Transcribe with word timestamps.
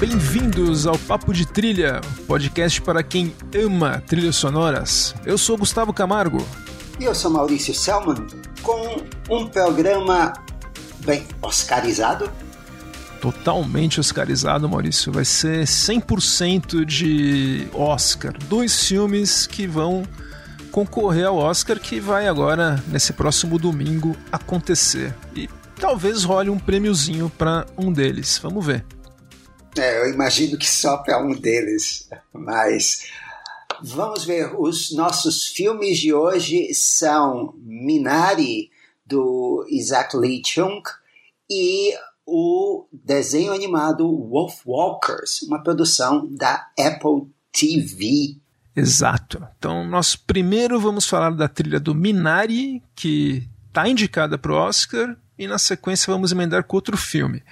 Bem-vindos 0.00 0.86
ao 0.86 0.96
Papo 0.98 1.34
de 1.34 1.46
Trilha, 1.46 2.00
podcast 2.26 2.80
para 2.80 3.02
quem 3.02 3.34
ama 3.54 4.02
trilhas 4.06 4.36
sonoras. 4.36 5.14
Eu 5.26 5.36
sou 5.36 5.58
Gustavo 5.58 5.92
Camargo. 5.92 6.42
E 6.98 7.04
eu 7.04 7.14
sou 7.14 7.30
Maurício 7.30 7.74
Selman, 7.74 8.26
com 8.62 9.02
um 9.28 9.46
programa 9.46 10.32
bem 11.04 11.26
oscarizado. 11.42 12.32
Totalmente 13.22 14.00
oscarizado, 14.00 14.68
Maurício. 14.68 15.12
Vai 15.12 15.24
ser 15.24 15.62
100% 15.62 16.84
de 16.84 17.68
Oscar. 17.72 18.36
Dois 18.48 18.88
filmes 18.88 19.46
que 19.46 19.64
vão 19.64 20.02
concorrer 20.72 21.28
ao 21.28 21.36
Oscar 21.36 21.78
que 21.78 22.00
vai 22.00 22.26
agora, 22.26 22.82
nesse 22.88 23.12
próximo 23.12 23.60
domingo, 23.60 24.16
acontecer. 24.32 25.14
E 25.36 25.48
talvez 25.78 26.24
role 26.24 26.50
um 26.50 26.58
prêmiozinho 26.58 27.30
para 27.30 27.64
um 27.78 27.92
deles. 27.92 28.38
Vamos 28.38 28.66
ver. 28.66 28.84
É, 29.78 30.00
eu 30.00 30.12
imagino 30.12 30.58
que 30.58 30.68
só 30.68 30.96
para 30.96 31.22
um 31.22 31.32
deles, 31.32 32.08
mas 32.32 33.06
vamos 33.80 34.24
ver. 34.24 34.52
Os 34.60 34.90
nossos 34.90 35.46
filmes 35.46 35.96
de 36.00 36.12
hoje 36.12 36.74
são 36.74 37.54
Minari, 37.58 38.68
do 39.06 39.64
Isaac 39.70 40.16
Lee 40.16 40.42
Chung, 40.44 40.82
e 41.48 41.94
o 42.26 42.86
desenho 42.92 43.52
animado 43.52 44.06
Wolf 44.06 44.60
Walkers, 44.66 45.42
uma 45.42 45.62
produção 45.62 46.28
da 46.30 46.68
Apple 46.78 47.28
TV. 47.52 48.36
Exato. 48.74 49.46
Então, 49.58 49.86
nós 49.86 50.16
primeiro 50.16 50.80
vamos 50.80 51.06
falar 51.06 51.30
da 51.30 51.48
trilha 51.48 51.78
do 51.78 51.94
Minari, 51.94 52.82
que 52.94 53.46
está 53.68 53.88
indicada 53.88 54.38
para 54.38 54.52
o 54.52 54.56
Oscar, 54.56 55.16
e 55.38 55.46
na 55.46 55.58
sequência 55.58 56.12
vamos 56.12 56.32
emendar 56.32 56.64
com 56.64 56.76
outro 56.76 56.96
filme. 56.96 57.42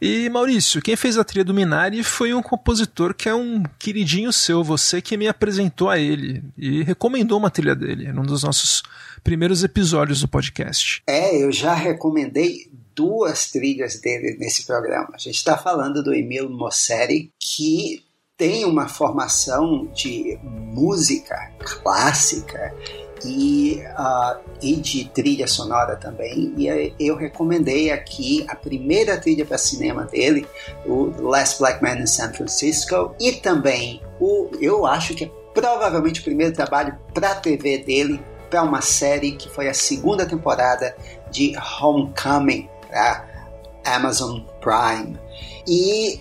E 0.00 0.28
Maurício, 0.28 0.80
quem 0.80 0.96
fez 0.96 1.18
a 1.18 1.24
trilha 1.24 1.44
do 1.44 1.54
Minari 1.54 2.02
foi 2.02 2.32
um 2.32 2.42
compositor 2.42 3.14
que 3.14 3.28
é 3.28 3.34
um 3.34 3.62
queridinho 3.78 4.32
seu, 4.32 4.62
você 4.62 5.02
que 5.02 5.16
me 5.16 5.26
apresentou 5.26 5.90
a 5.90 5.98
ele 5.98 6.42
e 6.56 6.82
recomendou 6.82 7.38
uma 7.38 7.50
trilha 7.50 7.74
dele 7.74 8.12
num 8.12 8.22
dos 8.22 8.42
nossos 8.42 8.82
primeiros 9.24 9.64
episódios 9.64 10.20
do 10.20 10.28
podcast. 10.28 11.02
É, 11.06 11.42
eu 11.42 11.50
já 11.50 11.74
recomendei 11.74 12.70
duas 12.98 13.48
trilhas 13.52 14.00
dele 14.00 14.36
nesse 14.40 14.66
programa. 14.66 15.10
A 15.14 15.18
gente 15.18 15.36
está 15.36 15.56
falando 15.56 16.02
do 16.02 16.12
Emil 16.12 16.50
Mosseri, 16.50 17.32
que 17.38 18.04
tem 18.36 18.64
uma 18.64 18.88
formação 18.88 19.86
de 19.94 20.36
música 20.42 21.52
clássica 21.60 22.74
e, 23.24 23.80
uh, 23.96 24.40
e 24.60 24.74
de 24.74 25.08
trilha 25.10 25.46
sonora 25.46 25.94
também. 25.94 26.52
E 26.56 26.92
eu 26.98 27.14
recomendei 27.14 27.92
aqui 27.92 28.44
a 28.48 28.56
primeira 28.56 29.16
trilha 29.16 29.46
para 29.46 29.58
cinema 29.58 30.04
dele, 30.04 30.44
o 30.84 31.04
Last 31.20 31.60
Black 31.60 31.80
Man 31.80 32.00
in 32.00 32.06
San 32.06 32.32
Francisco, 32.32 33.14
e 33.20 33.32
também 33.32 34.02
o, 34.20 34.50
eu 34.60 34.84
acho 34.84 35.14
que 35.14 35.24
é 35.24 35.30
provavelmente 35.54 36.20
o 36.20 36.24
primeiro 36.24 36.52
trabalho 36.52 36.98
para 37.14 37.36
TV 37.36 37.78
dele, 37.78 38.20
para 38.50 38.62
uma 38.62 38.80
série 38.80 39.32
que 39.32 39.48
foi 39.48 39.68
a 39.68 39.74
segunda 39.74 40.24
temporada 40.24 40.96
de 41.30 41.54
Homecoming, 41.80 42.68
para 42.98 43.24
Amazon 43.84 44.40
Prime. 44.60 45.16
E 45.66 46.20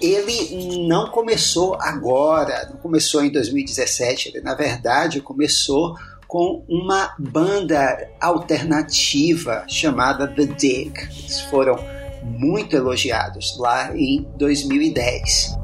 ele 0.00 0.86
não 0.88 1.10
começou 1.10 1.76
agora, 1.80 2.68
não 2.70 2.78
começou 2.78 3.24
em 3.24 3.30
2017, 3.30 4.30
ele 4.30 4.40
na 4.40 4.54
verdade 4.54 5.20
começou 5.20 5.94
com 6.26 6.64
uma 6.68 7.14
banda 7.18 8.08
alternativa 8.20 9.64
chamada 9.68 10.26
The 10.28 10.46
Dig. 10.46 10.92
Eles 11.00 11.40
foram 11.42 11.76
muito 12.22 12.74
elogiados 12.76 13.56
lá 13.58 13.94
em 13.96 14.26
2010. 14.36 15.60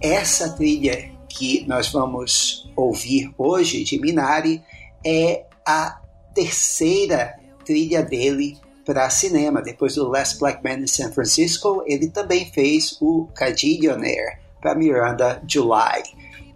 Essa 0.00 0.48
trilha 0.50 1.10
que 1.28 1.66
nós 1.66 1.90
vamos 1.90 2.70
ouvir 2.74 3.32
hoje 3.36 3.84
de 3.84 4.00
Minari 4.00 4.62
é 5.04 5.44
a 5.66 6.00
terceira 6.34 7.38
trilha 7.64 8.02
dele 8.02 8.56
para 8.86 9.10
cinema. 9.10 9.60
Depois 9.60 9.94
do 9.94 10.08
Last 10.08 10.38
Black 10.38 10.64
Man 10.64 10.80
in 10.80 10.86
San 10.86 11.12
Francisco, 11.12 11.82
ele 11.86 12.08
também 12.08 12.50
fez 12.50 12.96
o 13.00 13.28
Cardillionaire 13.34 14.39
para 14.60 14.74
Miranda 14.74 15.42
July. 15.46 16.02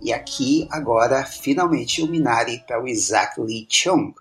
E 0.03 0.13
aqui, 0.13 0.69
agora, 0.71 1.25
finalmente, 1.25 2.03
o 2.03 2.07
Minari 2.07 2.63
para 2.67 2.83
o 2.83 2.87
Isaac 2.87 3.41
Lee 3.41 3.67
Chung. 3.69 4.13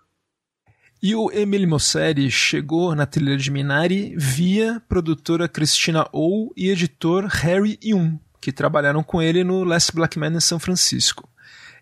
E 1.02 1.14
o 1.16 1.30
Emile 1.32 1.68
Mosseri 1.68 2.32
chegou 2.32 2.96
na 2.96 3.06
trilha 3.06 3.36
de 3.36 3.52
Minari 3.52 4.16
via 4.18 4.82
produtora 4.88 5.50
Christina 5.50 6.08
Oh 6.14 6.54
e 6.56 6.70
editor 6.70 7.26
Harry 7.26 7.78
Young 7.84 8.18
que 8.44 8.52
trabalharam 8.52 9.02
com 9.02 9.22
ele 9.22 9.42
no 9.42 9.64
Last 9.64 9.94
Black 9.96 10.20
Man 10.20 10.34
em 10.34 10.40
São 10.42 10.60
Francisco. 10.60 11.30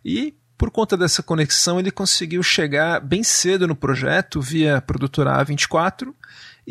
E 0.05 0.35
por 0.55 0.69
conta 0.69 0.95
dessa 0.95 1.23
conexão, 1.23 1.79
ele 1.79 1.89
conseguiu 1.89 2.43
chegar 2.43 2.99
bem 2.99 3.23
cedo 3.23 3.67
no 3.67 3.75
projeto 3.75 4.39
via 4.39 4.79
produtora 4.79 5.43
A24 5.43 6.13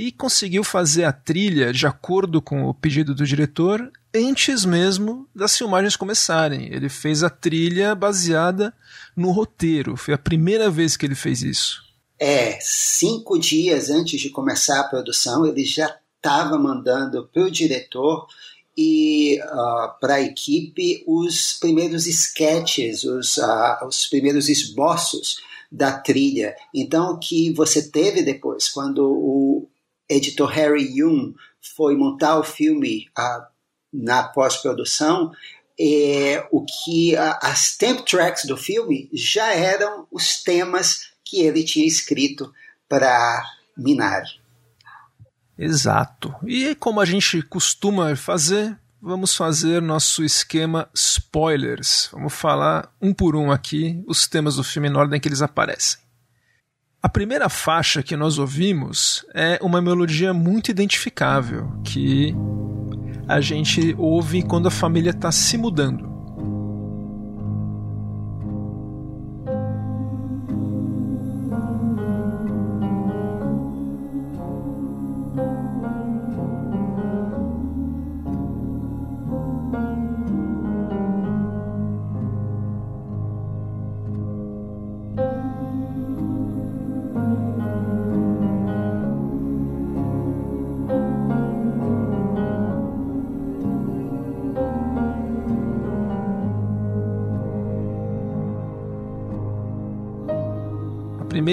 e 0.01 0.11
conseguiu 0.11 0.65
fazer 0.65 1.05
a 1.05 1.13
trilha 1.13 1.75
de 1.75 1.87
acordo 1.87 2.41
com 2.41 2.65
o 2.65 2.73
pedido 2.73 3.15
do 3.15 3.27
diretor 3.27 3.93
antes 4.15 4.65
mesmo 4.65 5.29
das 5.35 5.59
filmagens 5.59 5.95
começarem. 5.95 6.73
Ele 6.73 6.89
fez 6.89 7.23
a 7.23 7.29
trilha 7.29 7.95
baseada 7.95 8.73
no 9.15 9.31
roteiro. 9.31 9.99
Foi 9.99 10.15
a 10.15 10.19
primeira 10.19 10.71
vez 10.71 10.97
que 10.97 11.05
ele 11.05 11.15
fez 11.15 11.43
isso. 11.43 11.83
É, 12.19 12.59
cinco 12.63 13.39
dias 13.39 13.91
antes 13.91 14.19
de 14.19 14.31
começar 14.31 14.81
a 14.81 14.85
produção, 14.85 15.45
ele 15.45 15.67
já 15.67 15.95
estava 16.17 16.59
mandando 16.59 17.29
para 17.31 17.43
o 17.43 17.51
diretor 17.51 18.27
e 18.75 19.39
uh, 19.39 19.51
ah, 19.51 19.97
para 20.01 20.15
a 20.15 20.23
equipe 20.23 21.05
os 21.07 21.59
primeiros 21.61 22.07
sketches, 22.07 23.05
os, 23.05 23.37
uh, 23.37 23.87
os 23.87 24.07
primeiros 24.07 24.49
esboços 24.49 25.37
da 25.71 25.93
trilha. 25.93 26.57
Então, 26.75 27.13
o 27.13 27.19
que 27.19 27.53
você 27.53 27.87
teve 27.91 28.23
depois, 28.23 28.71
quando 28.71 29.05
o 29.05 29.69
editor 30.11 30.49
Harry 30.51 30.99
Young 30.99 31.35
foi 31.77 31.97
montar 31.97 32.39
o 32.39 32.45
filme 32.45 33.09
uh, 33.19 33.47
na 33.93 34.25
pós-produção, 34.25 35.33
é, 35.79 36.47
o 36.51 36.65
que 36.65 37.17
as 37.17 37.77
temp 37.77 38.01
tracks 38.01 38.45
do 38.45 38.57
filme 38.57 39.09
já 39.15 39.55
eram 39.55 40.07
os 40.11 40.43
temas 40.43 41.11
que 41.25 41.41
ele 41.41 41.65
tinha 41.65 41.87
escrito 41.87 42.53
para 42.89 43.43
Minari. 43.77 44.29
Exato. 45.57 46.35
E 46.47 46.75
como 46.75 47.01
a 47.01 47.05
gente 47.05 47.43
costuma 47.43 48.15
fazer, 48.17 48.79
vamos 49.01 49.35
fazer 49.35 49.81
nosso 49.81 50.23
esquema 50.25 50.89
spoilers. 50.95 52.09
Vamos 52.13 52.35
falar 52.35 52.93
um 53.01 53.15
por 53.15 53.37
um 53.37 53.51
aqui 53.51 54.03
os 54.07 54.27
temas 54.27 54.57
do 54.57 54.65
filme 54.65 54.91
na 54.91 54.99
ordem 54.99 55.21
que 55.21 55.29
eles 55.29 55.43
aparecem. 55.43 55.99
A 57.03 57.09
primeira 57.09 57.49
faixa 57.49 58.03
que 58.03 58.15
nós 58.15 58.39
ouvimos 58.39 59.25
é 59.33 59.59
uma 59.63 59.81
melodia 59.81 60.35
muito 60.35 60.71
identificável 60.71 61.73
que 61.83 62.35
a 63.27 63.41
gente 63.41 63.95
ouve 63.97 64.43
quando 64.43 64.69
a 64.69 64.71
família 64.71 65.09
está 65.09 65.33
se 65.33 65.57
mudando. 65.57 66.10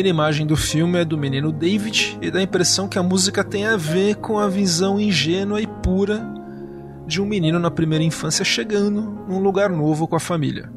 Primeira 0.08 0.10
imagem 0.10 0.48
do 0.48 0.56
filme 0.56 1.00
é 1.00 1.06
do 1.06 1.18
menino 1.18 1.52
David 1.52 2.18
e 2.22 2.32
dá 2.32 2.40
a 2.40 2.44
impressão 2.44 2.88
que 2.88 2.98
a 2.98 3.04
música 3.04 3.44
tem 3.44 3.66
a 3.66 3.76
ver 3.76 4.16
com 4.16 4.40
a 4.40 4.48
visão 4.48 5.00
ingênua 5.00 5.62
e 5.62 5.68
pura 5.68 6.26
de 7.06 7.22
um 7.22 7.26
menino 7.26 7.60
na 7.60 7.70
primeira 7.70 8.04
infância 8.04 8.46
chegando 8.46 9.02
num 9.28 9.40
lugar 9.40 9.70
novo 9.70 10.08
com 10.08 10.16
a 10.16 10.20
família. 10.20 10.72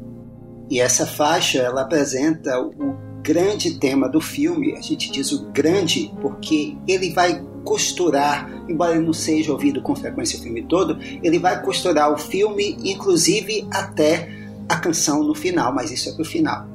E 0.69 0.79
essa 0.79 1.05
faixa 1.05 1.59
ela 1.59 1.81
apresenta 1.81 2.59
o 2.59 2.95
grande 3.21 3.79
tema 3.79 4.09
do 4.09 4.19
filme. 4.19 4.75
A 4.75 4.81
gente 4.81 5.11
diz 5.11 5.31
o 5.31 5.49
grande 5.51 6.11
porque 6.21 6.77
ele 6.87 7.11
vai 7.11 7.41
costurar, 7.63 8.49
embora 8.67 8.95
ele 8.95 9.05
não 9.05 9.13
seja 9.13 9.51
ouvido 9.51 9.81
com 9.81 9.95
frequência 9.95 10.39
o 10.39 10.41
filme 10.41 10.63
todo, 10.63 10.97
ele 11.23 11.39
vai 11.39 11.61
costurar 11.61 12.11
o 12.11 12.17
filme, 12.17 12.77
inclusive 12.83 13.67
até 13.71 14.29
a 14.67 14.77
canção 14.77 15.23
no 15.23 15.35
final, 15.35 15.73
mas 15.73 15.91
isso 15.91 16.09
é 16.09 16.13
pro 16.13 16.25
final. 16.25 16.67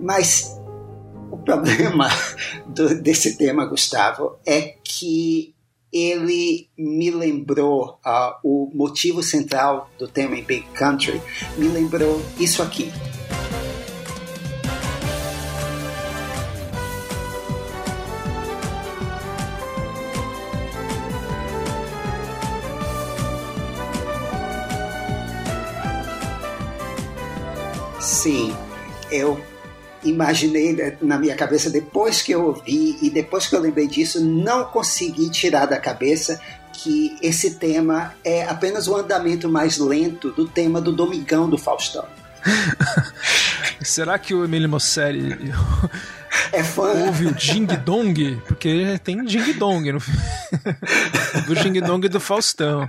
Mas 0.00 0.63
problema 1.44 2.08
do, 2.66 3.00
desse 3.00 3.36
tema, 3.36 3.66
Gustavo, 3.66 4.38
é 4.46 4.74
que 4.82 5.54
ele 5.92 6.68
me 6.76 7.10
lembrou 7.10 8.00
uh, 8.04 8.34
o 8.42 8.70
motivo 8.74 9.22
central 9.22 9.88
do 9.96 10.08
tema 10.08 10.36
em 10.36 10.42
Big 10.42 10.66
Country, 10.74 11.22
me 11.56 11.68
lembrou 11.68 12.20
isso 12.38 12.62
aqui. 12.62 12.90
Sim, 28.00 28.54
eu 29.10 29.40
imaginei 30.04 30.96
na 31.00 31.18
minha 31.18 31.34
cabeça 31.34 31.70
depois 31.70 32.22
que 32.22 32.32
eu 32.32 32.44
ouvi 32.46 32.96
e 33.00 33.10
depois 33.10 33.46
que 33.46 33.54
eu 33.54 33.60
lembrei 33.60 33.86
disso, 33.86 34.24
não 34.24 34.64
consegui 34.64 35.30
tirar 35.30 35.66
da 35.66 35.78
cabeça 35.78 36.40
que 36.72 37.16
esse 37.22 37.54
tema 37.54 38.14
é 38.24 38.44
apenas 38.44 38.88
o 38.88 38.96
andamento 38.96 39.48
mais 39.48 39.78
lento 39.78 40.32
do 40.32 40.46
tema 40.46 40.80
do 40.80 40.92
Domingão 40.92 41.48
do 41.48 41.56
Faustão. 41.56 42.04
Será 43.82 44.18
que 44.18 44.34
o 44.34 44.44
Emílio 44.44 44.68
Mosseri 44.68 45.52
é 46.52 46.62
fã? 46.62 46.88
ouve 47.06 47.26
o 47.26 47.34
Ding 47.34 47.66
Dong? 47.84 48.42
Porque 48.46 48.98
tem 49.04 49.24
Ding 49.24 49.52
Dong 49.54 49.92
no 49.92 49.98
do 51.46 51.54
Ding 51.54 51.80
Dong 51.80 52.08
do 52.08 52.20
Faustão. 52.20 52.88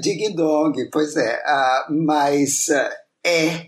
Ding 0.00 0.34
Dong, 0.34 0.88
pois 0.90 1.16
é. 1.16 1.42
Uh, 1.46 2.04
mas 2.04 2.68
uh, 2.68 2.90
é 3.24 3.66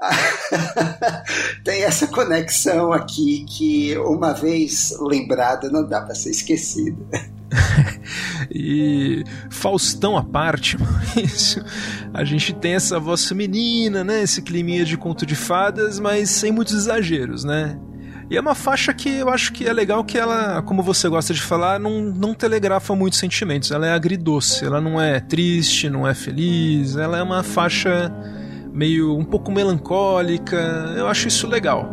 tem 1.64 1.82
essa 1.82 2.06
conexão 2.06 2.92
aqui 2.92 3.44
que, 3.48 3.96
uma 3.98 4.32
vez 4.32 4.96
lembrada, 5.00 5.70
não 5.70 5.86
dá 5.86 6.00
para 6.00 6.14
ser 6.14 6.30
esquecida. 6.30 6.98
e 8.50 9.22
Faustão 9.50 10.16
à 10.16 10.22
parte, 10.22 10.76
Maurício, 10.80 11.64
a 12.12 12.24
gente 12.24 12.52
tem 12.54 12.74
essa 12.74 12.98
voz 12.98 13.26
feminina, 13.26 14.02
né? 14.02 14.22
Esse 14.22 14.42
climinha 14.42 14.84
de 14.84 14.96
conto 14.96 15.24
de 15.24 15.36
fadas, 15.36 16.00
mas 16.00 16.30
sem 16.30 16.50
muitos 16.50 16.74
exageros, 16.74 17.44
né? 17.44 17.78
E 18.30 18.36
é 18.36 18.40
uma 18.40 18.54
faixa 18.54 18.92
que 18.92 19.08
eu 19.08 19.28
acho 19.28 19.52
que 19.52 19.68
é 19.68 19.72
legal 19.72 20.02
que 20.02 20.16
ela, 20.16 20.62
como 20.62 20.82
você 20.82 21.08
gosta 21.08 21.34
de 21.34 21.42
falar, 21.42 21.78
não, 21.78 22.00
não 22.00 22.32
telegrafa 22.34 22.94
muitos 22.96 23.18
sentimentos. 23.18 23.70
Ela 23.70 23.86
é 23.86 23.92
agridoce, 23.92 24.64
ela 24.64 24.80
não 24.80 25.00
é 25.00 25.20
triste, 25.20 25.90
não 25.90 26.08
é 26.08 26.14
feliz, 26.14 26.96
ela 26.96 27.18
é 27.18 27.22
uma 27.22 27.42
faixa 27.42 28.10
meio 28.74 29.16
um 29.16 29.24
pouco 29.24 29.52
melancólica. 29.52 30.56
Eu 30.96 31.06
acho 31.06 31.28
isso 31.28 31.46
legal. 31.46 31.88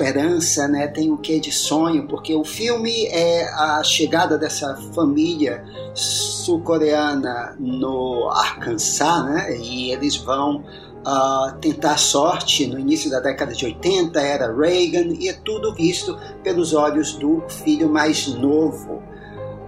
Esperança, 0.00 0.66
né? 0.66 0.88
Tem 0.88 1.10
o 1.12 1.18
que 1.18 1.38
de 1.38 1.52
sonho, 1.52 2.06
porque 2.06 2.34
o 2.34 2.42
filme 2.42 3.06
é 3.06 3.48
a 3.52 3.82
chegada 3.84 4.38
dessa 4.38 4.74
família 4.94 5.62
sul-coreana 5.94 7.54
no 7.58 8.28
Arkansas, 8.30 9.24
né? 9.26 9.56
E 9.58 9.92
eles 9.92 10.16
vão 10.16 10.64
uh, 11.06 11.54
tentar 11.60 11.98
sorte 11.98 12.66
no 12.66 12.78
início 12.78 13.10
da 13.10 13.20
década 13.20 13.52
de 13.52 13.64
80, 13.66 14.18
era 14.18 14.54
Reagan, 14.54 15.12
e 15.18 15.28
é 15.28 15.34
tudo 15.34 15.74
visto 15.74 16.18
pelos 16.42 16.72
olhos 16.72 17.12
do 17.12 17.42
filho 17.48 17.90
mais 17.90 18.26
novo, 18.26 19.02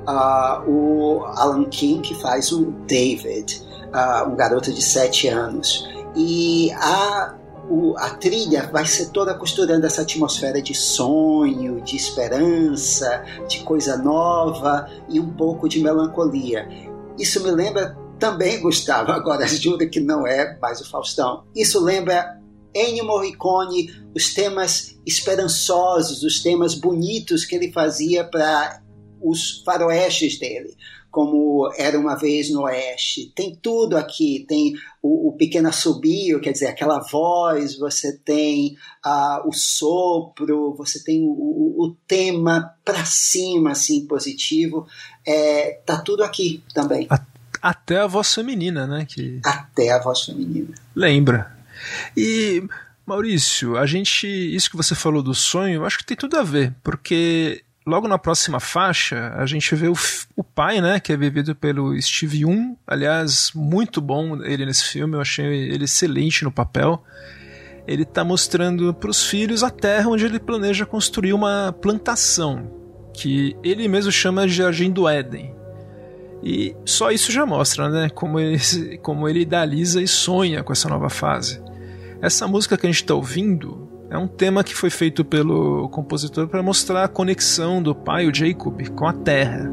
uh, 0.08 0.70
o 0.70 1.24
Alan 1.26 1.64
King, 1.64 2.00
que 2.00 2.14
faz 2.14 2.50
o 2.52 2.72
David, 2.86 3.62
uh, 3.92 4.30
um 4.30 4.34
garoto 4.34 4.72
de 4.72 4.80
7 4.80 5.28
anos. 5.28 5.86
E 6.16 6.70
a 6.72 7.34
o, 7.72 7.96
a 7.96 8.10
trilha 8.10 8.68
vai 8.70 8.84
ser 8.84 9.08
toda 9.12 9.34
costurando 9.34 9.86
essa 9.86 10.02
atmosfera 10.02 10.60
de 10.60 10.74
sonho, 10.74 11.80
de 11.80 11.96
esperança, 11.96 13.24
de 13.48 13.60
coisa 13.60 13.96
nova 13.96 14.86
e 15.08 15.18
um 15.18 15.32
pouco 15.32 15.66
de 15.66 15.80
melancolia. 15.80 16.68
Isso 17.18 17.42
me 17.42 17.50
lembra 17.50 17.96
também, 18.18 18.60
Gustavo, 18.62 19.10
agora 19.10 19.46
juro 19.46 19.88
que 19.88 20.00
não 20.00 20.26
é 20.26 20.58
mais 20.60 20.82
o 20.82 20.90
Faustão. 20.90 21.44
Isso 21.56 21.82
lembra 21.82 22.38
Ennio 22.74 23.06
Morricone, 23.06 23.90
os 24.14 24.34
temas 24.34 24.98
esperançosos, 25.06 26.22
os 26.22 26.42
temas 26.42 26.74
bonitos 26.74 27.46
que 27.46 27.54
ele 27.54 27.72
fazia 27.72 28.22
para 28.22 28.82
os 29.22 29.62
faroestes 29.64 30.38
dele 30.38 30.76
como 31.12 31.70
Era 31.76 32.00
Uma 32.00 32.16
Vez 32.16 32.50
no 32.50 32.62
Oeste. 32.62 33.30
Tem 33.36 33.54
tudo 33.54 33.98
aqui, 33.98 34.46
tem 34.48 34.72
o, 35.02 35.28
o 35.28 35.32
pequeno 35.36 35.68
assobio, 35.68 36.40
quer 36.40 36.52
dizer, 36.52 36.68
aquela 36.68 37.00
voz, 37.00 37.78
você 37.78 38.16
tem 38.16 38.78
uh, 39.04 39.46
o 39.46 39.52
sopro, 39.52 40.74
você 40.74 41.04
tem 41.04 41.22
o, 41.22 41.30
o, 41.30 41.84
o 41.84 41.96
tema 42.08 42.74
para 42.82 43.04
cima, 43.04 43.72
assim, 43.72 44.06
positivo. 44.06 44.86
É, 45.24 45.82
tá 45.84 46.00
tudo 46.00 46.24
aqui 46.24 46.64
também. 46.74 47.06
Até 47.60 47.98
a 47.98 48.06
voz 48.06 48.34
feminina, 48.34 48.86
né? 48.86 49.04
Que... 49.04 49.38
Até 49.44 49.92
a 49.92 50.00
voz 50.00 50.22
feminina. 50.22 50.74
Lembra. 50.96 51.54
E, 52.16 52.66
Maurício, 53.04 53.76
a 53.76 53.84
gente. 53.84 54.26
Isso 54.26 54.70
que 54.70 54.76
você 54.78 54.94
falou 54.94 55.22
do 55.22 55.34
sonho, 55.34 55.74
eu 55.74 55.84
acho 55.84 55.98
que 55.98 56.06
tem 56.06 56.16
tudo 56.16 56.38
a 56.38 56.42
ver, 56.42 56.74
porque 56.82 57.62
logo 57.86 58.08
na 58.08 58.18
próxima 58.18 58.60
faixa, 58.60 59.32
a 59.36 59.46
gente 59.46 59.74
vê 59.74 59.88
o, 59.88 59.94
o 60.36 60.44
pai, 60.44 60.80
né, 60.80 61.00
que 61.00 61.12
é 61.12 61.16
vivido 61.16 61.54
pelo 61.54 62.00
Steve 62.00 62.40
Young, 62.40 62.76
aliás, 62.86 63.50
muito 63.54 64.00
bom 64.00 64.42
ele 64.42 64.64
nesse 64.64 64.84
filme, 64.84 65.16
eu 65.16 65.20
achei 65.20 65.46
ele 65.46 65.84
excelente 65.84 66.44
no 66.44 66.52
papel. 66.52 67.02
Ele 67.86 68.04
está 68.04 68.22
mostrando 68.24 68.94
para 68.94 69.10
os 69.10 69.26
filhos 69.26 69.64
a 69.64 69.70
terra 69.70 70.08
onde 70.08 70.24
ele 70.24 70.38
planeja 70.38 70.86
construir 70.86 71.32
uma 71.32 71.74
plantação, 71.80 72.70
que 73.12 73.56
ele 73.62 73.88
mesmo 73.88 74.12
chama 74.12 74.46
de 74.46 74.54
Jardim 74.54 74.90
do 74.90 75.08
Éden. 75.08 75.54
E 76.44 76.74
só 76.84 77.10
isso 77.10 77.30
já 77.30 77.44
mostra, 77.44 77.88
né, 77.88 78.08
como 78.08 78.38
ele, 78.38 78.58
como 79.02 79.28
ele 79.28 79.40
idealiza 79.40 80.00
e 80.00 80.08
sonha 80.08 80.62
com 80.62 80.72
essa 80.72 80.88
nova 80.88 81.10
fase. 81.10 81.62
Essa 82.20 82.46
música 82.46 82.76
que 82.76 82.86
a 82.86 82.90
gente 82.90 83.02
está 83.02 83.14
ouvindo 83.14 83.91
é 84.12 84.18
um 84.18 84.28
tema 84.28 84.62
que 84.62 84.74
foi 84.74 84.90
feito 84.90 85.24
pelo 85.24 85.88
compositor 85.88 86.46
para 86.46 86.62
mostrar 86.62 87.04
a 87.04 87.08
conexão 87.08 87.82
do 87.82 87.94
pai, 87.94 88.26
o 88.26 88.34
Jacob, 88.34 88.86
com 88.90 89.06
a 89.06 89.12
terra. 89.14 89.72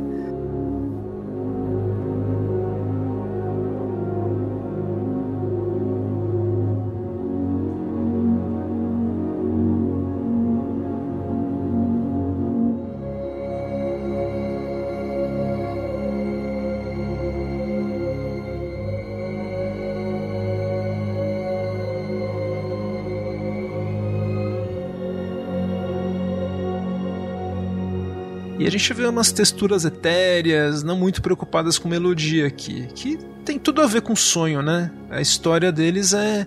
A 28.69 28.71
gente 28.71 28.93
vê 28.93 29.05
umas 29.07 29.31
texturas 29.31 29.83
etéreas, 29.83 30.83
não 30.83 30.95
muito 30.95 31.21
preocupadas 31.21 31.79
com 31.79 31.89
melodia 31.89 32.45
aqui, 32.45 32.87
que 32.93 33.17
tem 33.43 33.57
tudo 33.57 33.81
a 33.81 33.87
ver 33.87 34.01
com 34.01 34.15
sonho, 34.15 34.61
né? 34.61 34.91
A 35.09 35.19
história 35.19 35.71
deles 35.71 36.13
é 36.13 36.45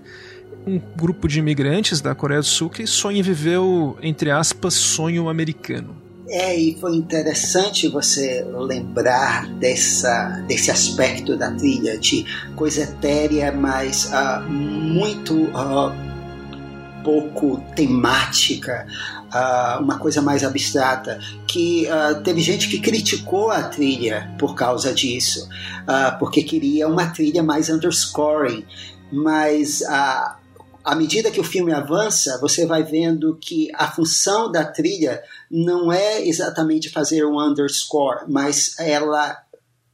um 0.65 0.81
grupo 0.97 1.27
de 1.27 1.41
imigrantes 1.41 2.01
da 2.01 2.15
Coreia 2.15 2.41
do 2.41 2.47
Sul 2.47 2.71
que 2.71 2.87
sonha 2.87 3.19
em 3.19 3.23
viver 3.23 3.59
o, 3.59 3.97
entre 4.01 4.31
aspas, 4.31 4.75
sonho 4.75 5.29
americano. 5.29 6.01
É, 6.29 6.57
e 6.57 6.79
foi 6.81 6.95
interessante 6.95 7.89
você 7.89 8.47
lembrar 8.49 9.49
dessa, 9.55 10.45
desse 10.47 10.71
aspecto 10.71 11.37
da 11.37 11.51
trilha, 11.51 11.99
de 11.99 12.25
coisa 12.55 12.83
etérea, 12.83 13.51
mas 13.51 14.07
uh, 14.13 14.49
muito 14.49 15.35
uh, 15.47 15.93
pouco 17.03 17.61
temática, 17.75 18.87
uh, 19.35 19.83
uma 19.83 19.99
coisa 19.99 20.21
mais 20.21 20.45
abstrata, 20.45 21.19
que 21.47 21.87
teve 22.25 22.41
gente 22.41 22.69
que 22.69 22.81
criticou 22.81 23.51
a 23.51 23.63
trilha 23.63 24.35
por 24.39 24.55
causa 24.55 24.93
disso, 24.93 25.49
porque 26.19 26.43
queria 26.43 26.89
uma 26.89 27.07
trilha 27.07 27.43
mais 27.43 27.69
underscoring, 27.69 28.65
mas 29.11 29.83
a 29.83 30.39
à 30.85 30.95
medida 30.95 31.31
que 31.31 31.41
o 31.41 31.45
filme 31.45 31.73
avança, 31.73 32.39
você 32.41 32.67
vai 32.67 32.83
vendo 32.83 33.37
que 33.41 33.69
a 33.75 33.91
função 33.91 34.51
da 34.51 34.65
trilha 34.65 35.23
não 35.51 35.93
é 35.93 36.27
exatamente 36.27 36.91
fazer 36.91 37.25
um 37.25 37.41
underscore, 37.41 38.25
mas 38.29 38.79
ela 38.79 39.39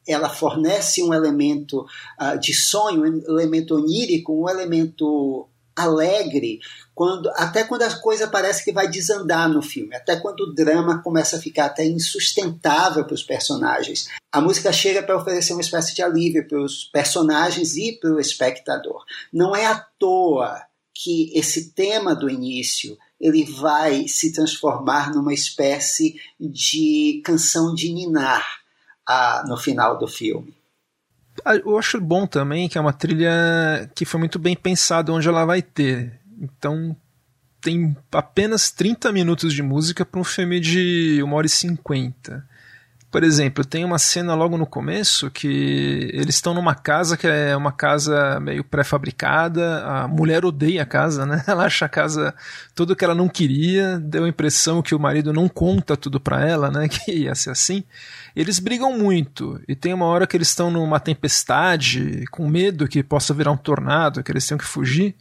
ela 0.06 0.30
fornece 0.30 1.02
um 1.02 1.12
elemento 1.12 1.84
uh, 2.18 2.38
de 2.40 2.54
sonho, 2.54 3.02
um 3.02 3.38
elemento 3.38 3.74
onírico, 3.74 4.32
um 4.32 4.48
elemento 4.48 5.46
alegre, 5.82 6.60
quando 6.94 7.30
até 7.30 7.64
quando 7.64 7.82
a 7.82 8.00
coisa 8.00 8.26
parece 8.26 8.64
que 8.64 8.72
vai 8.72 8.88
desandar 8.88 9.48
no 9.48 9.62
filme, 9.62 9.94
até 9.94 10.16
quando 10.16 10.40
o 10.40 10.54
drama 10.54 11.02
começa 11.02 11.36
a 11.36 11.40
ficar 11.40 11.66
até 11.66 11.86
insustentável 11.86 13.04
para 13.04 13.14
os 13.14 13.22
personagens. 13.22 14.08
A 14.32 14.40
música 14.40 14.72
chega 14.72 15.02
para 15.02 15.16
oferecer 15.16 15.52
uma 15.52 15.62
espécie 15.62 15.94
de 15.94 16.02
alívio 16.02 16.46
para 16.46 16.60
os 16.60 16.84
personagens 16.84 17.76
e 17.76 17.92
para 17.92 18.10
o 18.10 18.20
espectador. 18.20 19.04
Não 19.32 19.54
é 19.54 19.66
à 19.66 19.76
toa 19.98 20.60
que 20.92 21.30
esse 21.38 21.70
tema 21.70 22.14
do 22.14 22.28
início 22.28 22.98
ele 23.20 23.44
vai 23.44 24.08
se 24.08 24.32
transformar 24.32 25.12
numa 25.14 25.32
espécie 25.32 26.20
de 26.38 27.22
canção 27.24 27.74
de 27.74 27.92
ninar 27.92 28.44
ah, 29.06 29.44
no 29.46 29.56
final 29.56 29.96
do 29.96 30.08
filme. 30.08 30.57
Ah, 31.48 31.56
eu 31.56 31.78
acho 31.78 31.98
bom 31.98 32.26
também 32.26 32.68
que 32.68 32.76
é 32.76 32.80
uma 32.80 32.92
trilha 32.92 33.90
que 33.94 34.04
foi 34.04 34.20
muito 34.20 34.38
bem 34.38 34.54
pensada 34.54 35.10
onde 35.10 35.26
ela 35.26 35.46
vai 35.46 35.62
ter. 35.62 36.20
Então 36.38 36.94
tem 37.58 37.96
apenas 38.12 38.70
30 38.70 39.10
minutos 39.12 39.54
de 39.54 39.62
música 39.62 40.04
para 40.04 40.20
um 40.20 40.24
filme 40.24 40.60
de 40.60 41.22
1 41.22 41.32
hora 41.32 41.46
e 41.46 41.48
50. 41.48 42.46
Por 43.10 43.24
exemplo, 43.24 43.64
tem 43.64 43.86
uma 43.86 43.98
cena 43.98 44.34
logo 44.34 44.58
no 44.58 44.66
começo 44.66 45.30
que 45.30 46.10
eles 46.12 46.34
estão 46.34 46.52
numa 46.52 46.74
casa 46.74 47.16
que 47.16 47.26
é 47.26 47.56
uma 47.56 47.72
casa 47.72 48.38
meio 48.38 48.62
pré-fabricada. 48.62 49.82
A 49.82 50.06
mulher 50.06 50.44
odeia 50.44 50.82
a 50.82 50.86
casa, 50.86 51.24
né? 51.24 51.42
Ela 51.48 51.64
acha 51.64 51.86
a 51.86 51.88
casa 51.88 52.34
tudo 52.74 52.94
que 52.94 53.02
ela 53.02 53.14
não 53.14 53.26
queria. 53.26 53.98
Deu 53.98 54.24
a 54.24 54.28
impressão 54.28 54.82
que 54.82 54.94
o 54.94 55.00
marido 55.00 55.32
não 55.32 55.48
conta 55.48 55.96
tudo 55.96 56.20
para 56.20 56.46
ela, 56.46 56.70
né? 56.70 56.86
Que 56.98 57.12
ia 57.12 57.34
ser 57.34 57.50
assim. 57.50 57.82
Eles 58.36 58.58
brigam 58.58 58.98
muito 58.98 59.58
e 59.66 59.74
tem 59.74 59.94
uma 59.94 60.06
hora 60.06 60.26
que 60.26 60.36
eles 60.36 60.48
estão 60.48 60.70
numa 60.70 61.00
tempestade, 61.00 62.24
com 62.30 62.46
medo 62.46 62.86
que 62.86 63.02
possa 63.02 63.32
virar 63.32 63.52
um 63.52 63.56
tornado, 63.56 64.22
que 64.22 64.30
eles 64.30 64.46
tenham 64.46 64.58
que 64.58 64.66
fugir. 64.66 65.14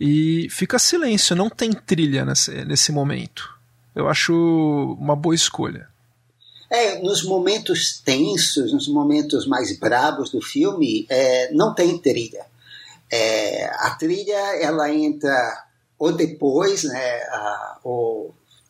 E 0.00 0.48
fica 0.50 0.78
silêncio, 0.80 1.36
não 1.36 1.48
tem 1.48 1.72
trilha 1.72 2.24
nesse, 2.24 2.64
nesse 2.64 2.90
momento. 2.90 3.54
Eu 3.94 4.08
acho 4.08 4.96
uma 4.98 5.14
boa 5.14 5.34
escolha. 5.34 5.89
É, 6.70 7.02
nos 7.02 7.24
momentos 7.24 8.00
tensos, 8.04 8.72
nos 8.72 8.86
momentos 8.86 9.44
mais 9.44 9.76
bravos 9.76 10.30
do 10.30 10.40
filme, 10.40 11.04
é, 11.10 11.52
não 11.52 11.74
tem 11.74 11.98
trilha. 11.98 12.46
É, 13.10 13.64
a 13.64 13.90
trilha 13.98 14.62
ela 14.62 14.88
entra 14.94 15.66
ou 15.98 16.12
depois, 16.12 16.84
né, 16.84 17.20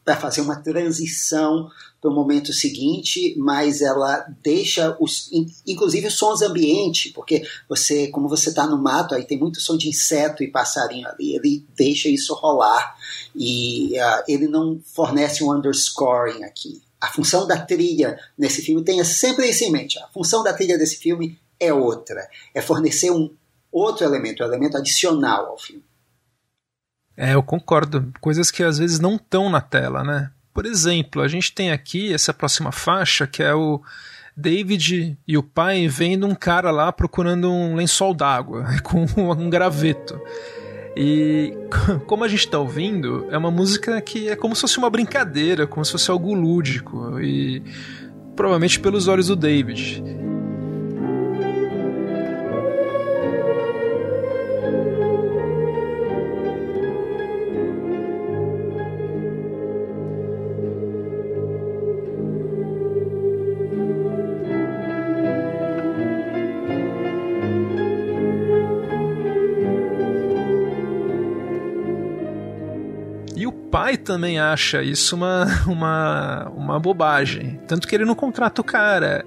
para 0.05 0.17
fazer 0.17 0.41
uma 0.41 0.57
transição 0.57 1.71
para 2.01 2.11
o 2.11 2.15
momento 2.15 2.53
seguinte, 2.53 3.37
mas 3.39 3.83
ela 3.83 4.27
deixa 4.43 4.97
os, 4.99 5.31
inclusive 5.67 6.07
os 6.07 6.15
sons 6.15 6.41
ambiente, 6.41 7.11
porque 7.11 7.47
você, 7.69 8.09
como 8.09 8.29
você 8.29 8.49
está 8.49 8.67
no 8.67 8.83
mato, 8.83 9.15
aí 9.15 9.25
tem 9.25 9.39
muito 9.39 9.61
som 9.61 9.77
de 9.77 9.89
inseto 9.89 10.43
e 10.43 10.51
passarinho 10.51 11.07
ali, 11.07 11.35
ele 11.37 11.67
deixa 11.77 12.09
isso 12.09 12.35
rolar 12.35 12.97
e 13.37 13.93
uh, 14.01 14.25
ele 14.27 14.49
não 14.49 14.81
fornece 14.83 15.45
um 15.45 15.53
underscoring 15.53 16.43
aqui 16.43 16.81
a 17.01 17.09
função 17.09 17.47
da 17.47 17.59
trilha 17.59 18.19
nesse 18.37 18.63
filme, 18.63 18.85
tenha 18.85 19.05
sempre 19.05 19.49
isso 19.49 19.65
em 19.65 19.73
mente. 19.73 19.99
A 19.99 20.09
função 20.09 20.43
da 20.43 20.53
trilha 20.53 20.77
desse 20.77 20.97
filme 20.97 21.39
é 21.59 21.73
outra. 21.73 22.29
É 22.55 22.61
fornecer 22.61 23.11
um 23.11 23.31
outro 23.73 24.05
elemento, 24.05 24.43
um 24.43 24.47
elemento 24.47 24.77
adicional 24.77 25.47
ao 25.47 25.59
filme. 25.59 25.85
É, 27.17 27.35
eu 27.35 27.43
concordo. 27.43 28.13
Coisas 28.21 28.51
que 28.51 28.63
às 28.63 28.79
vezes 28.79 28.99
não 28.99 29.17
estão 29.17 29.49
na 29.49 29.61
tela, 29.61 30.05
né? 30.05 30.31
Por 30.53 30.67
exemplo, 30.67 31.23
a 31.23 31.29
gente 31.29 31.53
tem 31.53 31.71
aqui 31.71 32.13
essa 32.13 32.35
próxima 32.35 32.73
faixa 32.73 33.27
que 33.27 33.43
é 33.43 33.55
o 33.55 33.81
David 34.37 35.17
e 35.27 35.39
o 35.39 35.43
pai 35.43 35.87
vendo 35.87 36.27
um 36.27 36.35
cara 36.35 36.71
lá 36.71 36.93
procurando 36.93 37.51
um 37.51 37.77
lençol 37.77 38.15
d'água 38.15 38.67
com 38.83 39.05
um 39.33 39.49
graveto. 39.49 40.21
E 40.97 41.55
como 42.07 42.25
a 42.25 42.29
gente 42.29 42.41
está 42.47 42.59
ouvindo, 42.59 43.27
é 43.31 43.39
uma 43.39 43.51
música 43.51 44.01
que 44.01 44.29
é 44.29 44.37
como 44.37 44.55
se 44.55 44.63
fosse 44.63 44.79
uma 44.79 44.91
brincadeira, 44.91 45.67
como 45.67 45.85
se 45.85 45.93
fosse 45.93 46.11
algo 46.11 46.35
lúdico 46.35 47.21
e 47.21 47.63
provavelmente 48.35 48.81
pelos 48.81 49.09
olhos 49.09 49.29
do 49.29 49.37
David. 49.37 50.03
Pai 73.51 73.97
também 73.97 74.39
acha 74.39 74.83
isso 74.83 75.17
uma, 75.17 75.47
uma, 75.67 76.49
uma 76.55 76.79
bobagem. 76.79 77.61
Tanto 77.67 77.89
que 77.89 77.95
ele 77.95 78.05
não 78.05 78.15
contrata 78.15 78.61
o 78.61 78.65
cara. 78.65 79.25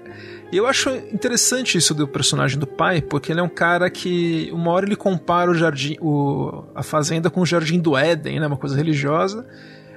E 0.52 0.56
eu 0.56 0.66
acho 0.66 0.90
interessante 1.12 1.76
isso 1.76 1.92
do 1.94 2.06
personagem 2.06 2.58
do 2.58 2.66
pai, 2.66 3.02
porque 3.02 3.32
ele 3.32 3.40
é 3.40 3.42
um 3.42 3.48
cara 3.48 3.90
que 3.90 4.50
uma 4.52 4.70
hora 4.70 4.86
ele 4.86 4.94
compara 4.94 5.50
o 5.50 5.54
jardim, 5.54 5.96
o, 6.00 6.64
a 6.74 6.82
fazenda 6.82 7.28
com 7.28 7.40
o 7.40 7.46
jardim 7.46 7.80
do 7.80 7.96
Éden, 7.96 8.38
né, 8.38 8.46
uma 8.46 8.56
coisa 8.56 8.76
religiosa, 8.76 9.44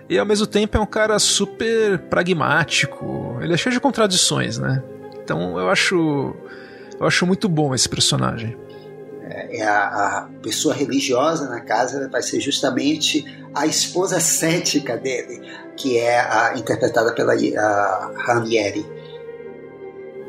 e 0.10 0.18
ao 0.18 0.26
mesmo 0.26 0.48
tempo 0.48 0.76
é 0.76 0.80
um 0.80 0.86
cara 0.86 1.20
super 1.20 2.00
pragmático. 2.00 3.38
Ele 3.42 3.54
é 3.54 3.58
cheio 3.58 3.74
de 3.74 3.80
contradições, 3.80 4.58
né? 4.58 4.82
Então 5.22 5.60
eu 5.60 5.70
acho 5.70 6.34
eu 7.00 7.06
acho 7.06 7.26
muito 7.28 7.48
bom 7.48 7.76
esse 7.76 7.88
personagem. 7.88 8.58
É, 9.30 9.58
é 9.58 9.64
a, 9.64 9.88
a 9.88 10.30
pessoa 10.42 10.74
religiosa 10.74 11.50
na 11.50 11.62
casa 11.62 12.08
vai 12.10 12.22
ser 12.22 12.40
justamente 12.40 13.26
a 13.54 13.66
esposa 13.66 14.20
cética 14.20 14.98
dele, 14.98 15.42
que 15.76 15.98
é 15.98 16.20
a, 16.20 16.54
interpretada 16.58 17.14
pela 17.14 17.34
a 17.34 18.14
Ranieri. 18.18 18.86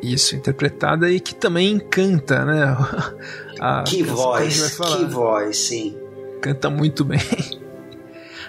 Isso, 0.02 0.36
interpretada 0.36 1.10
e 1.10 1.18
que 1.18 1.34
também 1.34 1.72
encanta, 1.72 2.44
né? 2.44 2.76
A, 3.60 3.82
que 3.82 4.04
voz, 4.04 4.78
que 4.78 5.04
voz, 5.06 5.56
sim. 5.56 5.98
Canta 6.40 6.70
muito 6.70 7.04
bem. 7.04 7.18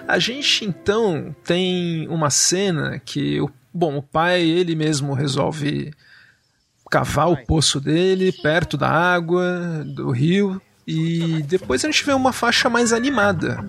A 0.06 0.20
gente 0.20 0.64
então 0.64 1.34
tem 1.44 2.06
uma 2.08 2.30
cena 2.30 3.00
que 3.04 3.40
o 3.40 3.50
bom, 3.74 3.96
o 3.96 4.02
pai 4.02 4.42
ele 4.42 4.76
mesmo 4.76 5.12
resolve 5.12 5.92
cavar 6.90 7.30
o 7.30 7.36
poço 7.36 7.80
dele 7.80 8.32
perto 8.32 8.76
da 8.76 8.90
água, 8.90 9.84
do 9.86 10.10
rio, 10.10 10.60
e 10.86 11.42
depois 11.44 11.84
a 11.84 11.88
gente 11.88 12.04
vê 12.04 12.12
uma 12.12 12.32
faixa 12.32 12.68
mais 12.68 12.92
animada. 12.92 13.64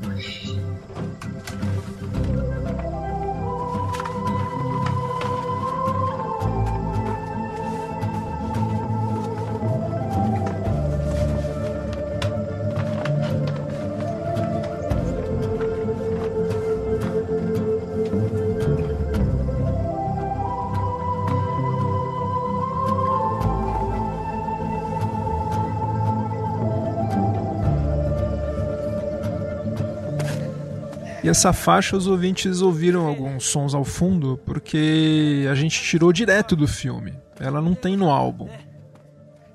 Essa 31.31 31.53
faixa 31.53 31.95
os 31.95 32.07
ouvintes 32.07 32.61
ouviram 32.61 33.07
alguns 33.07 33.45
sons 33.45 33.73
ao 33.73 33.85
fundo 33.85 34.37
porque 34.45 35.47
a 35.49 35.55
gente 35.55 35.81
tirou 35.81 36.11
direto 36.11 36.57
do 36.57 36.67
filme. 36.67 37.13
Ela 37.39 37.61
não 37.61 37.73
tem 37.73 37.95
no 37.95 38.09
álbum. 38.09 38.49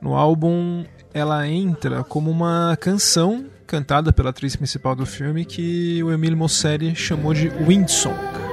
No 0.01 0.15
álbum 0.15 0.85
ela 1.13 1.47
entra 1.47 2.03
como 2.03 2.31
uma 2.31 2.77
canção 2.81 3.45
cantada 3.67 4.11
pela 4.11 4.31
atriz 4.31 4.57
principal 4.57 4.97
do 4.97 5.05
filme 5.05 5.45
que 5.45 6.03
o 6.03 6.11
Emile 6.11 6.35
Mosseri 6.35 6.97
chamou 6.97 7.35
de 7.35 7.49
Windsong. 7.49 8.46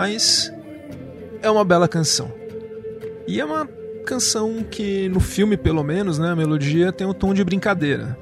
Mas 0.00 0.50
é 1.42 1.50
uma 1.50 1.62
bela 1.62 1.86
canção. 1.86 2.32
E 3.26 3.38
é 3.38 3.44
uma 3.44 3.68
canção 4.06 4.64
que 4.64 5.10
no 5.10 5.20
filme, 5.20 5.58
pelo 5.58 5.84
menos, 5.84 6.18
né, 6.18 6.30
a 6.30 6.34
melodia 6.36 6.90
tem 6.90 7.06
um 7.06 7.12
tom 7.12 7.34
de 7.34 7.44
brincadeira. 7.44 8.16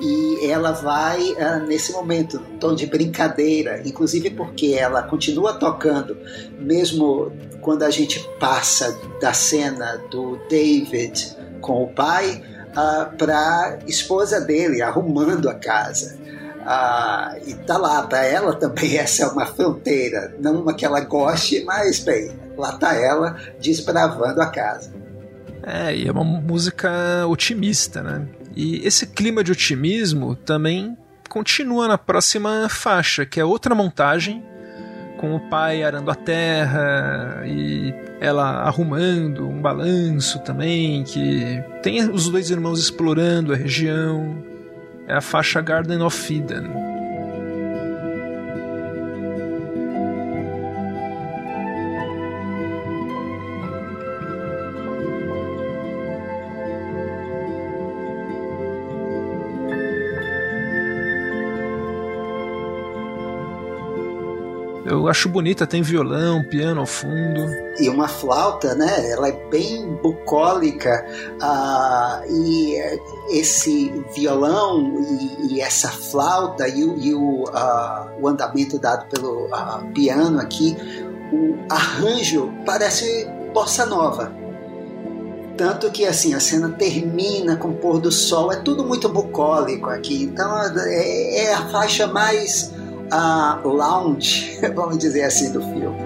E 0.00 0.46
ela 0.46 0.72
vai 0.72 1.20
uh, 1.20 1.66
nesse 1.66 1.92
momento, 1.92 2.38
um 2.38 2.56
tom 2.56 2.74
de 2.74 2.86
brincadeira, 2.86 3.82
inclusive 3.86 4.30
porque 4.30 4.68
ela 4.68 5.02
continua 5.02 5.52
tocando, 5.52 6.16
mesmo 6.58 7.30
quando 7.60 7.82
a 7.82 7.90
gente 7.90 8.26
passa 8.40 8.98
da 9.20 9.34
cena 9.34 10.00
do 10.10 10.38
David 10.48 11.36
com 11.60 11.82
o 11.84 11.88
pai 11.88 12.42
uh, 12.74 12.74
ah, 12.74 13.12
para 13.18 13.80
esposa 13.86 14.40
dele 14.40 14.80
arrumando 14.80 15.50
a 15.50 15.54
casa. 15.54 16.18
Ah, 16.64 17.36
e 17.46 17.54
tá 17.54 17.76
lá, 17.76 18.02
para 18.02 18.24
ela 18.24 18.54
também 18.54 18.96
essa 18.98 19.24
é 19.24 19.26
uma 19.26 19.46
fronteira, 19.46 20.34
não 20.38 20.62
uma 20.62 20.74
que 20.74 20.84
ela 20.84 21.00
goste, 21.00 21.64
mas 21.64 22.00
bem, 22.00 22.32
lá 22.56 22.72
tá 22.72 22.94
ela 22.94 23.36
desbravando 23.60 24.40
a 24.40 24.46
casa. 24.46 24.92
É, 25.64 25.94
e 25.94 26.08
é 26.08 26.12
uma 26.12 26.24
música 26.24 26.90
otimista, 27.28 28.02
né? 28.02 28.26
E 28.54 28.86
esse 28.86 29.06
clima 29.06 29.42
de 29.44 29.52
otimismo 29.52 30.34
também 30.34 30.96
continua 31.28 31.88
na 31.88 31.96
próxima 31.96 32.68
faixa, 32.68 33.24
que 33.24 33.40
é 33.40 33.44
outra 33.44 33.74
montagem, 33.74 34.42
com 35.18 35.34
o 35.36 35.40
pai 35.48 35.82
arando 35.84 36.10
a 36.10 36.14
terra 36.14 37.42
e 37.46 37.94
ela 38.20 38.64
arrumando 38.64 39.48
um 39.48 39.62
balanço 39.62 40.40
também, 40.40 41.04
que 41.04 41.62
tem 41.80 42.10
os 42.10 42.28
dois 42.28 42.50
irmãos 42.50 42.80
explorando 42.80 43.52
a 43.52 43.56
região 43.56 44.51
é 45.06 45.14
a 45.14 45.20
faixa 45.20 45.60
Garden 45.60 46.02
of 46.02 46.32
Eden. 46.32 46.91
Eu 65.02 65.08
acho 65.08 65.28
bonita, 65.28 65.66
tem 65.66 65.82
violão, 65.82 66.44
piano 66.44 66.78
ao 66.78 66.86
fundo. 66.86 67.44
E 67.80 67.88
uma 67.88 68.06
flauta, 68.06 68.72
né? 68.76 69.10
Ela 69.10 69.30
é 69.30 69.32
bem 69.50 69.96
bucólica. 70.00 71.04
Uh, 71.42 72.32
e 72.32 72.76
esse 73.30 73.92
violão 74.14 74.94
e, 75.00 75.54
e 75.54 75.60
essa 75.60 75.88
flauta 75.88 76.68
e, 76.68 76.82
e 76.82 77.12
o, 77.14 77.42
uh, 77.42 78.20
o, 78.20 78.28
andamento 78.28 78.78
dado 78.78 79.08
pelo 79.08 79.46
uh, 79.46 79.84
piano 79.92 80.38
aqui, 80.38 80.76
o 81.32 81.58
arranjo 81.68 82.52
parece 82.64 83.28
bossa 83.52 83.84
nova. 83.84 84.32
Tanto 85.56 85.90
que 85.90 86.06
assim 86.06 86.32
a 86.32 86.38
cena 86.38 86.68
termina 86.68 87.56
com 87.56 87.70
o 87.70 87.74
pôr 87.74 87.98
do 87.98 88.12
sol, 88.12 88.52
é 88.52 88.56
tudo 88.56 88.84
muito 88.84 89.08
bucólico 89.08 89.90
aqui. 89.90 90.22
Então 90.22 90.56
é, 90.76 91.46
é 91.46 91.54
a 91.54 91.66
faixa 91.70 92.06
mais 92.06 92.72
a 93.12 93.60
lounge, 93.62 94.58
vamos 94.74 94.96
dizer 94.96 95.24
assim, 95.24 95.52
do 95.52 95.60
filme. 95.60 96.00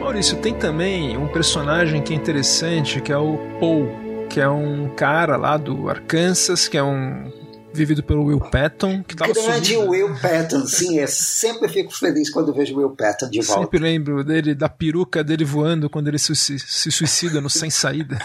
Maurício, 0.00 0.36
tem 0.38 0.54
também 0.54 1.16
um 1.16 1.28
personagem 1.28 2.02
que 2.02 2.12
é 2.12 2.16
interessante, 2.16 3.00
que 3.00 3.12
é 3.12 3.16
o 3.16 3.38
Paul 3.60 4.09
que 4.30 4.40
é 4.40 4.48
um 4.48 4.88
cara 4.94 5.36
lá 5.36 5.56
do 5.56 5.90
Arkansas, 5.90 6.68
que 6.68 6.78
é 6.78 6.82
um 6.82 7.32
vivido 7.72 8.00
pelo 8.00 8.26
Will 8.26 8.38
Patton. 8.38 9.02
Que 9.02 9.16
tava 9.16 9.32
Grande 9.32 9.74
subindo. 9.74 9.90
Will 9.90 10.14
Patton, 10.20 10.66
sim, 10.66 11.00
eu 11.00 11.08
sempre 11.08 11.68
fico 11.68 11.92
feliz 11.92 12.30
quando 12.30 12.54
vejo 12.54 12.74
o 12.74 12.78
Will 12.78 12.90
Patton 12.90 13.28
de 13.28 13.40
volta. 13.40 13.62
Sempre 13.62 13.80
lembro 13.80 14.22
dele, 14.22 14.54
da 14.54 14.68
peruca 14.68 15.24
dele 15.24 15.44
voando 15.44 15.90
quando 15.90 16.06
ele 16.06 16.18
se, 16.18 16.34
se 16.36 16.90
suicida 16.92 17.40
no 17.40 17.50
Sem 17.50 17.70
Saída. 17.70 18.20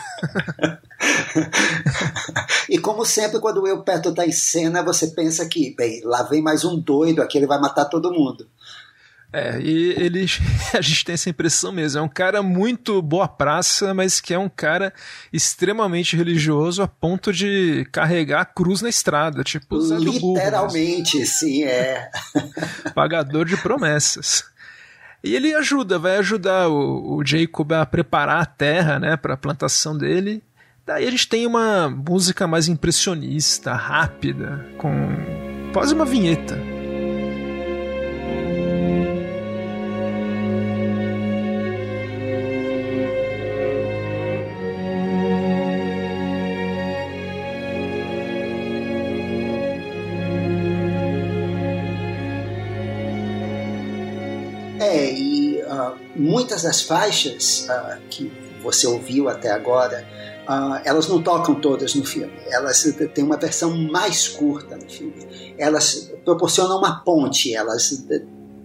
e 2.69 2.77
como 2.77 3.03
sempre, 3.03 3.39
quando 3.39 3.57
o 3.57 3.63
Will 3.63 3.81
Patton 3.81 4.11
está 4.11 4.27
em 4.27 4.31
cena, 4.31 4.83
você 4.83 5.07
pensa 5.07 5.43
que, 5.47 5.75
bem, 5.75 6.01
lá 6.03 6.21
vem 6.21 6.41
mais 6.41 6.63
um 6.63 6.79
doido, 6.79 7.19
aqui 7.19 7.39
ele 7.39 7.47
vai 7.47 7.59
matar 7.59 7.85
todo 7.85 8.13
mundo. 8.13 8.47
É, 9.35 9.59
e 9.59 9.91
ele, 9.97 10.25
a 10.73 10.79
gente 10.79 11.03
tem 11.03 11.13
essa 11.13 11.29
impressão 11.29 11.69
mesmo. 11.73 11.99
É 11.99 12.01
um 12.01 12.07
cara 12.07 12.41
muito 12.41 13.01
boa 13.01 13.27
praça, 13.27 13.93
mas 13.93 14.21
que 14.21 14.33
é 14.33 14.39
um 14.39 14.47
cara 14.47 14.93
extremamente 15.33 16.15
religioso 16.15 16.81
a 16.81 16.87
ponto 16.87 17.33
de 17.33 17.85
carregar 17.91 18.39
a 18.39 18.45
cruz 18.45 18.81
na 18.81 18.87
estrada, 18.87 19.43
tipo 19.43 19.77
Literalmente, 19.77 21.17
burro, 21.17 21.27
sim, 21.27 21.65
é. 21.65 22.09
Pagador 22.95 23.43
de 23.43 23.57
promessas. 23.57 24.45
E 25.21 25.35
ele 25.35 25.53
ajuda, 25.53 25.99
vai 25.99 26.15
ajudar 26.17 26.69
o, 26.69 27.17
o 27.17 27.25
Jacob 27.25 27.73
a 27.73 27.85
preparar 27.85 28.41
a 28.41 28.45
terra, 28.45 28.99
né, 28.99 29.17
para 29.17 29.33
a 29.33 29.37
plantação 29.37 29.97
dele. 29.97 30.41
Daí 30.85 31.05
a 31.05 31.11
gente 31.11 31.27
tem 31.27 31.45
uma 31.45 31.89
música 31.89 32.47
mais 32.47 32.69
impressionista, 32.69 33.73
rápida, 33.73 34.65
com 34.77 34.93
quase 35.73 35.93
uma 35.93 36.05
vinheta. 36.05 36.74
Muitas 56.55 56.63
das 56.63 56.81
faixas 56.81 57.67
uh, 57.69 58.01
que 58.09 58.31
você 58.61 58.87
ouviu 58.87 59.29
até 59.29 59.51
agora, 59.51 60.05
uh, 60.47 60.81
elas 60.85 61.07
não 61.07 61.21
tocam 61.21 61.55
todas 61.55 61.93
no 61.95 62.05
filme. 62.05 62.33
Elas 62.47 62.83
têm 63.13 63.23
uma 63.23 63.37
versão 63.37 63.75
mais 63.75 64.27
curta 64.27 64.77
no 64.77 64.89
filme. 64.89 65.53
Elas 65.57 66.11
proporcionam 66.23 66.77
uma 66.77 67.01
ponte, 67.03 67.53
elas 67.53 68.05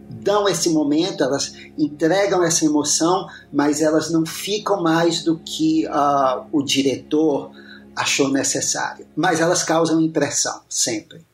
dão 0.08 0.48
esse 0.48 0.70
momento, 0.70 1.22
elas 1.24 1.52
entregam 1.76 2.42
essa 2.42 2.64
emoção, 2.64 3.26
mas 3.52 3.80
elas 3.80 4.10
não 4.10 4.24
ficam 4.24 4.82
mais 4.82 5.22
do 5.22 5.38
que 5.38 5.86
uh, 5.86 6.46
o 6.52 6.62
diretor 6.62 7.50
achou 7.94 8.28
necessário. 8.30 9.06
Mas 9.16 9.40
elas 9.40 9.62
causam 9.62 10.00
impressão, 10.00 10.60
sempre. 10.68 11.29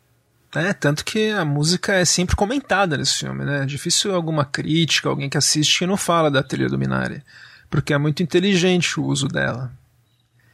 É, 0.56 0.72
tanto 0.72 1.04
que 1.04 1.30
a 1.30 1.44
música 1.44 1.92
é 1.92 2.04
sempre 2.04 2.34
comentada 2.34 2.96
nesse 2.96 3.18
filme, 3.18 3.44
né? 3.44 3.62
É 3.62 3.66
difícil 3.66 4.14
alguma 4.14 4.44
crítica, 4.44 5.08
alguém 5.08 5.28
que 5.28 5.36
assiste 5.36 5.80
que 5.80 5.86
não 5.86 5.96
fala 5.96 6.30
da 6.30 6.42
trilha 6.42 6.68
do 6.68 6.78
Minari, 6.78 7.22
porque 7.68 7.92
é 7.92 7.98
muito 7.98 8.22
inteligente 8.22 8.98
o 8.98 9.04
uso 9.04 9.28
dela. 9.28 9.70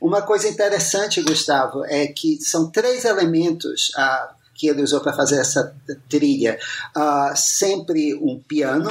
Uma 0.00 0.20
coisa 0.22 0.48
interessante, 0.48 1.22
Gustavo, 1.22 1.84
é 1.84 2.08
que 2.08 2.40
são 2.40 2.68
três 2.70 3.04
elementos 3.04 3.92
ah, 3.96 4.34
que 4.54 4.66
ele 4.66 4.82
usou 4.82 5.00
para 5.00 5.12
fazer 5.12 5.38
essa 5.38 5.72
trilha. 6.08 6.58
Ah, 6.94 7.34
sempre 7.36 8.14
um 8.14 8.40
piano, 8.40 8.90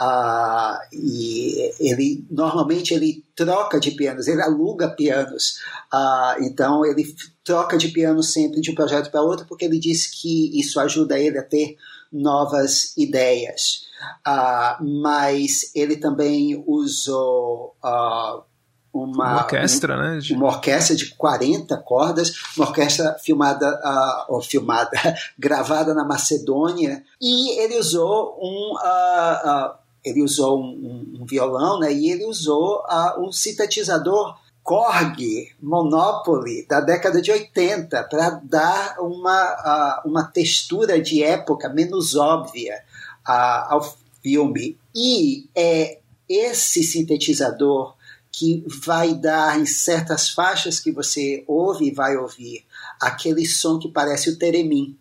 Uh, 0.00 0.80
e 0.94 1.74
ele 1.78 2.24
normalmente 2.30 2.94
ele 2.94 3.22
troca 3.40 3.80
de 3.80 3.92
pianos, 3.92 4.28
ele 4.28 4.42
aluga 4.42 4.90
pianos. 4.90 5.60
Uh, 5.92 6.44
então 6.44 6.84
ele 6.84 7.14
troca 7.42 7.78
de 7.78 7.88
piano 7.88 8.22
sempre 8.22 8.60
de 8.60 8.70
um 8.70 8.74
projeto 8.74 9.10
para 9.10 9.22
outro 9.22 9.46
porque 9.46 9.64
ele 9.64 9.78
diz 9.78 10.06
que 10.06 10.60
isso 10.60 10.78
ajuda 10.78 11.18
ele 11.18 11.38
a 11.38 11.42
ter 11.42 11.76
novas 12.12 12.94
ideias. 12.98 13.86
Uh, 14.28 14.84
mas 15.02 15.70
ele 15.74 15.96
também 15.96 16.62
usou 16.66 17.74
uma, 17.82 18.44
uma, 18.92 19.36
orquestra, 19.38 19.96
um, 19.96 20.00
né? 20.00 20.18
De... 20.18 20.34
Uma 20.34 20.48
orquestra 20.48 20.94
de 20.94 21.14
40 21.14 21.78
cordas, 21.78 22.34
uma 22.58 22.66
orquestra 22.66 23.16
filmada, 23.24 23.70
uh, 23.82 24.34
ou 24.34 24.42
filmada, 24.42 24.90
gravada 25.38 25.94
na 25.94 26.04
Macedônia, 26.04 27.02
e 27.20 27.58
ele 27.58 27.78
usou 27.78 28.38
um, 28.38 28.74
uh, 28.74 29.48
uh, 29.48 29.79
ele 30.04 30.22
usou 30.22 30.60
um, 30.60 31.20
um, 31.20 31.26
violão, 31.26 31.78
né? 31.78 31.92
E 31.92 32.10
ele 32.10 32.24
usou 32.24 32.82
um 33.18 33.30
sintetizador 33.30 34.38
Korg 34.62 35.48
Monopoly 35.60 36.66
da 36.66 36.80
década 36.80 37.20
de 37.20 37.30
80 37.30 38.04
para 38.04 38.40
dar 38.42 38.96
uma, 39.00 40.02
uma 40.04 40.24
textura 40.24 41.00
de 41.00 41.22
época 41.22 41.68
menos 41.68 42.14
óbvia 42.14 42.82
ao 43.24 43.96
filme. 44.22 44.78
E 44.94 45.48
é 45.54 45.98
esse 46.28 46.82
sintetizador 46.82 47.94
que 48.32 48.64
vai 48.66 49.14
dar 49.14 49.58
em 49.58 49.66
certas 49.66 50.30
faixas 50.30 50.78
que 50.78 50.92
você 50.92 51.42
ouve 51.46 51.88
e 51.88 51.94
vai 51.94 52.16
ouvir 52.16 52.64
aquele 53.00 53.44
som 53.44 53.78
que 53.78 53.90
parece 53.90 54.30
o 54.30 54.38
teremim. 54.38 54.96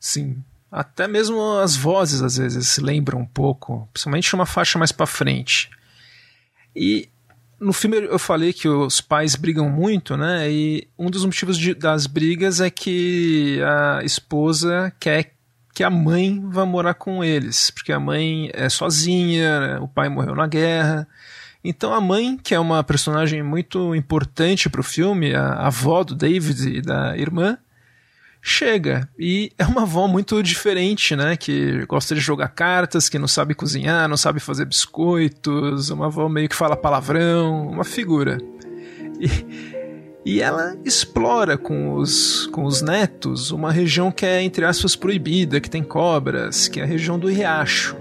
Sim. 0.00 0.42
Até 0.70 1.08
mesmo 1.08 1.58
as 1.58 1.76
vozes 1.76 2.22
às 2.22 2.36
vezes 2.36 2.68
se 2.68 2.80
lembram 2.80 3.20
um 3.20 3.26
pouco, 3.26 3.88
principalmente 3.92 4.34
uma 4.34 4.46
faixa 4.46 4.78
mais 4.78 4.92
para 4.92 5.06
frente. 5.06 5.70
E 6.76 7.08
no 7.60 7.72
filme 7.72 7.96
eu 7.96 8.18
falei 8.18 8.52
que 8.52 8.68
os 8.68 9.00
pais 9.00 9.34
brigam 9.34 9.68
muito, 9.68 10.16
né? 10.16 10.50
E 10.50 10.86
um 10.98 11.10
dos 11.10 11.24
motivos 11.24 11.58
de, 11.58 11.74
das 11.74 12.06
brigas 12.06 12.60
é 12.60 12.70
que 12.70 13.60
a 13.62 14.04
esposa 14.04 14.92
quer 15.00 15.34
que 15.74 15.82
a 15.84 15.90
mãe 15.90 16.42
vá 16.50 16.66
morar 16.66 16.94
com 16.94 17.22
eles, 17.22 17.70
porque 17.70 17.92
a 17.92 18.00
mãe 18.00 18.50
é 18.52 18.68
sozinha, 18.68 19.60
né? 19.60 19.78
o 19.78 19.86
pai 19.86 20.08
morreu 20.08 20.34
na 20.34 20.46
guerra. 20.46 21.06
Então 21.62 21.94
a 21.94 22.00
mãe, 22.00 22.36
que 22.36 22.54
é 22.54 22.58
uma 22.58 22.82
personagem 22.82 23.42
muito 23.42 23.94
importante 23.94 24.68
para 24.68 24.80
o 24.80 24.84
filme, 24.84 25.34
a 25.34 25.66
avó 25.66 26.02
do 26.02 26.14
David 26.14 26.78
e 26.78 26.80
da 26.80 27.16
irmã, 27.16 27.56
chega 28.48 29.08
e 29.18 29.52
é 29.58 29.64
uma 29.64 29.82
avó 29.82 30.08
muito 30.08 30.42
diferente, 30.42 31.14
né? 31.14 31.36
Que 31.36 31.84
gosta 31.86 32.14
de 32.14 32.20
jogar 32.20 32.48
cartas, 32.48 33.08
que 33.08 33.18
não 33.18 33.28
sabe 33.28 33.54
cozinhar, 33.54 34.08
não 34.08 34.16
sabe 34.16 34.40
fazer 34.40 34.64
biscoitos, 34.64 35.90
uma 35.90 36.06
avó 36.06 36.28
meio 36.28 36.48
que 36.48 36.56
fala 36.56 36.76
palavrão, 36.76 37.68
uma 37.68 37.84
figura. 37.84 38.38
E, 39.20 39.28
e 40.24 40.40
ela 40.40 40.76
explora 40.84 41.56
com 41.56 41.94
os, 41.94 42.46
com 42.46 42.64
os 42.64 42.82
netos 42.82 43.50
uma 43.50 43.72
região 43.72 44.10
que 44.10 44.26
é, 44.26 44.42
entre 44.42 44.64
aspas, 44.64 44.96
proibida, 44.96 45.60
que 45.60 45.70
tem 45.70 45.82
cobras, 45.82 46.68
que 46.68 46.80
é 46.80 46.82
a 46.82 46.86
região 46.86 47.18
do 47.18 47.28
riacho. 47.28 47.96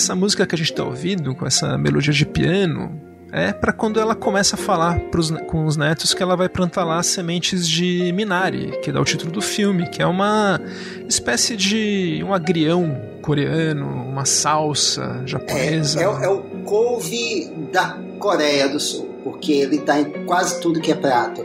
Essa 0.00 0.14
música 0.14 0.46
que 0.46 0.54
a 0.54 0.58
gente 0.58 0.72
está 0.72 0.82
ouvindo, 0.82 1.34
com 1.34 1.46
essa 1.46 1.76
melodia 1.76 2.12
de 2.12 2.24
piano, 2.24 2.98
é 3.30 3.52
para 3.52 3.72
quando 3.72 4.00
ela 4.00 4.14
começa 4.14 4.56
a 4.56 4.58
falar 4.58 4.98
pros, 5.10 5.30
com 5.46 5.66
os 5.66 5.76
netos 5.76 6.14
que 6.14 6.22
ela 6.22 6.34
vai 6.34 6.48
plantar 6.48 6.84
lá 6.84 7.02
sementes 7.02 7.68
de 7.68 8.10
Minari, 8.14 8.80
que 8.82 8.90
dá 8.90 9.00
o 9.00 9.04
título 9.04 9.30
do 9.30 9.42
filme, 9.42 9.88
que 9.88 10.02
é 10.02 10.06
uma 10.06 10.58
espécie 11.06 11.54
de 11.54 12.24
um 12.26 12.32
agrião 12.32 12.98
coreano, 13.20 13.86
uma 13.86 14.24
salsa 14.24 15.22
japonesa. 15.26 16.00
É, 16.00 16.04
é, 16.04 16.24
é 16.24 16.28
o 16.28 16.40
couve 16.64 17.52
da 17.70 17.98
Coreia 18.18 18.68
do 18.68 18.80
Sul, 18.80 19.08
porque 19.22 19.52
ele 19.52 19.76
está 19.76 20.00
em 20.00 20.24
quase 20.24 20.60
tudo 20.60 20.80
que 20.80 20.90
é 20.90 20.96
prato. 20.96 21.44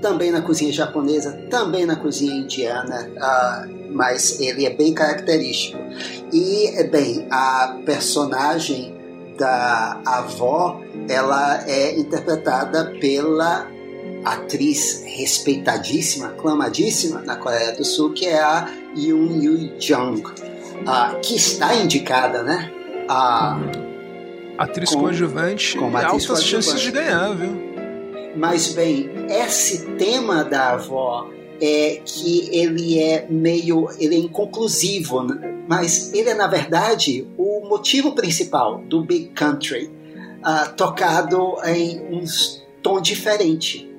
Também 0.00 0.30
na 0.30 0.42
cozinha 0.42 0.72
japonesa, 0.72 1.32
também 1.50 1.84
na 1.84 1.96
cozinha 1.96 2.34
indiana. 2.34 3.10
Uh, 3.16 3.76
mas 3.96 4.40
ele 4.40 4.66
é 4.66 4.70
bem 4.70 4.92
característico. 4.92 5.78
E, 6.32 6.82
bem, 6.90 7.26
a 7.30 7.78
personagem 7.84 8.94
da 9.38 10.00
avó, 10.04 10.80
ela 11.08 11.64
é 11.68 11.98
interpretada 11.98 12.92
pela 13.00 13.66
atriz 14.24 15.02
respeitadíssima, 15.04 16.28
aclamadíssima 16.28 17.20
na 17.20 17.36
Coreia 17.36 17.72
do 17.72 17.84
Sul, 17.84 18.12
que 18.12 18.26
é 18.26 18.40
a 18.40 18.68
Yoon 18.96 19.40
Yoo 19.40 19.70
Jung, 19.78 20.22
uh, 20.22 21.20
que 21.22 21.36
está 21.36 21.76
indicada, 21.76 22.42
né? 22.42 22.72
Uh, 23.04 23.86
atriz 24.58 24.90
com, 24.90 25.00
coadjuvante 25.00 25.76
com 25.76 25.96
atriz 25.96 26.28
altas 26.28 26.44
chances 26.44 26.80
de 26.80 26.90
ganhar, 26.90 27.34
viu? 27.34 27.56
Mas 28.36 28.72
bem, 28.72 29.08
esse 29.28 29.86
tema 29.92 30.42
da 30.44 30.72
avó 30.72 31.30
é 31.60 32.00
que 32.04 32.50
ele 32.52 32.98
é 32.98 33.26
meio 33.30 33.88
ele 33.98 34.16
é 34.16 34.18
inconclusivo, 34.18 35.22
né? 35.22 35.55
Mas 35.68 36.12
ele 36.12 36.30
é 36.30 36.34
na 36.34 36.46
verdade 36.46 37.26
o 37.36 37.66
motivo 37.68 38.14
principal 38.14 38.78
do 38.78 39.04
Big 39.04 39.28
Country, 39.28 39.90
uh, 40.40 40.72
tocado 40.76 41.56
em 41.64 42.00
um 42.14 42.24
tom 42.82 43.00
diferente. 43.00 43.90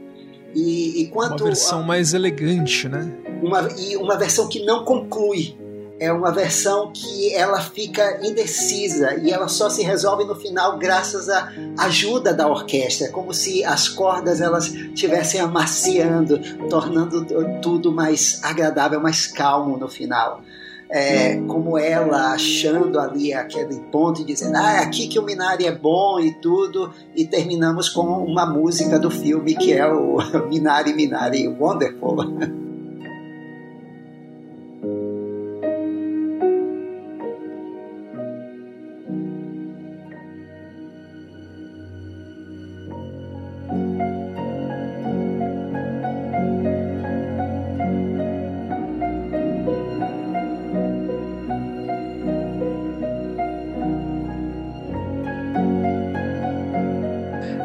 E, 0.55 1.01
e 1.01 1.07
quanto 1.07 1.43
uma 1.43 1.49
versão 1.49 1.81
a, 1.81 1.83
mais 1.83 2.13
elegante, 2.13 2.87
né? 2.87 3.11
Uma, 3.43 3.67
e 3.77 3.97
uma 3.97 4.17
versão 4.17 4.47
que 4.47 4.63
não 4.65 4.83
conclui 4.83 5.55
é 5.99 6.11
uma 6.11 6.31
versão 6.31 6.91
que 6.93 7.33
ela 7.33 7.59
fica 7.59 8.19
indecisa 8.25 9.15
e 9.15 9.31
ela 9.31 9.47
só 9.47 9.69
se 9.69 9.81
resolve 9.81 10.23
no 10.25 10.35
final 10.35 10.77
graças 10.77 11.27
à 11.27 11.51
ajuda 11.79 12.33
da 12.33 12.47
orquestra, 12.47 13.09
como 13.09 13.33
se 13.33 13.63
as 13.63 13.89
cordas 13.89 14.39
elas 14.39 14.67
estivessem 14.67 15.41
amaciando, 15.41 16.39
tornando 16.69 17.25
tudo 17.61 17.91
mais 17.91 18.39
agradável, 18.43 18.99
mais 18.99 19.25
calmo 19.25 19.77
no 19.77 19.87
final. 19.87 20.41
É, 20.89 21.35
como 21.47 21.77
ela 21.77 22.31
achando 22.31 22.97
ali 22.97 23.33
aquele 23.33 23.77
ponto 23.91 24.21
e 24.21 24.23
dizendo 24.23 24.55
ah, 24.55 24.75
é 24.75 24.79
aqui 24.79 25.07
que 25.07 25.19
o 25.19 25.23
Minari 25.23 25.65
é 25.65 25.71
bom 25.71 26.17
e 26.17 26.33
tudo 26.35 26.93
e 27.13 27.25
terminamos 27.25 27.89
com 27.89 28.03
uma 28.23 28.45
música 28.45 28.97
do 28.97 29.11
filme 29.11 29.53
que 29.53 29.73
é 29.73 29.85
o 29.85 30.17
Minari 30.49 30.93
Minari 30.93 31.45
Wonderful 31.47 32.66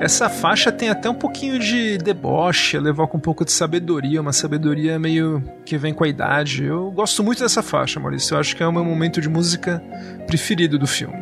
Essa 0.02 0.28
faixa 0.28 0.72
tem 0.72 0.88
até 0.88 1.08
um 1.08 1.14
pouquinho 1.14 1.60
de 1.60 1.96
deboche, 1.96 2.76
levar 2.76 3.06
com 3.06 3.18
um 3.18 3.20
pouco 3.20 3.44
de 3.44 3.52
sabedoria, 3.52 4.20
uma 4.20 4.32
sabedoria 4.32 4.98
meio 4.98 5.40
que 5.64 5.78
vem 5.78 5.94
com 5.94 6.02
a 6.02 6.08
idade. 6.08 6.64
Eu 6.64 6.90
gosto 6.90 7.22
muito 7.22 7.40
dessa 7.40 7.62
faixa, 7.62 8.00
Maurício. 8.00 8.34
Eu 8.34 8.40
acho 8.40 8.56
que 8.56 8.64
é 8.64 8.66
o 8.66 8.72
meu 8.72 8.84
momento 8.84 9.20
de 9.20 9.28
música 9.28 9.80
preferido 10.26 10.76
do 10.76 10.88
filme. 10.88 11.14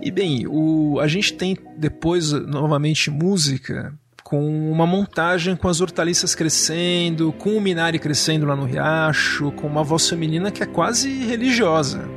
E 0.00 0.10
bem, 0.10 0.46
o, 0.48 0.98
a 1.00 1.06
gente 1.06 1.34
tem 1.34 1.54
depois 1.76 2.32
novamente 2.32 3.10
música 3.10 3.92
com 4.24 4.72
uma 4.72 4.86
montagem 4.86 5.54
com 5.54 5.68
as 5.68 5.82
hortaliças 5.82 6.34
crescendo, 6.34 7.30
com 7.34 7.50
o 7.58 7.60
Minari 7.60 7.98
crescendo 7.98 8.46
lá 8.46 8.56
no 8.56 8.64
riacho, 8.64 9.52
com 9.52 9.66
uma 9.66 9.84
voz 9.84 10.08
feminina 10.08 10.50
que 10.50 10.62
é 10.62 10.66
quase 10.66 11.10
religiosa. 11.26 12.08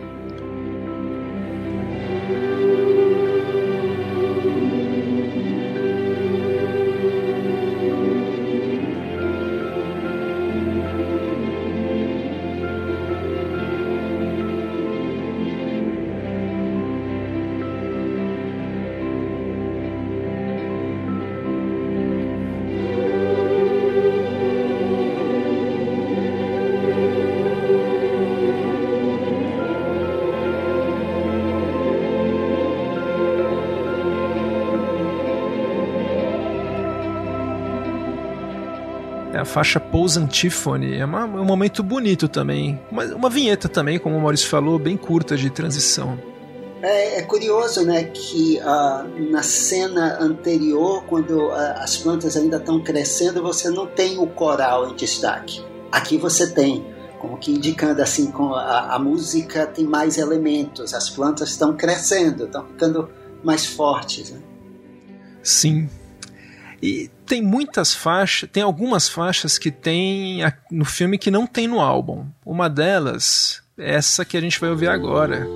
Faixa 39.55 39.79
Pose 39.79 40.19
Antiphone. 40.19 40.97
É, 40.97 41.05
uma, 41.05 41.23
um 41.23 41.45
momento 41.45 41.81
bonito 41.81 42.27
também. 42.27 42.77
Uma, 42.91 43.05
uma 43.05 43.29
vinheta 43.29 43.69
também, 43.69 43.97
como 43.97 44.17
o 44.17 44.21
Maurício 44.21 44.49
falou, 44.49 44.77
bem 44.77 44.97
curta 44.97 45.37
de 45.37 45.49
transição. 45.49 46.19
É, 46.81 47.19
é, 47.19 47.21
curioso, 47.21 47.85
né, 47.85 48.03
que 48.03 48.59
uh, 48.59 49.31
na 49.31 49.41
cena 49.41 50.17
anterior, 50.19 51.05
quando 51.05 51.47
uh, 51.47 51.53
as 51.77 51.95
plantas 51.95 52.35
ainda 52.35 52.57
estão 52.57 52.83
crescendo, 52.83 53.41
você 53.41 53.69
não 53.69 53.87
tem 53.87 54.17
o 54.17 54.27
coral 54.27 54.89
em 54.89 54.95
destaque. 54.95 55.63
Aqui 55.89 56.17
você 56.17 56.51
tem, 56.51 56.85
como 57.17 57.37
que 57.37 57.49
indicando 57.49 58.01
assim, 58.01 58.31
com 58.31 58.53
a, 58.53 58.93
a 58.93 58.99
música 58.99 59.65
tem 59.65 59.85
mais 59.85 60.17
elementos, 60.17 60.93
as 60.93 61.09
plantas 61.09 61.51
estão 61.51 61.77
crescendo, 61.77 62.43
estão 62.43 62.65
ficando 62.67 63.09
mais 63.41 63.65
fortes. 63.65 64.31
Né? 64.31 64.39
Sim. 65.41 65.89
E 66.81 67.09
tem 67.25 67.41
muitas 67.41 67.93
faixas, 67.93 68.49
tem 68.51 68.63
algumas 68.63 69.09
faixas 69.09 69.57
que 69.57 69.71
tem 69.71 70.39
no 70.71 70.85
filme 70.85 71.17
que 71.17 71.31
não 71.31 71.47
tem 71.47 71.67
no 71.67 71.79
álbum. 71.79 72.25
Uma 72.45 72.69
delas 72.69 73.61
é 73.77 73.95
essa 73.95 74.23
que 74.23 74.37
a 74.37 74.41
gente 74.41 74.59
vai 74.59 74.69
ouvir 74.69 74.87
agora. 74.87 75.47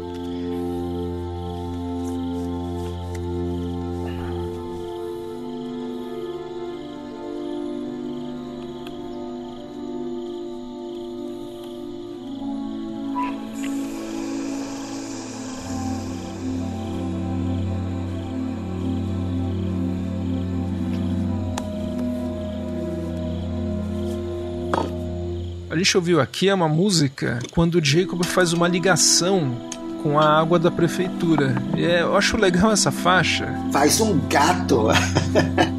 Gente 25.79 25.95
ouviu 25.97 26.19
aqui 26.19 26.49
é 26.49 26.53
uma 26.53 26.67
música 26.67 27.39
quando 27.51 27.83
Jacob 27.83 28.23
faz 28.25 28.53
uma 28.53 28.67
ligação 28.67 29.57
com 30.03 30.19
a 30.19 30.39
água 30.39 30.59
da 30.59 30.69
prefeitura. 30.69 31.55
É, 31.77 32.01
eu 32.01 32.15
acho 32.15 32.37
legal 32.37 32.71
essa 32.71 32.91
faixa. 32.91 33.47
Faz 33.71 33.99
um 33.99 34.19
gato. 34.27 34.87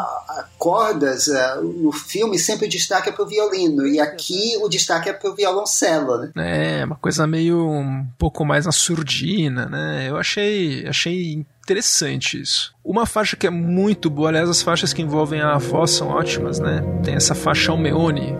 a, 0.00 0.44
cordas, 0.58 1.26
uh, 1.28 1.62
no 1.62 1.92
filme 1.92 2.38
sempre 2.38 2.66
o 2.66 2.68
destaque 2.68 3.08
é 3.08 3.12
pro 3.12 3.26
violino, 3.26 3.86
e 3.86 4.00
aqui 4.00 4.56
o 4.60 4.68
destaque 4.68 5.08
é 5.08 5.12
pro 5.12 5.34
violoncelo, 5.34 6.18
né? 6.18 6.80
É, 6.80 6.84
uma 6.84 6.96
coisa 6.96 7.26
meio 7.26 7.68
um 7.68 8.06
pouco 8.18 8.44
mais 8.44 8.66
na 8.66 8.72
surdina, 8.72 9.66
né? 9.66 10.08
Eu 10.08 10.16
achei, 10.16 10.86
achei 10.86 11.44
interessante 11.62 12.40
isso. 12.40 12.74
Uma 12.84 13.06
faixa 13.06 13.36
que 13.36 13.46
é 13.46 13.50
muito 13.50 14.10
boa, 14.10 14.28
aliás, 14.28 14.48
as 14.48 14.62
faixas 14.62 14.92
que 14.92 15.02
envolvem 15.02 15.40
a 15.40 15.56
voz 15.58 15.90
são 15.92 16.08
ótimas, 16.08 16.58
né? 16.58 16.82
Tem 17.04 17.14
essa 17.14 17.34
faixa 17.34 17.70
Almeone, 17.70 18.36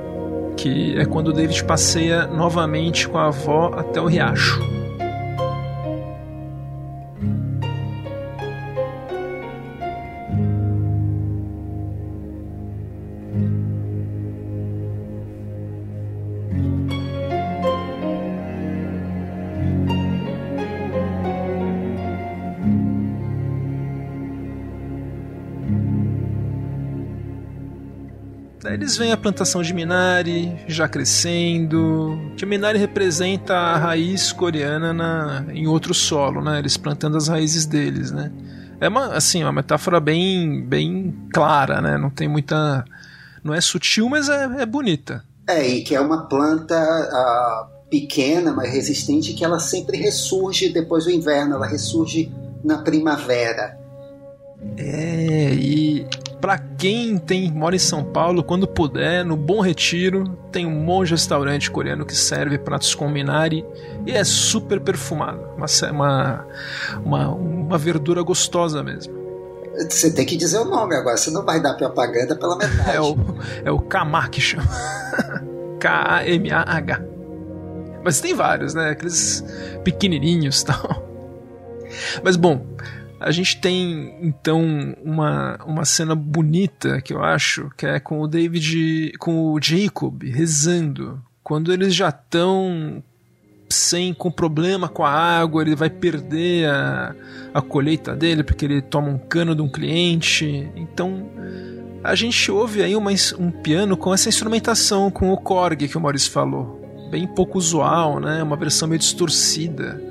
que 0.56 0.98
é 0.98 1.04
quando 1.04 1.28
o 1.28 1.32
David 1.32 1.64
passeia 1.64 2.26
novamente 2.26 3.08
com 3.08 3.18
a 3.18 3.28
avó 3.28 3.72
até 3.76 4.00
o 4.00 4.06
riacho. 4.06 4.79
Eles 28.90 28.96
veem 28.96 29.12
a 29.12 29.16
plantação 29.16 29.62
de 29.62 29.72
Minari 29.72 30.52
já 30.66 30.88
crescendo, 30.88 32.32
que 32.36 32.44
Minari 32.44 32.76
representa 32.76 33.54
a 33.54 33.76
raiz 33.76 34.32
coreana 34.32 34.92
na, 34.92 35.44
em 35.52 35.68
outro 35.68 35.94
solo, 35.94 36.42
né? 36.42 36.58
Eles 36.58 36.76
plantando 36.76 37.16
as 37.16 37.28
raízes 37.28 37.66
deles, 37.66 38.10
né? 38.10 38.32
É 38.80 38.88
uma, 38.88 39.14
assim, 39.14 39.44
uma 39.44 39.52
metáfora 39.52 40.00
bem, 40.00 40.64
bem 40.66 41.14
clara, 41.32 41.80
né? 41.80 41.96
Não 41.96 42.10
tem 42.10 42.26
muita... 42.26 42.84
Não 43.44 43.54
é 43.54 43.60
sutil, 43.60 44.08
mas 44.08 44.28
é, 44.28 44.62
é 44.62 44.66
bonita. 44.66 45.22
É, 45.46 45.64
e 45.68 45.82
que 45.82 45.94
é 45.94 46.00
uma 46.00 46.26
planta 46.26 46.76
uh, 46.76 47.88
pequena, 47.88 48.52
mas 48.52 48.72
resistente, 48.72 49.34
que 49.34 49.44
ela 49.44 49.60
sempre 49.60 49.98
ressurge 49.98 50.72
depois 50.72 51.04
do 51.04 51.12
inverno, 51.12 51.54
ela 51.54 51.66
ressurge 51.66 52.32
na 52.64 52.78
primavera. 52.78 53.78
É, 54.76 55.54
e 55.54 56.06
para 56.40 56.58
quem 56.58 57.18
tem 57.18 57.52
mora 57.52 57.76
em 57.76 57.78
São 57.78 58.02
Paulo, 58.02 58.42
quando 58.42 58.66
puder, 58.66 59.24
no 59.24 59.36
Bom 59.36 59.60
Retiro, 59.60 60.24
tem 60.50 60.66
um 60.66 61.04
de 61.04 61.10
restaurante 61.10 61.70
coreano 61.70 62.04
que 62.04 62.16
serve 62.16 62.58
pratos 62.58 62.94
com 62.94 63.08
minari 63.08 63.64
e 64.06 64.12
é 64.12 64.24
super 64.24 64.80
perfumado. 64.80 65.40
Uma, 65.56 65.66
uma, 65.90 66.46
uma, 67.04 67.28
uma 67.28 67.78
verdura 67.78 68.22
gostosa 68.22 68.82
mesmo. 68.82 69.20
Você 69.88 70.12
tem 70.12 70.26
que 70.26 70.36
dizer 70.36 70.58
o 70.58 70.64
nome 70.64 70.96
agora, 70.96 71.16
você 71.16 71.30
não 71.30 71.44
vai 71.44 71.60
dar 71.60 71.74
propaganda 71.74 72.34
pela 72.34 72.56
metade. 72.56 72.96
É 72.96 73.00
o, 73.00 73.16
é 73.66 73.70
o 73.70 73.78
Kamah 73.78 74.28
que 74.28 74.40
chama. 74.40 74.68
K-A-M-A-H. 75.78 77.00
Mas 78.02 78.20
tem 78.20 78.34
vários, 78.34 78.74
né? 78.74 78.90
Aqueles 78.90 79.44
pequenininhos 79.84 80.60
e 80.60 80.66
tal. 80.66 81.10
Mas 82.22 82.36
bom, 82.36 82.66
a 83.20 83.30
gente 83.30 83.58
tem 83.58 84.14
então 84.22 84.64
uma, 85.04 85.58
uma 85.66 85.84
cena 85.84 86.14
bonita 86.14 87.02
que 87.02 87.12
eu 87.12 87.22
acho, 87.22 87.70
que 87.76 87.84
é 87.84 88.00
com 88.00 88.22
o 88.22 88.26
David, 88.26 89.12
com 89.18 89.52
o 89.52 89.60
Jacob 89.60 90.22
rezando, 90.24 91.22
quando 91.44 91.70
eles 91.70 91.94
já 91.94 92.08
estão 92.08 93.02
sem 93.68 94.14
com 94.14 94.30
problema 94.30 94.88
com 94.88 95.04
a 95.04 95.10
água, 95.10 95.60
ele 95.60 95.76
vai 95.76 95.90
perder 95.90 96.66
a, 96.70 97.14
a 97.52 97.60
colheita 97.60 98.16
dele 98.16 98.42
porque 98.42 98.64
ele 98.64 98.80
toma 98.80 99.08
um 99.08 99.18
cano 99.18 99.54
de 99.54 99.60
um 99.60 99.68
cliente. 99.68 100.70
Então 100.74 101.28
a 102.02 102.14
gente 102.14 102.50
ouve 102.50 102.82
aí 102.82 102.96
uma, 102.96 103.10
um 103.38 103.50
piano 103.50 103.98
com 103.98 104.14
essa 104.14 104.30
instrumentação, 104.30 105.10
com 105.10 105.30
o 105.30 105.36
Korg 105.36 105.86
que 105.86 105.96
o 105.96 106.00
Maurício 106.00 106.30
falou. 106.30 106.80
Bem 107.10 107.26
pouco 107.26 107.58
usual, 107.58 108.18
né? 108.18 108.42
Uma 108.42 108.56
versão 108.56 108.88
meio 108.88 108.98
distorcida 108.98 110.09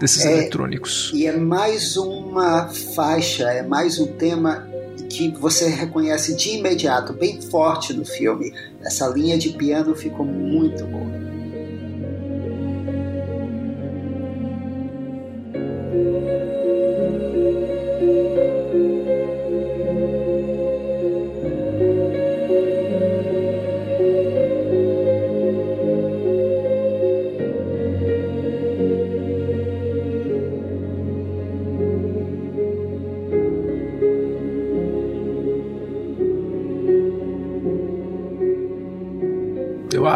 desses 0.00 0.24
é, 0.24 0.32
eletrônicos. 0.32 1.12
E 1.14 1.26
é 1.26 1.36
mais 1.36 1.96
uma 1.96 2.68
faixa, 2.68 3.44
é 3.50 3.62
mais 3.62 4.00
um 4.00 4.06
tema 4.06 4.66
que 5.10 5.30
você 5.30 5.68
reconhece 5.68 6.34
de 6.34 6.56
imediato, 6.56 7.12
bem 7.12 7.40
forte 7.42 7.92
no 7.92 8.04
filme. 8.04 8.52
Essa 8.82 9.06
linha 9.08 9.36
de 9.36 9.50
piano 9.50 9.94
ficou 9.94 10.24
muito 10.24 10.84
boa. 10.86 11.39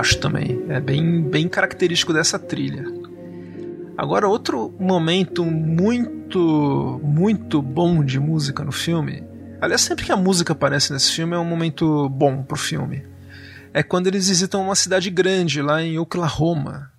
Acho 0.05 0.19
também. 0.19 0.63
É 0.69 0.79
bem, 0.81 1.23
bem 1.23 1.49
característico 1.49 2.13
dessa 2.13 2.39
trilha. 2.39 2.85
Agora, 3.97 4.29
outro 4.29 4.75
momento 4.79 5.45
muito, 5.47 7.01
muito 7.03 7.63
bom 7.63 8.05
de 8.05 8.21
música 8.21 8.63
no 8.63 8.71
filme. 8.71 9.25
Aliás, 9.63 9.81
sempre 9.81 10.05
que 10.05 10.13
a 10.13 10.17
música 10.17 10.53
aparece 10.53 10.93
nesse 10.93 11.11
filme 11.11 11.35
é 11.35 11.39
um 11.39 11.45
momento 11.45 12.07
bom 12.11 12.43
pro 12.43 12.57
filme. 12.57 13.03
É 13.73 13.83
quando 13.83 14.07
eles 14.07 14.29
visitam 14.29 14.63
uma 14.63 14.75
cidade 14.75 15.09
grande 15.09 15.63
lá 15.63 15.83
em 15.83 15.99
Oklahoma. 15.99 16.93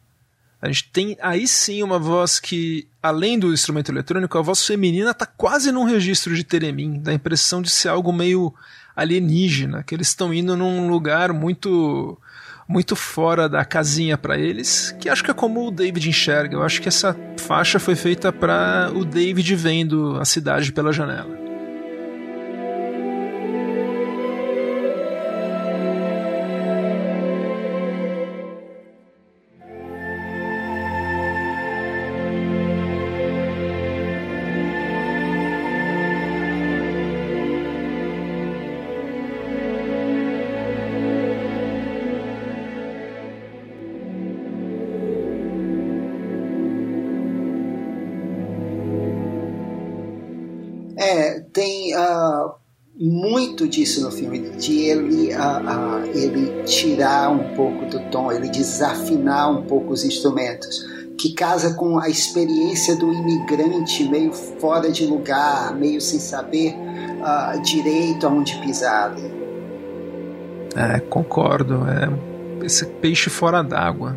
A 0.60 0.68
gente 0.68 0.90
tem 0.92 1.16
aí 1.22 1.48
sim 1.48 1.84
uma 1.84 2.00
voz 2.00 2.40
que, 2.40 2.88
além 3.04 3.38
do 3.38 3.54
instrumento 3.54 3.92
eletrônico, 3.92 4.36
a 4.36 4.42
voz 4.42 4.66
feminina 4.66 5.14
tá 5.14 5.28
quase 5.28 5.72
num 5.72 5.84
registro 5.84 6.36
de 6.36 6.44
Teremin, 6.44 7.00
dá 7.02 7.12
a 7.12 7.16
impressão 7.16 7.62
de 7.62 7.70
ser 7.70 7.90
algo 7.90 8.12
meio 8.12 8.52
alienígena, 8.96 9.84
que 9.84 9.94
eles 9.94 10.08
estão 10.08 10.34
indo 10.34 10.58
num 10.58 10.90
lugar 10.90 11.32
muito 11.34 12.18
muito 12.68 12.96
fora 12.96 13.48
da 13.48 13.64
casinha 13.64 14.18
para 14.18 14.38
eles, 14.38 14.96
que 15.00 15.10
acho 15.10 15.24
que 15.24 15.32
é 15.32 15.34
como 15.34 15.68
o 15.68 15.72
David 15.72 16.10
enxerga. 16.10 16.56
Eu 16.56 16.64
acho 16.64 16.82
que 16.82 16.88
essa 16.88 17.16
faixa 17.38 17.80
foi 17.80 17.96
feita 17.96 18.32
para 18.32 18.92
o 18.94 19.06
David 19.06 19.56
vendo 19.56 20.18
a 20.20 20.26
cidade 20.26 20.72
pela 20.72 20.92
janela. 20.92 21.45
Disso 53.86 54.04
no 54.04 54.12
filme, 54.12 54.40
de 54.58 54.82
ele, 54.82 55.34
uh, 55.36 55.38
uh, 55.38 56.18
ele 56.18 56.64
tirar 56.64 57.30
um 57.30 57.56
pouco 57.56 57.86
do 57.86 58.00
tom, 58.10 58.32
ele 58.32 58.50
desafinar 58.50 59.52
um 59.52 59.62
pouco 59.62 59.94
os 59.94 60.04
instrumentos, 60.04 60.84
que 61.18 61.34
casa 61.34 61.76
com 61.76 62.00
a 62.00 62.10
experiência 62.10 62.96
do 62.96 63.14
imigrante 63.14 64.04
meio 64.10 64.34
fora 64.34 64.92
de 64.92 65.06
lugar, 65.06 65.74
meio 65.76 66.02
sem 66.02 66.20
saber 66.20 66.76
direito 67.64 68.28
aonde 68.28 68.56
pisar. 68.58 69.16
É, 70.76 71.00
concordo. 71.00 71.82
É 71.88 72.66
esse 72.66 72.86
peixe 72.86 73.30
fora 73.30 73.64
d'água. 73.64 74.16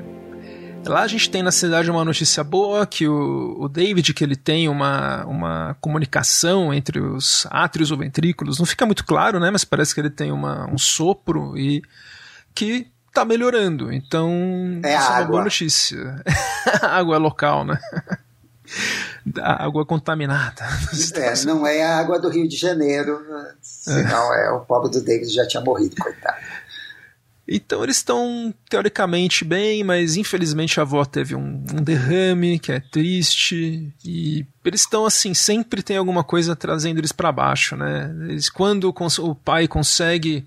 Lá 0.89 1.03
a 1.03 1.07
gente 1.07 1.31
tem 1.31 1.43
na 1.43 1.53
cidade 1.53 1.91
uma 1.91 2.05
notícia 2.05 2.43
boa, 2.43 2.87
que 2.87 3.07
o, 3.07 3.57
o 3.61 3.69
David, 3.69 4.15
que 4.15 4.25
ele 4.25 4.37
tem 4.37 4.69
uma, 4.69 5.25
uma 5.27 5.77
comunicação 5.81 6.73
entre 6.73 6.99
os 6.99 7.47
átrios 7.51 7.91
ou 7.91 7.99
ventrículos, 7.99 8.59
não 8.59 8.67
fica 8.67 8.87
muito 8.87 9.05
claro, 9.05 9.39
né, 9.39 9.51
mas 9.51 9.65
parece 9.65 9.95
que 9.95 10.01
ele 10.01 10.11
tem 10.11 10.33
uma, 10.33 10.67
um 10.73 10.79
sopro 10.79 11.57
e 11.57 11.83
que 12.55 12.87
tá 13.13 13.25
melhorando, 13.25 13.93
então 13.93 14.81
é 14.83 14.97
isso 14.97 15.07
água. 15.07 15.17
é 15.17 15.21
uma 15.21 15.27
boa 15.27 15.45
notícia. 15.45 16.25
a 16.83 16.87
água 16.99 17.17
é 17.17 17.19
local, 17.19 17.65
né? 17.65 17.79
A 19.41 19.65
água 19.65 19.85
contaminada. 19.85 20.65
É, 21.15 21.45
não 21.45 21.67
é 21.67 21.83
a 21.83 21.99
água 21.99 22.19
do 22.19 22.29
Rio 22.29 22.49
de 22.49 22.57
Janeiro, 22.57 23.21
senão 23.61 24.35
é. 24.35 24.47
é 24.47 24.51
o 24.51 24.61
pobre 24.61 24.91
do 24.91 25.03
David 25.03 25.33
já 25.33 25.47
tinha 25.47 25.63
morrido, 25.63 25.97
coitado. 25.97 26.37
Então 27.49 27.83
eles 27.83 27.97
estão 27.97 28.53
teoricamente 28.69 29.43
bem, 29.43 29.83
mas 29.83 30.17
infelizmente 30.17 30.79
a 30.79 30.83
avó 30.83 31.03
teve 31.05 31.35
um, 31.35 31.65
um 31.73 31.83
derrame 31.83 32.59
que 32.59 32.71
é 32.71 32.79
triste 32.79 33.91
e 34.05 34.45
eles 34.63 34.83
estão 34.83 35.07
assim 35.07 35.33
sempre 35.33 35.83
tem 35.83 35.97
alguma 35.97 36.23
coisa 36.23 36.55
trazendo 36.55 36.99
eles 36.99 37.11
para 37.11 37.33
baixo, 37.33 37.75
né? 37.75 38.15
Eles, 38.29 38.51
quando 38.51 38.95
o 39.21 39.35
pai 39.35 39.67
consegue 39.67 40.47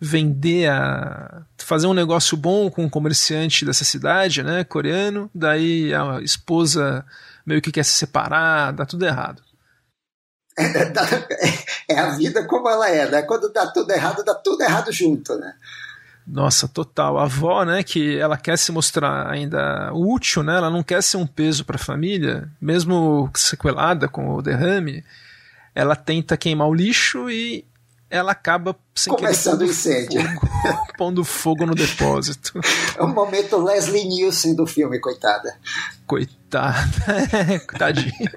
vender 0.00 0.68
a 0.68 1.42
fazer 1.58 1.86
um 1.86 1.94
negócio 1.94 2.36
bom 2.36 2.68
com 2.68 2.84
um 2.84 2.90
comerciante 2.90 3.64
dessa 3.64 3.84
cidade, 3.84 4.42
né, 4.42 4.64
coreano, 4.64 5.30
daí 5.34 5.94
a 5.94 6.20
esposa 6.22 7.04
meio 7.44 7.60
que 7.60 7.70
quer 7.70 7.84
se 7.84 7.92
separar, 7.92 8.72
dá 8.72 8.84
tudo 8.84 9.06
errado. 9.06 9.42
É, 11.88 11.98
a 11.98 12.10
vida 12.10 12.46
como 12.46 12.68
ela 12.68 12.88
é, 12.88 13.10
né? 13.10 13.22
Quando 13.22 13.52
dá 13.52 13.66
tudo 13.66 13.90
errado, 13.90 14.22
dá 14.22 14.32
tudo 14.32 14.62
errado 14.62 14.92
junto, 14.92 15.36
né? 15.36 15.54
Nossa, 16.26 16.68
total. 16.68 17.18
A 17.18 17.24
avó, 17.24 17.64
né, 17.64 17.82
que 17.82 18.18
ela 18.18 18.36
quer 18.36 18.56
se 18.56 18.70
mostrar 18.70 19.28
ainda 19.30 19.92
útil, 19.92 20.42
né? 20.42 20.56
Ela 20.56 20.70
não 20.70 20.82
quer 20.82 21.02
ser 21.02 21.16
um 21.16 21.26
peso 21.26 21.64
para 21.64 21.76
a 21.76 21.78
família, 21.78 22.48
mesmo 22.60 23.30
sequelada 23.34 24.08
com 24.08 24.34
o 24.34 24.42
derrame. 24.42 25.04
Ela 25.74 25.96
tenta 25.96 26.36
queimar 26.36 26.68
o 26.68 26.74
lixo 26.74 27.30
e 27.30 27.64
ela 28.10 28.32
acaba 28.32 28.76
sem 28.92 29.12
Começando 29.14 29.60
querer, 29.60 29.70
incêndio. 29.70 30.20
Fogo, 30.22 30.92
pondo 30.98 31.24
fogo 31.24 31.64
no 31.64 31.74
depósito. 31.74 32.60
É 32.98 33.02
o 33.02 33.08
momento 33.08 33.56
Leslie 33.56 34.04
Nielsen 34.04 34.54
do 34.54 34.66
filme, 34.66 34.98
coitada. 34.98 35.56
Coitada, 36.06 36.76
tadinha. 37.78 38.30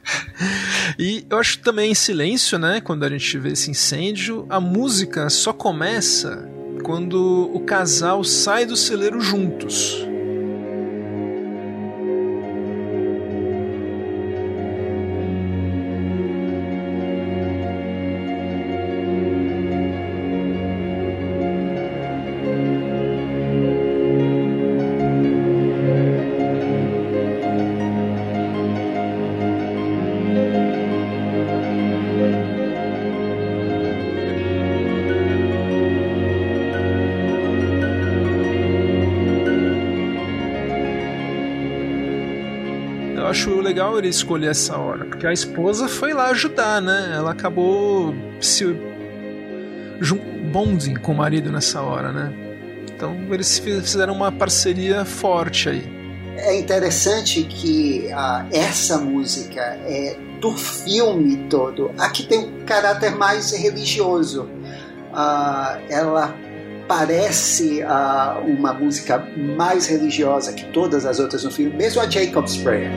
E 0.97 1.25
eu 1.29 1.37
acho 1.37 1.59
também 1.59 1.91
em 1.91 1.95
silêncio, 1.95 2.57
né? 2.57 2.79
Quando 2.79 3.03
a 3.03 3.09
gente 3.09 3.37
vê 3.39 3.49
esse 3.49 3.69
incêndio, 3.69 4.45
a 4.49 4.61
música 4.61 5.29
só 5.29 5.51
começa 5.51 6.47
quando 6.83 7.49
o 7.53 7.61
casal 7.61 8.23
sai 8.23 8.65
do 8.65 8.75
celeiro 8.75 9.19
juntos. 9.21 10.05
Ele 44.03 44.09
escolher 44.09 44.51
essa 44.51 44.77
hora, 44.77 45.05
porque 45.05 45.25
a 45.25 45.33
esposa 45.33 45.87
foi 45.87 46.13
lá 46.13 46.27
ajudar, 46.29 46.81
né? 46.81 47.13
Ela 47.15 47.31
acabou 47.31 48.13
se 48.41 48.65
bonding 50.51 50.95
com 50.95 51.13
o 51.13 51.15
marido 51.15 51.51
nessa 51.51 51.81
hora, 51.81 52.11
né? 52.11 52.33
Então 52.93 53.15
eles 53.31 53.57
fizeram 53.57 54.13
uma 54.13 54.31
parceria 54.31 55.03
forte 55.05 55.69
aí. 55.69 56.03
É 56.37 56.57
interessante 56.57 57.43
que 57.43 58.09
uh, 58.11 58.47
essa 58.51 58.97
música 58.97 59.61
é 59.61 60.17
do 60.39 60.51
filme 60.51 61.37
todo. 61.49 61.91
Aqui 61.97 62.23
tem 62.23 62.39
um 62.39 62.65
caráter 62.65 63.15
mais 63.15 63.51
religioso. 63.51 64.43
Uh, 64.43 65.79
ela 65.89 66.35
parece 66.87 67.83
uh, 67.83 68.45
uma 68.45 68.73
música 68.73 69.25
mais 69.57 69.87
religiosa 69.87 70.51
que 70.53 70.65
todas 70.65 71.05
as 71.05 71.19
outras 71.19 71.43
no 71.43 71.51
filme, 71.51 71.75
mesmo 71.75 72.01
a 72.01 72.09
Jacob's 72.09 72.57
Prayer. 72.57 72.91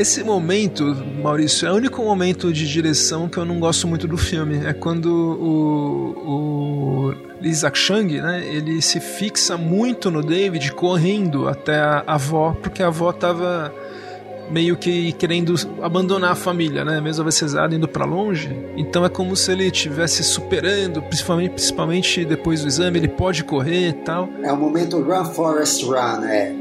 Esse 0.00 0.24
momento, 0.24 0.96
Maurício, 1.22 1.68
é 1.68 1.72
o 1.72 1.74
único 1.74 2.02
momento 2.02 2.50
de 2.50 2.66
direção 2.66 3.28
que 3.28 3.36
eu 3.36 3.44
não 3.44 3.60
gosto 3.60 3.86
muito 3.86 4.08
do 4.08 4.16
filme. 4.16 4.64
É 4.64 4.72
quando 4.72 5.06
o, 5.06 6.26
o 6.26 7.14
Lee 7.38 7.52
Zak-chang, 7.52 8.18
né, 8.18 8.42
ele 8.46 8.80
se 8.80 8.98
fixa 8.98 9.58
muito 9.58 10.10
no 10.10 10.22
David 10.22 10.72
correndo 10.72 11.48
até 11.48 11.78
a 11.78 12.02
avó, 12.06 12.56
porque 12.62 12.82
a 12.82 12.86
avó 12.86 13.12
tava 13.12 13.74
meio 14.50 14.74
que 14.74 15.12
querendo 15.12 15.54
abandonar 15.82 16.32
a 16.32 16.34
família, 16.34 16.82
né? 16.82 16.98
Mesmo 17.00 17.22
avessezado 17.22 17.74
indo 17.74 17.86
para 17.86 18.06
longe. 18.06 18.48
Então 18.78 19.04
é 19.04 19.08
como 19.10 19.36
se 19.36 19.52
ele 19.52 19.66
estivesse 19.66 20.24
superando, 20.24 21.02
principalmente, 21.02 21.50
principalmente 21.50 22.24
depois 22.24 22.62
do 22.62 22.68
exame, 22.68 22.98
ele 22.98 23.08
pode 23.08 23.44
correr 23.44 23.90
e 23.90 23.92
tal. 23.92 24.30
É 24.42 24.50
o 24.50 24.56
momento 24.56 24.98
Run 25.02 25.26
Forest 25.26 25.84
Run, 25.84 26.24
é. 26.24 26.54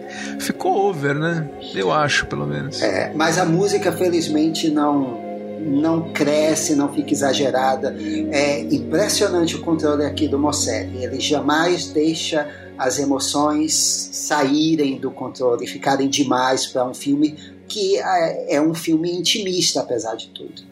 ficou 0.43 0.89
over, 0.89 1.15
né? 1.15 1.49
Eu 1.73 1.91
acho, 1.91 2.27
pelo 2.27 2.45
menos. 2.45 2.81
É, 2.81 3.11
mas 3.15 3.37
a 3.37 3.45
música, 3.45 3.91
felizmente, 3.91 4.69
não 4.69 5.23
não 5.65 6.11
cresce, 6.11 6.75
não 6.75 6.91
fica 6.93 7.13
exagerada. 7.13 7.95
É 7.97 8.61
impressionante 8.61 9.55
o 9.55 9.61
controle 9.61 10.03
aqui 10.03 10.27
do 10.27 10.37
Mosselli. 10.37 11.03
Ele 11.03 11.19
jamais 11.21 11.87
deixa 11.87 12.47
as 12.77 12.99
emoções 12.99 13.73
saírem 13.73 14.99
do 14.99 15.09
controle, 15.09 15.65
ficarem 15.65 16.09
demais 16.09 16.65
para 16.65 16.85
um 16.85 16.93
filme 16.93 17.37
que 17.67 17.97
é, 17.97 18.55
é 18.55 18.61
um 18.61 18.73
filme 18.73 19.11
intimista, 19.11 19.79
apesar 19.79 20.15
de 20.15 20.27
tudo. 20.29 20.63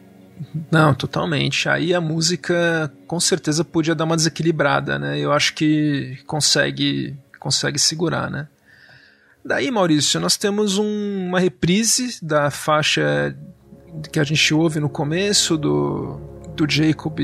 Não, 0.70 0.94
totalmente. 0.94 1.68
Aí 1.68 1.94
a 1.94 2.00
música 2.00 2.92
com 3.06 3.20
certeza 3.20 3.64
podia 3.64 3.94
dar 3.94 4.04
uma 4.04 4.16
desequilibrada, 4.16 4.98
né? 4.98 5.18
Eu 5.18 5.32
acho 5.32 5.54
que 5.54 6.18
consegue 6.26 7.16
consegue 7.38 7.78
segurar, 7.78 8.30
né? 8.30 8.46
Daí, 9.44 9.70
Maurício, 9.70 10.20
nós 10.20 10.36
temos 10.36 10.78
um, 10.78 11.26
uma 11.26 11.40
reprise 11.40 12.18
da 12.22 12.50
faixa 12.50 13.36
que 14.10 14.20
a 14.20 14.24
gente 14.24 14.54
ouve 14.54 14.78
no 14.78 14.88
começo 14.88 15.56
do, 15.56 16.20
do 16.54 16.64
Jacob 16.68 17.18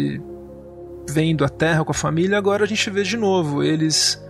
vendo 1.09 1.45
a 1.45 1.49
terra 1.49 1.85
com 1.85 1.93
a 1.93 1.95
família. 1.95 2.37
Agora 2.37 2.65
a 2.65 2.67
gente 2.67 2.91
vê 2.91 3.03
de 3.03 3.17
novo 3.17 3.63
eles 3.63 4.23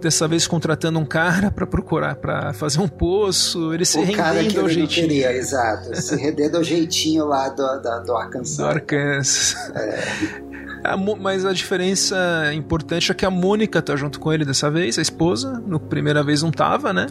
dessa 0.00 0.26
vez 0.26 0.46
contratando 0.46 0.98
um 0.98 1.04
cara 1.04 1.50
para 1.50 1.66
procurar, 1.66 2.16
para 2.16 2.52
fazer 2.54 2.80
um 2.80 2.88
poço, 2.88 3.72
ele 3.74 3.84
se 3.84 3.98
o 3.98 4.02
rendendo 4.02 4.60
ao 4.60 4.68
jeitinho. 4.68 5.08
Queria, 5.08 5.32
exato, 5.32 5.94
se 5.94 6.16
rendendo 6.16 6.56
ao 6.56 6.64
jeitinho 6.64 7.26
lá 7.26 7.50
do, 7.50 7.82
do, 7.82 8.04
do 8.06 8.16
Arkansas. 8.16 8.56
Do 8.56 8.64
Arkansas. 8.66 9.56
É. 9.74 10.40
A, 10.84 10.96
mas 10.96 11.44
a 11.44 11.52
diferença 11.52 12.16
importante 12.54 13.10
é 13.10 13.14
que 13.14 13.26
a 13.26 13.30
Mônica 13.30 13.80
tá 13.82 13.94
junto 13.96 14.18
com 14.18 14.32
ele 14.32 14.44
dessa 14.44 14.70
vez, 14.70 14.98
a 14.98 15.02
esposa. 15.02 15.62
No 15.66 15.78
primeira 15.78 16.22
vez 16.22 16.42
não 16.42 16.50
tava, 16.50 16.92
né? 16.92 17.06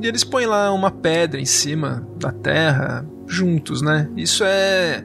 E 0.00 0.06
eles 0.06 0.24
põem 0.24 0.46
lá 0.46 0.72
uma 0.72 0.90
pedra 0.90 1.40
em 1.40 1.44
cima 1.44 2.06
da 2.18 2.32
terra, 2.32 3.06
juntos, 3.26 3.80
né? 3.80 4.08
Isso 4.16 4.42
é, 4.44 5.04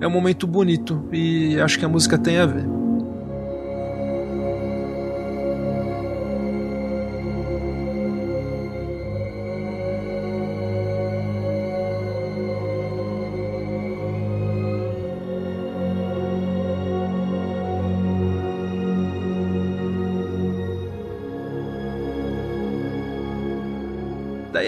é 0.00 0.06
um 0.06 0.10
momento 0.10 0.46
bonito 0.46 1.08
e 1.12 1.60
acho 1.60 1.78
que 1.78 1.84
a 1.84 1.88
música 1.88 2.18
tem 2.18 2.38
a 2.38 2.46
ver. 2.46 2.83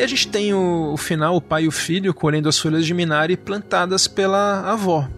A 0.06 0.08
gente 0.08 0.28
tem 0.28 0.54
o, 0.54 0.92
o 0.92 0.96
final, 0.96 1.36
o 1.36 1.40
pai 1.40 1.64
e 1.64 1.68
o 1.68 1.72
filho 1.72 2.14
colhendo 2.14 2.48
as 2.48 2.58
folhas 2.58 2.86
de 2.86 2.94
minari 2.94 3.36
plantadas 3.36 4.06
pela 4.06 4.60
avó. 4.60 5.08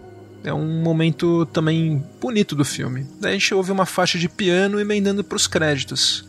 É 0.43 0.51
um 0.53 0.81
momento 0.81 1.45
também 1.47 2.03
bonito 2.19 2.55
do 2.55 2.65
filme. 2.65 3.05
Daí 3.19 3.31
a 3.31 3.37
gente 3.37 3.53
ouve 3.53 3.71
uma 3.71 3.85
faixa 3.85 4.17
de 4.17 4.27
piano 4.27 4.79
emendando 4.79 5.23
para 5.23 5.35
os 5.35 5.45
créditos. 5.45 6.27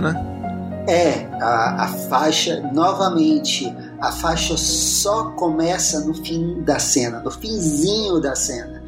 Né? 0.00 0.14
É, 0.86 1.26
a, 1.40 1.84
a 1.84 1.88
faixa, 1.88 2.60
novamente, 2.72 3.74
a 4.00 4.12
faixa 4.12 4.56
só 4.56 5.30
começa 5.30 6.00
no 6.00 6.14
fim 6.14 6.62
da 6.62 6.78
cena, 6.78 7.20
no 7.20 7.30
finzinho 7.30 8.20
da 8.20 8.34
cena. 8.34 8.82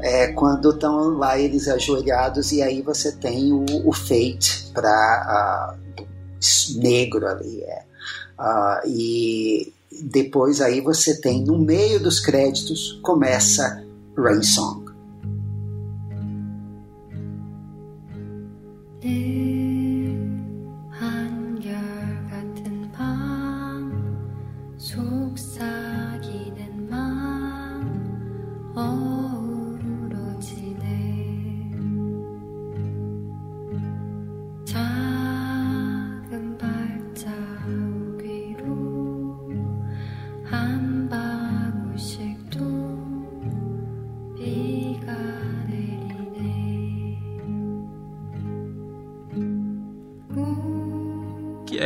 É, 0.00 0.28
quando 0.32 0.70
estão 0.70 1.10
lá 1.10 1.38
eles 1.38 1.68
ajoelhados 1.68 2.52
e 2.52 2.62
aí 2.62 2.82
você 2.82 3.12
tem 3.12 3.52
o, 3.52 3.64
o 3.84 3.92
Fate 3.92 4.70
para 4.72 5.76
negro 6.76 7.26
ali. 7.26 7.62
É. 7.62 7.82
Uh, 8.38 8.88
e 8.88 9.72
depois 10.02 10.60
aí 10.60 10.80
você 10.80 11.20
tem 11.20 11.44
no 11.44 11.58
meio 11.58 12.02
dos 12.02 12.18
créditos 12.18 12.98
começa 13.02 13.84
Rain 14.16 14.42
Song. 14.42 14.81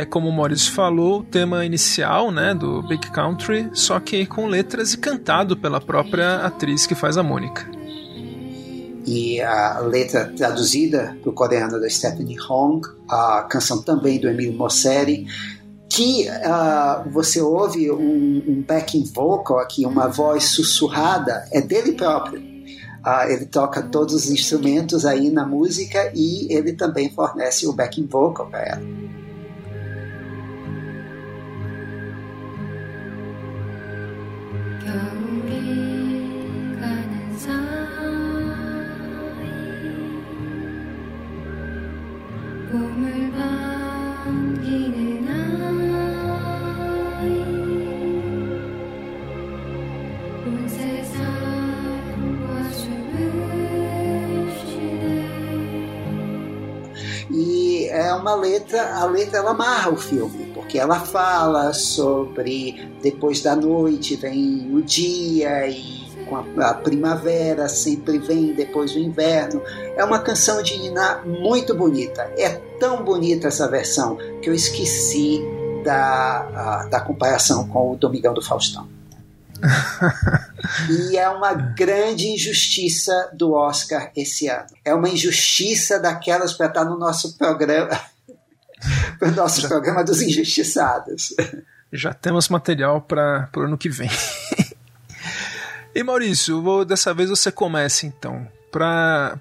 Como 0.09 0.29
o 0.29 0.31
Morris 0.31 0.67
falou, 0.67 1.19
o 1.19 1.23
tema 1.23 1.65
inicial, 1.65 2.31
né, 2.31 2.53
do 2.53 2.81
Big 2.83 3.09
Country, 3.11 3.69
só 3.73 3.99
que 3.99 4.25
com 4.25 4.47
letras 4.47 4.93
e 4.93 4.97
cantado 4.97 5.55
pela 5.55 5.79
própria 5.79 6.37
atriz 6.37 6.85
que 6.85 6.95
faz 6.95 7.17
a 7.17 7.23
Mônica. 7.23 7.69
E 9.05 9.39
a 9.39 9.79
letra 9.79 10.33
traduzida 10.35 11.17
para 11.21 11.29
o 11.29 11.33
coreano 11.33 11.79
da 11.79 11.89
Stephanie 11.89 12.37
Hong, 12.49 12.85
a 13.09 13.47
canção 13.49 13.81
também 13.81 14.19
do 14.19 14.27
Emilio 14.27 14.53
Mosseri, 14.53 15.25
que 15.89 16.27
uh, 16.27 17.09
você 17.09 17.41
ouve 17.41 17.89
um, 17.89 18.43
um 18.45 18.63
backing 18.67 19.05
vocal 19.05 19.59
aqui, 19.59 19.85
uma 19.85 20.07
voz 20.09 20.43
sussurrada, 20.45 21.47
é 21.51 21.61
dele 21.61 21.93
próprio. 21.93 22.56
Uh, 23.07 23.31
ele 23.31 23.45
toca 23.45 23.81
todos 23.81 24.13
os 24.13 24.29
instrumentos 24.29 25.05
aí 25.05 25.29
na 25.29 25.45
música 25.45 26.11
e 26.13 26.53
ele 26.53 26.73
também 26.73 27.09
fornece 27.09 27.65
o 27.65 27.71
backing 27.71 28.05
vocal 28.05 28.47
para 28.47 28.65
ela. 28.65 28.81
Letra, 58.39 58.95
a 58.95 59.05
letra 59.05 59.39
ela 59.39 59.51
amarra 59.51 59.91
o 59.91 59.97
filme, 59.97 60.51
porque 60.53 60.79
ela 60.79 60.99
fala 60.99 61.73
sobre 61.73 62.89
depois 63.01 63.41
da 63.41 63.55
noite 63.55 64.15
vem 64.15 64.69
o 64.73 64.81
dia 64.81 65.67
e 65.67 66.07
com 66.27 66.35
a, 66.35 66.69
a 66.69 66.73
primavera 66.73 67.67
sempre 67.67 68.19
vem 68.19 68.53
depois 68.53 68.93
do 68.93 68.99
inverno. 68.99 69.61
É 69.95 70.03
uma 70.03 70.19
canção 70.19 70.61
de 70.61 70.77
Nina 70.77 71.21
muito 71.25 71.73
bonita. 71.73 72.31
É 72.37 72.49
tão 72.79 73.03
bonita 73.03 73.47
essa 73.47 73.67
versão 73.67 74.17
que 74.41 74.49
eu 74.49 74.53
esqueci 74.53 75.41
da, 75.83 76.81
a, 76.83 76.87
da 76.89 77.01
comparação 77.01 77.67
com 77.67 77.91
o 77.91 77.95
Domingão 77.95 78.33
do 78.33 78.41
Faustão. 78.41 78.87
e 81.09 81.17
é 81.17 81.27
uma 81.29 81.53
grande 81.53 82.27
injustiça 82.27 83.31
do 83.33 83.53
Oscar 83.53 84.11
esse 84.15 84.47
ano. 84.47 84.67
É 84.85 84.93
uma 84.93 85.09
injustiça 85.09 85.99
daquelas 85.99 86.53
para 86.53 86.67
estar 86.67 86.85
no 86.85 86.97
nosso 86.97 87.37
programa 87.37 87.99
para 89.19 89.29
o 89.29 89.35
nosso 89.35 89.61
já, 89.61 89.67
programa 89.67 90.03
dos 90.03 90.21
injustiçados. 90.21 91.33
Já 91.91 92.13
temos 92.13 92.49
material 92.49 93.01
para 93.01 93.49
o 93.55 93.61
ano 93.61 93.77
que 93.77 93.89
vem. 93.89 94.09
e 95.95 96.03
Maurício, 96.03 96.61
vou, 96.61 96.83
dessa 96.83 97.13
vez 97.13 97.29
você 97.29 97.51
começa 97.51 98.05
então. 98.05 98.47
Para 98.71 99.39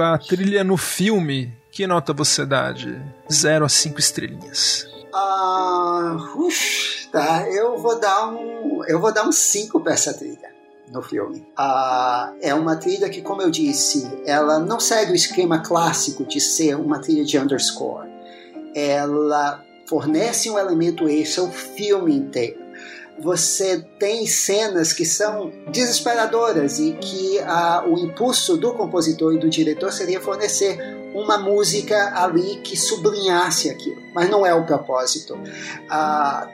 a 0.00 0.18
trilha 0.18 0.62
no 0.62 0.76
filme, 0.76 1.56
que 1.72 1.86
nota 1.86 2.12
você 2.12 2.44
dá 2.44 2.72
de 2.72 3.00
0 3.32 3.64
a 3.64 3.68
5 3.68 3.98
estrelinhas? 3.98 4.86
Ah, 5.12 6.16
uf, 6.36 7.08
tá. 7.10 7.48
Eu 7.48 7.78
vou 7.78 7.98
dar 7.98 8.28
um, 8.28 8.84
eu 8.84 9.00
vou 9.00 9.12
dar 9.12 9.26
um 9.26 9.32
5 9.32 9.80
para 9.80 9.94
essa 9.94 10.12
trilha 10.12 10.54
no 10.92 11.02
filme. 11.02 11.46
Ah, 11.56 12.32
é 12.40 12.54
uma 12.54 12.76
trilha 12.76 13.08
que, 13.08 13.22
como 13.22 13.42
eu 13.42 13.50
disse, 13.50 14.06
ela 14.26 14.58
não 14.58 14.78
segue 14.78 15.12
o 15.12 15.14
esquema 15.14 15.60
clássico 15.60 16.24
de 16.24 16.40
ser 16.40 16.76
uma 16.76 16.98
trilha 16.98 17.24
de 17.24 17.38
underscore 17.38 18.15
ela 18.76 19.64
fornece 19.88 20.50
um 20.50 20.58
elemento 20.58 21.08
extra 21.08 21.44
o 21.44 21.50
filme 21.50 22.14
inteiro. 22.14 22.66
Você 23.18 23.82
tem 23.98 24.26
cenas 24.26 24.92
que 24.92 25.06
são 25.06 25.50
desesperadoras 25.72 26.78
e 26.78 26.92
que 26.92 27.38
ah, 27.40 27.82
o 27.86 27.98
impulso 27.98 28.58
do 28.58 28.74
compositor 28.74 29.32
e 29.32 29.38
do 29.38 29.48
diretor 29.48 29.90
seria 29.90 30.20
fornecer 30.20 30.78
uma 31.14 31.38
música 31.38 32.12
ali 32.14 32.56
que 32.56 32.76
sublinhasse 32.76 33.70
aquilo, 33.70 34.02
mas 34.12 34.28
não 34.28 34.44
é 34.44 34.54
o 34.54 34.66
propósito. 34.66 35.38
Ah, 35.88 36.50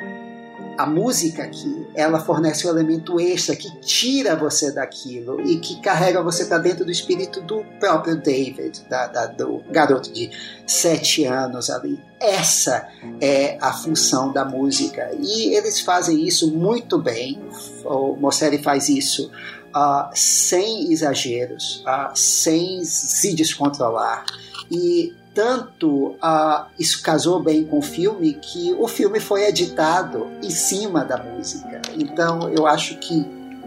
a 0.77 0.87
música 0.87 1.43
aqui, 1.43 1.87
ela 1.95 2.21
fornece 2.21 2.67
um 2.67 2.71
elemento 2.71 3.21
extra 3.21 3.55
que 3.55 3.71
tira 3.81 4.35
você 4.35 4.73
daquilo 4.73 5.41
e 5.41 5.59
que 5.59 5.81
carrega 5.81 6.23
você 6.23 6.47
para 6.47 6.59
dentro 6.59 6.85
do 6.85 6.91
espírito 6.91 7.41
do 7.41 7.65
próprio 7.79 8.17
David, 8.17 8.83
da, 8.89 9.07
da, 9.07 9.27
do 9.27 9.63
garoto 9.71 10.13
de 10.13 10.31
sete 10.67 11.25
anos 11.25 11.71
ali. 11.71 12.01
Essa 12.21 12.89
é 13.21 13.59
a 13.61 13.73
função 13.73 14.33
da 14.33 14.45
música 14.45 15.11
e 15.21 15.55
eles 15.55 15.81
fazem 15.81 16.27
isso 16.27 16.51
muito 16.51 16.99
bem. 16.99 17.41
O 17.85 18.17
Mosseri 18.17 18.63
faz 18.63 18.89
isso 18.89 19.31
uh, 19.75 20.11
sem 20.15 20.93
exageros, 20.93 21.85
uh, 21.87 22.11
sem 22.15 22.85
se 22.85 23.35
descontrolar 23.35 24.25
e 24.71 25.15
tanto 25.35 26.17
uh, 26.23 26.67
isso 26.79 27.03
casou 27.03 27.43
bem 27.43 27.65
com 27.65 27.79
o 27.79 27.83
filme 27.83 28.35
que 28.35 28.73
o 28.75 28.87
filme 28.87 29.21
foi 29.21 29.45
editado 29.45 30.29
em 30.43 30.51
cima 30.51 31.05
da 31.05 31.17
música. 31.17 31.81
Então 31.97 32.49
eu 32.51 32.67
acho 32.67 32.97
que 32.99 33.25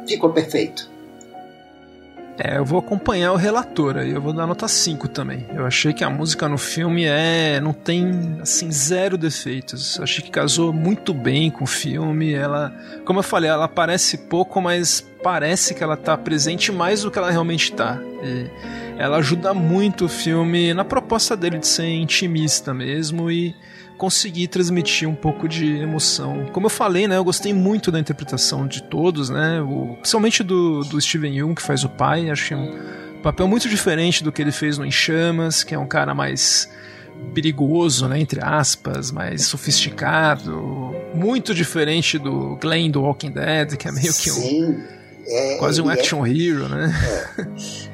ficou 0.08 0.32
perfeito. 0.32 0.96
É, 2.38 2.58
eu 2.58 2.66
vou 2.66 2.80
acompanhar 2.80 3.32
o 3.32 3.38
relator 3.38 3.96
aí, 3.96 4.12
eu 4.12 4.22
vou 4.22 4.34
dar 4.34 4.46
nota 4.46 4.68
5 4.68 5.08
também. 5.08 5.46
Eu 5.56 5.66
achei 5.66 5.94
que 5.94 6.04
a 6.04 6.10
música 6.10 6.50
no 6.50 6.58
filme 6.58 7.06
é. 7.06 7.62
não 7.62 7.72
tem, 7.72 8.40
assim, 8.42 8.70
zero 8.72 9.18
defeitos. 9.18 9.98
Eu 9.98 10.04
achei 10.04 10.22
que 10.22 10.30
casou 10.30 10.74
muito 10.74 11.14
bem 11.14 11.50
com 11.50 11.64
o 11.64 11.68
filme. 11.68 12.34
Ela, 12.34 12.74
como 13.06 13.20
eu 13.20 13.24
falei, 13.24 13.50
ela 13.50 13.66
aparece 13.66 14.18
pouco, 14.18 14.60
mas 14.60 15.00
parece 15.24 15.74
que 15.74 15.82
ela 15.82 15.96
tá 15.96 16.18
presente 16.18 16.74
mais 16.74 17.04
do 17.04 17.10
que 17.10 17.18
ela 17.18 17.32
realmente 17.32 17.72
tá. 17.72 18.00
E 18.22 18.50
ela 18.98 19.18
ajuda 19.18 19.54
muito 19.54 20.06
o 20.06 20.10
filme 20.10 20.74
na 20.74 20.86
proposta 20.86 21.36
dele 21.36 21.60
de 21.60 21.68
ser 21.68 21.88
intimista 21.88 22.74
mesmo 22.74 23.30
e 23.30 23.56
conseguir 23.98 24.48
transmitir 24.48 25.08
um 25.08 25.16
pouco 25.16 25.48
de 25.48 25.78
emoção. 25.78 26.46
Como 26.52 26.66
eu 26.66 26.70
falei, 26.70 27.08
né, 27.08 27.18
eu 27.18 27.24
gostei 27.24 27.54
muito 27.54 27.92
da 27.92 28.00
interpretação 28.00 28.68
de 28.68 28.84
todos, 28.84 29.30
né, 29.30 29.62
o, 29.62 29.96
principalmente 29.96 30.44
do, 30.44 30.84
do 30.84 31.00
Steven 31.00 31.34
Yeun, 31.34 31.56
que 31.56 31.62
faz 31.62 31.84
o 31.84 31.90
pai, 31.90 32.30
acho 32.30 32.50
que 32.50 32.54
é 32.54 32.58
um 32.58 33.22
papel 33.22 33.48
muito 33.48 33.70
diferente 33.70 34.24
do 34.24 34.32
que 34.32 34.42
ele 34.42 34.52
fez 34.52 34.78
no 34.78 34.86
Em 34.86 34.92
Chamas, 34.92 35.64
que 35.64 35.74
é 35.74 35.80
um 35.80 35.88
cara 35.88 36.14
mais 36.14 36.70
perigoso, 37.34 38.08
né, 38.08 38.20
entre 38.20 38.44
aspas, 38.44 39.12
mais 39.12 39.46
sofisticado, 39.46 40.94
muito 41.14 41.54
diferente 41.54 42.18
do 42.18 42.58
Glenn 42.58 42.92
do 42.92 43.02
Walking 43.02 43.32
Dead, 43.32 43.78
que 43.78 43.88
é 43.88 43.92
meio 43.92 44.14
que 44.14 44.32
um 44.32 44.84
é, 45.28 45.58
quase 45.58 45.82
um 45.82 45.90
é 45.90 45.94
action 45.94 46.26
é, 46.26 46.30
hero, 46.30 46.70
né? 46.70 46.94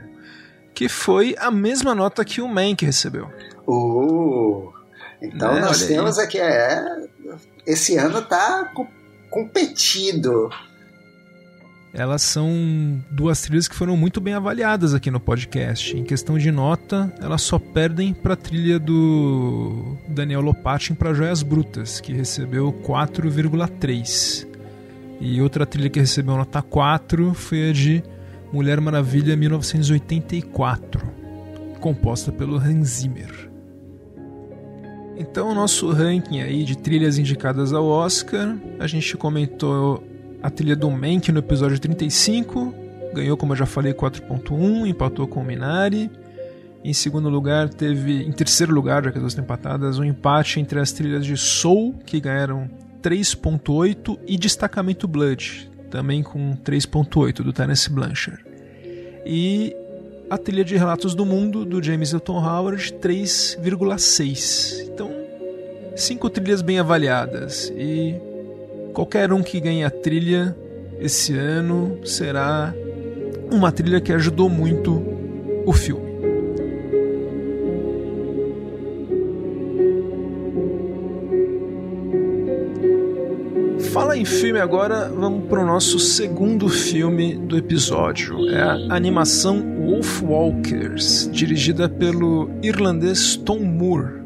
que 0.74 0.88
foi 0.88 1.36
a 1.38 1.52
mesma 1.52 1.94
nota 1.94 2.24
que 2.24 2.40
o 2.40 2.48
Mank 2.48 2.86
recebeu. 2.86 3.30
Uh, 3.68 4.72
então 5.22 5.56
né? 5.56 5.60
nós 5.60 5.82
olha 5.82 5.90
temos 5.90 6.18
aí. 6.18 6.26
aqui, 6.26 6.40
é, 6.40 6.86
esse 7.68 7.98
ano 7.98 8.22
tá 8.22 8.72
competido 9.30 10.50
elas 11.94 12.24
são 12.24 13.00
duas 13.12 13.42
trilhas 13.42 13.68
que 13.68 13.76
foram 13.76 13.96
muito 13.96 14.20
bem 14.20 14.34
avaliadas 14.34 14.96
aqui 14.96 15.12
no 15.12 15.20
podcast. 15.20 15.96
Em 15.96 16.04
questão 16.04 16.40
de 16.40 16.52
nota, 16.52 17.14
elas 17.22 17.44
só 17.44 17.60
perdem 17.60 18.14
para 18.14 18.34
a 18.34 18.38
trilha 18.38 18.80
do 18.80 19.96
Daniel 20.08 20.42
Lopatin 20.42 20.96
para 20.96 21.14
Joias 21.14 21.44
Brutas, 21.44 22.02
que 22.02 22.12
recebeu 22.12 22.74
4,3. 22.74 24.48
E 25.22 25.40
outra 25.40 25.68
trilha 25.68 25.90
que 25.90 26.00
recebeu 26.00 26.36
nota 26.36 26.64
4 26.64 27.36
foi 27.36 27.70
a 27.70 27.72
de 27.74 28.04
Mulher 28.52 28.82
Maravilha 28.82 29.36
1984, 29.36 31.00
composta 31.80 32.32
pelo 32.32 32.58
Hans 32.58 32.88
Zimmer. 32.88 33.52
Então, 35.16 35.52
o 35.52 35.56
nosso 35.56 35.92
ranking 35.92 36.42
aí 36.42 36.64
de 36.64 36.76
trilhas 36.76 37.20
indicadas 37.20 37.72
ao 37.72 37.86
Oscar, 37.86 38.58
a 38.80 38.88
gente 38.88 39.16
comentou 39.16 40.04
a 40.44 40.50
trilha 40.50 40.76
do 40.76 40.92
Mank 40.92 41.32
no 41.32 41.40
episódio 41.40 41.80
35 41.80 42.76
ganhou, 43.14 43.38
como 43.38 43.54
eu 43.54 43.58
já 43.58 43.66
falei, 43.66 43.94
4.1, 43.94 44.88
empatou 44.88 45.26
com 45.26 45.40
o 45.40 45.44
Minari. 45.44 46.12
Em 46.84 46.92
segundo 46.92 47.30
lugar, 47.30 47.70
teve, 47.70 48.24
em 48.24 48.32
terceiro 48.34 48.74
lugar, 48.74 49.06
já 49.06 49.12
que 49.12 49.18
as 49.18 49.22
duas 49.22 49.32
estão 49.32 49.46
empatadas, 49.46 50.00
um 50.00 50.04
empate 50.04 50.60
entre 50.60 50.80
as 50.80 50.92
trilhas 50.92 51.26
de 51.26 51.38
Soul, 51.38 51.96
que 52.06 52.20
ganharam 52.20 52.70
3.8, 53.02 54.20
e 54.28 54.38
Destacamento 54.38 55.08
Blood, 55.08 55.72
também 55.90 56.22
com 56.22 56.58
3.8, 56.58 57.42
do 57.42 57.54
Terence 57.54 57.90
Blanchard. 57.90 58.44
E 59.26 59.74
a 60.30 60.38
trilha 60.38 60.66
de 60.66 60.76
Relatos 60.76 61.16
do 61.16 61.26
Mundo, 61.26 61.64
do 61.64 61.82
James 61.82 62.12
Hilton 62.12 62.44
Howard, 62.44 62.94
3,6. 62.96 64.90
Então, 64.90 65.10
cinco 65.96 66.30
trilhas 66.30 66.62
bem 66.62 66.80
avaliadas. 66.80 67.72
E 67.78 68.33
Qualquer 68.94 69.34
um 69.34 69.42
que 69.42 69.60
ganhe 69.60 69.84
a 69.84 69.90
trilha 69.90 70.56
esse 71.00 71.36
ano 71.36 72.00
será 72.06 72.74
uma 73.52 73.72
trilha 73.72 74.00
que 74.00 74.14
ajudou 74.14 74.48
muito 74.48 75.04
o 75.66 75.74
filme. 75.74 76.14
Fala 83.92 84.16
em 84.16 84.26
filme 84.26 84.60
agora, 84.60 85.10
vamos 85.10 85.48
para 85.48 85.62
o 85.62 85.66
nosso 85.66 86.00
segundo 86.00 86.70
filme 86.70 87.36
do 87.36 87.58
episódio. 87.58 88.48
É 88.50 88.62
a 88.62 88.96
animação 88.96 89.60
Wolf 89.86 90.22
Walkers, 90.22 91.30
dirigida 91.32 91.90
pelo 91.90 92.50
irlandês 92.62 93.36
Tom 93.38 93.60
Moore. 93.60 94.24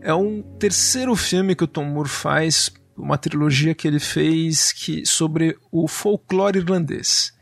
É 0.00 0.14
um 0.14 0.42
terceiro 0.58 1.14
filme 1.14 1.54
que 1.54 1.64
o 1.64 1.66
Tom 1.66 1.84
Moore 1.84 2.08
faz 2.08 2.70
uma 2.96 3.18
trilogia 3.18 3.74
que 3.74 3.86
ele 3.86 3.98
fez 3.98 4.72
que, 4.72 5.04
sobre 5.04 5.56
o 5.70 5.88
folclore 5.88 6.58
irlandês. 6.58 7.32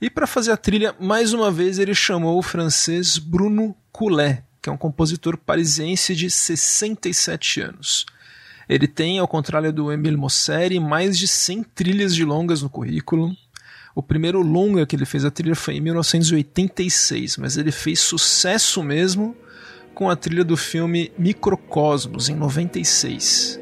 E 0.00 0.08
para 0.08 0.26
fazer 0.26 0.52
a 0.52 0.56
trilha, 0.56 0.94
mais 0.98 1.32
uma 1.32 1.50
vez 1.50 1.78
ele 1.78 1.94
chamou 1.94 2.38
o 2.38 2.42
francês 2.42 3.18
Bruno 3.18 3.76
Coulet, 3.92 4.42
que 4.62 4.68
é 4.68 4.72
um 4.72 4.76
compositor 4.76 5.36
parisiense 5.36 6.14
de 6.14 6.30
67 6.30 7.60
anos. 7.60 8.06
Ele 8.68 8.86
tem, 8.86 9.18
ao 9.18 9.28
contrário 9.28 9.72
do 9.72 9.92
Emile 9.92 10.16
Mosseri, 10.16 10.78
mais 10.78 11.18
de 11.18 11.26
100 11.26 11.64
trilhas 11.74 12.14
de 12.14 12.24
longas 12.24 12.62
no 12.62 12.70
currículo. 12.70 13.36
O 13.94 14.02
primeiro 14.02 14.40
longa 14.40 14.86
que 14.86 14.94
ele 14.94 15.04
fez 15.04 15.24
a 15.24 15.30
trilha 15.30 15.56
foi 15.56 15.74
em 15.74 15.80
1986, 15.80 17.36
mas 17.36 17.56
ele 17.56 17.72
fez 17.72 18.00
sucesso 18.00 18.82
mesmo 18.82 19.36
com 19.92 20.08
a 20.08 20.16
trilha 20.16 20.44
do 20.44 20.56
filme 20.56 21.12
Microcosmos, 21.18 22.28
em 22.28 22.34
96. 22.34 23.60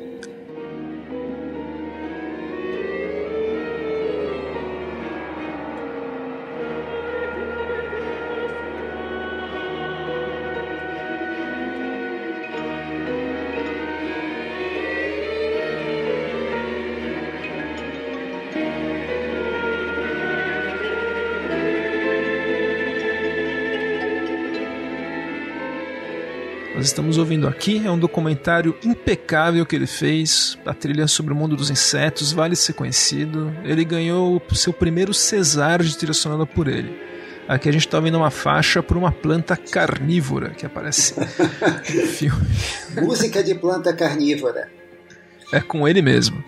Estamos 26.88 27.18
ouvindo 27.18 27.46
aqui 27.46 27.86
é 27.86 27.90
um 27.90 27.98
documentário 27.98 28.74
impecável 28.82 29.64
que 29.66 29.76
ele 29.76 29.86
fez, 29.86 30.58
a 30.64 30.72
trilha 30.72 31.06
sobre 31.06 31.32
o 31.32 31.36
mundo 31.36 31.54
dos 31.54 31.70
insetos, 31.70 32.32
vale 32.32 32.56
ser 32.56 32.72
conhecido. 32.72 33.54
Ele 33.62 33.84
ganhou 33.84 34.42
o 34.50 34.54
seu 34.54 34.72
primeiro 34.72 35.12
Cesar 35.12 35.82
de 35.82 35.96
trilha 35.96 36.14
sonora 36.14 36.46
por 36.46 36.66
ele. 36.66 36.98
Aqui 37.46 37.68
a 37.68 37.72
gente 37.72 37.86
está 37.86 37.98
ouvindo 37.98 38.16
uma 38.16 38.30
faixa 38.30 38.82
por 38.82 38.96
uma 38.96 39.12
planta 39.12 39.56
carnívora 39.56 40.50
que 40.50 40.64
aparece 40.64 41.14
no 41.20 42.06
filme. 42.06 42.46
Música 43.02 43.42
de 43.42 43.54
planta 43.54 43.92
carnívora. 43.94 44.70
É 45.52 45.60
com 45.60 45.86
ele 45.86 46.02
mesmo. 46.02 46.42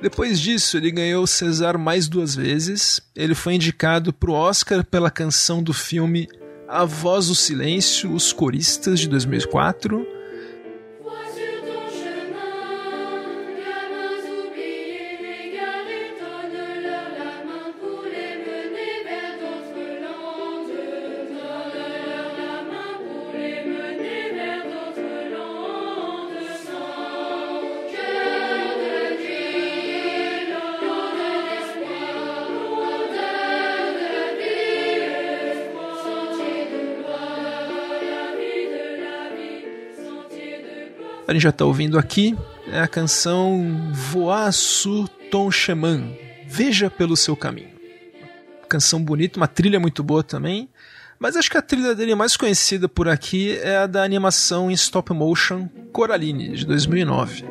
Depois 0.00 0.40
disso, 0.40 0.76
ele 0.76 0.90
ganhou 0.90 1.22
o 1.22 1.28
Cesar 1.28 1.78
mais 1.78 2.08
duas 2.08 2.34
vezes. 2.34 3.00
Ele 3.14 3.34
foi 3.34 3.54
indicado 3.54 4.12
para 4.12 4.30
o 4.30 4.34
Oscar 4.34 4.84
pela 4.84 5.10
canção 5.10 5.62
do 5.62 5.72
filme 5.72 6.28
A 6.68 6.84
Voz 6.84 7.28
do 7.28 7.34
Silêncio, 7.34 8.12
Os 8.12 8.32
Coristas 8.32 8.98
de 8.98 9.08
2004 9.08 10.15
a 41.26 41.32
gente 41.32 41.42
já 41.42 41.50
está 41.50 41.64
ouvindo 41.64 41.98
aqui, 41.98 42.36
é 42.70 42.80
a 42.80 42.88
canção 42.88 43.92
sur 44.52 45.08
ton 45.30 45.50
chemin, 45.50 46.16
Veja 46.48 46.88
pelo 46.88 47.16
seu 47.16 47.36
caminho. 47.36 47.70
Canção 48.68 49.02
bonita, 49.02 49.38
uma 49.38 49.48
trilha 49.48 49.80
muito 49.80 50.02
boa 50.02 50.22
também. 50.22 50.68
Mas 51.18 51.34
acho 51.34 51.50
que 51.50 51.56
a 51.56 51.62
trilha 51.62 51.94
dele 51.94 52.14
mais 52.14 52.36
conhecida 52.36 52.88
por 52.88 53.08
aqui 53.08 53.58
é 53.58 53.78
a 53.78 53.86
da 53.86 54.04
animação 54.04 54.70
em 54.70 54.74
stop 54.74 55.12
motion 55.12 55.68
Coraline, 55.92 56.52
de 56.52 56.66
2009. 56.66 57.44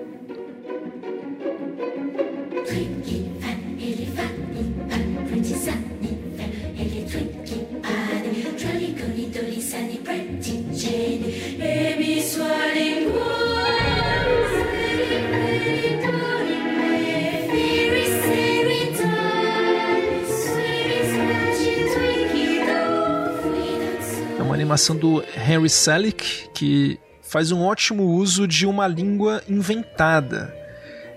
Animação 24.76 24.96
do 24.98 25.24
Henry 25.38 25.70
Selick, 25.70 26.50
que 26.54 27.00
faz 27.22 27.52
um 27.52 27.62
ótimo 27.62 28.04
uso 28.04 28.46
de 28.46 28.66
uma 28.66 28.88
língua 28.88 29.42
inventada. 29.48 30.54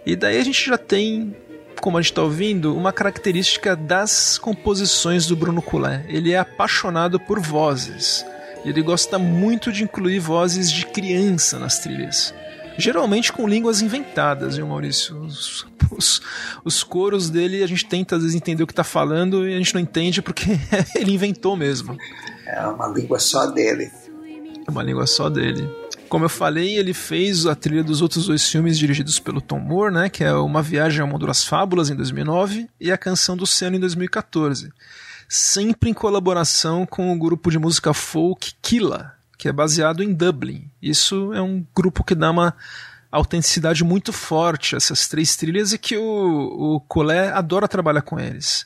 E 0.07 0.15
daí 0.15 0.39
a 0.39 0.45
gente 0.45 0.65
já 0.65 0.79
tem, 0.79 1.37
como 1.81 1.99
a 1.99 2.01
gente 2.01 2.13
está 2.13 2.23
ouvindo, 2.23 2.77
uma 2.77 2.93
característica 2.93 3.75
das 3.75 4.39
composições 4.39 5.27
do 5.27 5.35
Bruno 5.35 5.61
Coulet. 5.61 6.05
Ele 6.09 6.33
é 6.33 6.39
apaixonado 6.39 7.19
por 7.19 7.41
vozes. 7.41 8.25
Ele 8.65 8.81
gosta 8.81 9.19
muito 9.19 9.73
de 9.73 9.83
incluir 9.83 10.21
vozes 10.21 10.71
de 10.71 10.87
criança 10.87 11.59
nas 11.59 11.81
trilhas. 11.81 12.33
Geralmente 12.77 13.33
com 13.33 13.49
línguas 13.49 13.83
inventadas, 13.83 14.57
viu, 14.57 14.69
Maurício? 14.69 15.21
Os, 15.21 15.67
os, 15.91 16.23
os 16.65 16.85
coros 16.85 17.29
dele 17.29 17.65
a 17.65 17.67
gente 17.67 17.85
tenta 17.85 18.15
às 18.15 18.23
vezes 18.23 18.37
entender 18.37 18.63
o 18.63 18.67
que 18.69 18.73
está 18.73 18.85
falando 18.85 19.49
e 19.49 19.55
a 19.55 19.59
gente 19.59 19.75
não 19.75 19.81
entende 19.81 20.23
porque 20.23 20.45
ele 20.95 21.11
inventou 21.11 21.57
mesmo. 21.57 21.99
É 22.49 22.67
uma 22.67 22.89
língua 22.89 23.19
só 23.19 23.47
dele. 23.47 23.91
É 24.67 24.71
uma 24.71 24.83
língua 24.83 25.07
só 25.07 25.29
dele. 25.29 25.69
Como 26.09 26.25
eu 26.25 26.31
falei, 26.31 26.79
ele 26.79 26.95
fez 26.95 27.45
a 27.45 27.55
trilha 27.55 27.85
dos 27.85 28.01
outros 28.01 28.27
dois 28.27 28.49
filmes 28.49 28.79
dirigidos 28.79 29.19
pelo 29.19 29.43
Tom 29.43 29.59
Moore, 29.59 29.93
né, 29.93 30.09
que 30.09 30.25
é 30.25 30.33
Uma 30.33 30.63
Viagem 30.63 31.03
ao 31.03 31.07
Mundo 31.07 31.27
das 31.27 31.45
Fábulas, 31.45 31.91
em 31.91 31.95
2009, 31.95 32.67
e 32.81 32.91
A 32.91 32.97
Canção 32.97 33.37
do 33.37 33.43
Oceano, 33.43 33.77
em 33.77 33.81
2014. 33.81 34.73
Sempre 35.29 35.91
em 35.91 35.95
colaboração 35.95 36.87
com 36.87 37.13
o 37.13 37.19
grupo 37.19 37.51
de 37.51 37.59
música 37.59 37.93
folk 37.93 38.55
Killa, 38.63 39.13
que 39.37 39.49
é 39.49 39.53
baseado 39.53 40.03
em 40.03 40.15
Dublin. 40.15 40.71
Isso 40.81 41.35
é 41.35 41.43
um 41.43 41.63
grupo 41.77 42.03
que 42.03 42.15
dá 42.15 42.31
uma 42.31 42.55
autenticidade 43.13 43.85
muito 43.85 44.11
forte 44.11 44.75
a 44.75 44.79
essas 44.79 45.07
três 45.07 45.37
trilhas 45.37 45.75
e 45.75 45.79
que 45.79 45.99
o, 45.99 46.77
o 46.77 46.81
Colé 46.81 47.31
adora 47.31 47.69
trabalhar 47.69 48.03
com 48.03 48.19
eles. 48.19 48.65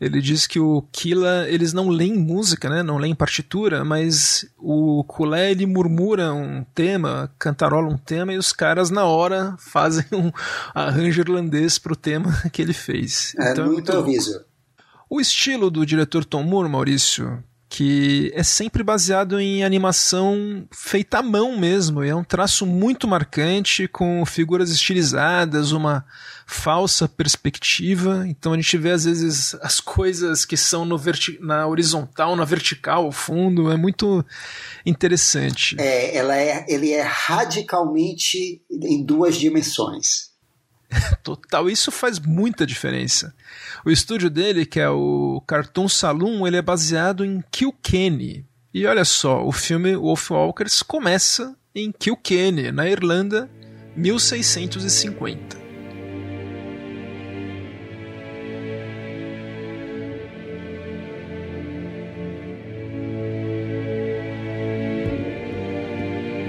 Ele 0.00 0.20
diz 0.20 0.46
que 0.46 0.58
o 0.58 0.82
Killa, 0.92 1.46
eles 1.48 1.72
não 1.72 1.88
leem 1.88 2.14
música, 2.14 2.68
né? 2.68 2.82
Não 2.82 2.98
leem 2.98 3.14
partitura, 3.14 3.84
mas 3.84 4.46
o 4.58 5.04
Kulé, 5.04 5.52
ele 5.52 5.66
murmura 5.66 6.32
um 6.32 6.64
tema, 6.74 7.30
cantarola 7.38 7.88
um 7.88 7.96
tema 7.96 8.32
e 8.32 8.38
os 8.38 8.52
caras 8.52 8.90
na 8.90 9.04
hora 9.04 9.56
fazem 9.58 10.04
um 10.12 10.30
arranjo 10.74 11.20
irlandês 11.20 11.78
pro 11.78 11.96
tema 11.96 12.32
que 12.52 12.60
ele 12.60 12.72
fez. 12.72 13.34
É 13.38 13.52
então, 13.52 13.66
muito 13.66 13.80
improviso. 13.80 14.44
O 15.08 15.20
estilo 15.20 15.70
do 15.70 15.86
diretor 15.86 16.24
Tom 16.24 16.42
Moore, 16.42 16.68
Maurício, 16.68 17.42
que 17.74 18.30
é 18.36 18.44
sempre 18.44 18.84
baseado 18.84 19.40
em 19.40 19.64
animação 19.64 20.64
feita 20.70 21.18
à 21.18 21.22
mão 21.24 21.58
mesmo. 21.58 22.04
É 22.04 22.14
um 22.14 22.22
traço 22.22 22.64
muito 22.64 23.08
marcante, 23.08 23.88
com 23.88 24.24
figuras 24.24 24.70
estilizadas, 24.70 25.72
uma 25.72 26.06
falsa 26.46 27.08
perspectiva. 27.08 28.26
Então 28.28 28.52
a 28.52 28.56
gente 28.56 28.78
vê 28.78 28.92
às 28.92 29.06
vezes 29.06 29.56
as 29.60 29.80
coisas 29.80 30.44
que 30.44 30.56
são 30.56 30.84
no 30.84 31.00
na 31.40 31.66
horizontal, 31.66 32.36
na 32.36 32.44
vertical, 32.44 33.06
ao 33.06 33.12
fundo. 33.12 33.72
É 33.72 33.76
muito 33.76 34.24
interessante. 34.86 35.74
É, 35.76 36.16
ela 36.16 36.36
é, 36.36 36.64
ele 36.68 36.92
é 36.92 37.02
radicalmente 37.02 38.62
em 38.70 39.04
duas 39.04 39.34
dimensões. 39.34 40.32
Total, 41.22 41.68
isso 41.68 41.90
faz 41.90 42.18
muita 42.18 42.66
diferença. 42.66 43.34
O 43.84 43.90
estúdio 43.90 44.30
dele, 44.30 44.66
que 44.66 44.80
é 44.80 44.88
o 44.88 45.42
Cartoon 45.46 45.88
Saloon, 45.88 46.46
ele 46.46 46.56
é 46.56 46.62
baseado 46.62 47.24
em 47.24 47.42
Kilkenny. 47.50 48.44
E 48.72 48.86
olha 48.86 49.04
só, 49.04 49.44
o 49.46 49.52
filme 49.52 49.96
Wolfwalkers 49.96 50.82
começa 50.82 51.56
em 51.74 51.92
Kilkenny, 51.92 52.72
na 52.72 52.88
Irlanda, 52.88 53.50
1650. 53.96 55.64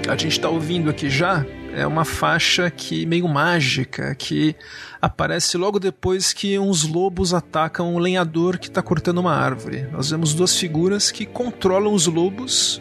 A 0.08 0.16
gente 0.16 0.32
está 0.32 0.48
ouvindo 0.48 0.88
aqui 0.88 1.10
já 1.10 1.44
é 1.76 1.86
uma 1.86 2.06
faixa 2.06 2.70
que 2.70 3.04
meio 3.04 3.28
mágica 3.28 4.14
que 4.14 4.56
aparece 5.00 5.58
logo 5.58 5.78
depois 5.78 6.32
que 6.32 6.58
uns 6.58 6.84
lobos 6.84 7.34
atacam 7.34 7.94
um 7.94 7.98
lenhador 7.98 8.58
que 8.58 8.68
está 8.68 8.80
cortando 8.80 9.18
uma 9.18 9.34
árvore. 9.34 9.86
Nós 9.92 10.10
vemos 10.10 10.32
duas 10.32 10.58
figuras 10.58 11.10
que 11.10 11.26
controlam 11.26 11.92
os 11.92 12.06
lobos 12.06 12.80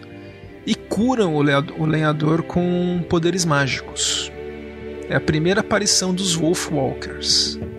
e 0.66 0.74
curam 0.74 1.36
o 1.36 1.86
lenhador 1.86 2.44
com 2.44 3.04
poderes 3.10 3.44
mágicos. 3.44 4.32
É 5.10 5.16
a 5.18 5.22
primeira 5.22 5.60
aparição 5.60 6.14
dos 6.14 6.34
Wolfwalkers. 6.34 7.60
aí 7.60 7.75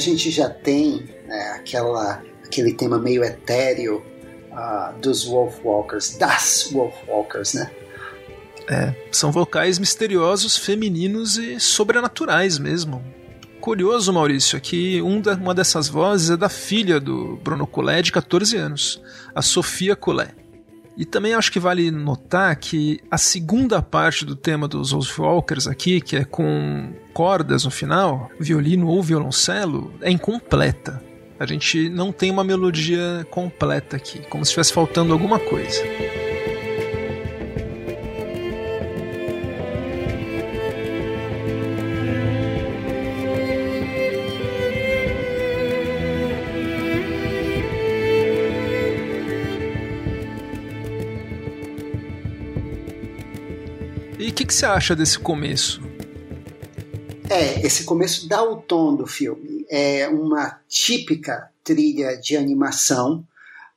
gente 0.00 0.30
já 0.30 0.50
tem 0.50 1.08
né, 1.26 1.52
aquela, 1.54 2.22
aquele 2.44 2.72
tema 2.72 2.98
meio 2.98 3.22
etéreo 3.22 4.04
uh, 4.50 4.98
dos 4.98 5.24
Wolfwalkers, 5.24 6.16
das 6.18 6.70
Wolfwalkers, 6.72 7.54
né? 7.54 7.70
É, 8.68 8.94
são 9.10 9.32
vocais 9.32 9.78
misteriosos, 9.78 10.56
femininos 10.56 11.36
e 11.36 11.58
sobrenaturais 11.58 12.58
mesmo. 12.58 13.04
Curioso, 13.60 14.12
Maurício, 14.12 14.56
é 14.56 14.60
que 14.60 15.02
um 15.02 15.20
uma 15.40 15.54
dessas 15.54 15.88
vozes 15.88 16.30
é 16.30 16.36
da 16.36 16.48
filha 16.48 16.98
do 16.98 17.36
Bruno 17.42 17.66
Collet, 17.66 18.02
de 18.02 18.12
14 18.12 18.56
anos, 18.56 19.02
a 19.34 19.42
Sofia 19.42 19.94
Collet. 19.94 20.39
E 21.00 21.06
também 21.06 21.32
acho 21.32 21.50
que 21.50 21.58
vale 21.58 21.90
notar 21.90 22.54
que 22.56 23.00
a 23.10 23.16
segunda 23.16 23.80
parte 23.80 24.22
do 24.22 24.36
tema 24.36 24.68
dos 24.68 24.90
Wolfwalkers 24.90 25.66
aqui, 25.66 25.98
que 25.98 26.14
é 26.14 26.24
com 26.26 26.92
cordas 27.14 27.64
no 27.64 27.70
final, 27.70 28.30
violino 28.38 28.86
ou 28.86 29.02
violoncelo, 29.02 29.94
é 30.02 30.10
incompleta. 30.10 31.02
A 31.38 31.46
gente 31.46 31.88
não 31.88 32.12
tem 32.12 32.30
uma 32.30 32.44
melodia 32.44 33.26
completa 33.30 33.96
aqui, 33.96 34.18
como 34.28 34.44
se 34.44 34.50
estivesse 34.50 34.74
faltando 34.74 35.14
alguma 35.14 35.38
coisa. 35.38 35.82
Você 54.60 54.66
acha 54.66 54.94
desse 54.94 55.18
começo? 55.18 55.80
É, 57.30 57.64
esse 57.66 57.84
começo 57.84 58.28
dá 58.28 58.42
o 58.42 58.56
tom 58.56 58.94
do 58.94 59.06
filme. 59.06 59.64
é 59.70 60.06
uma 60.08 60.60
típica 60.68 61.48
trilha 61.64 62.18
de 62.18 62.36
animação 62.36 63.24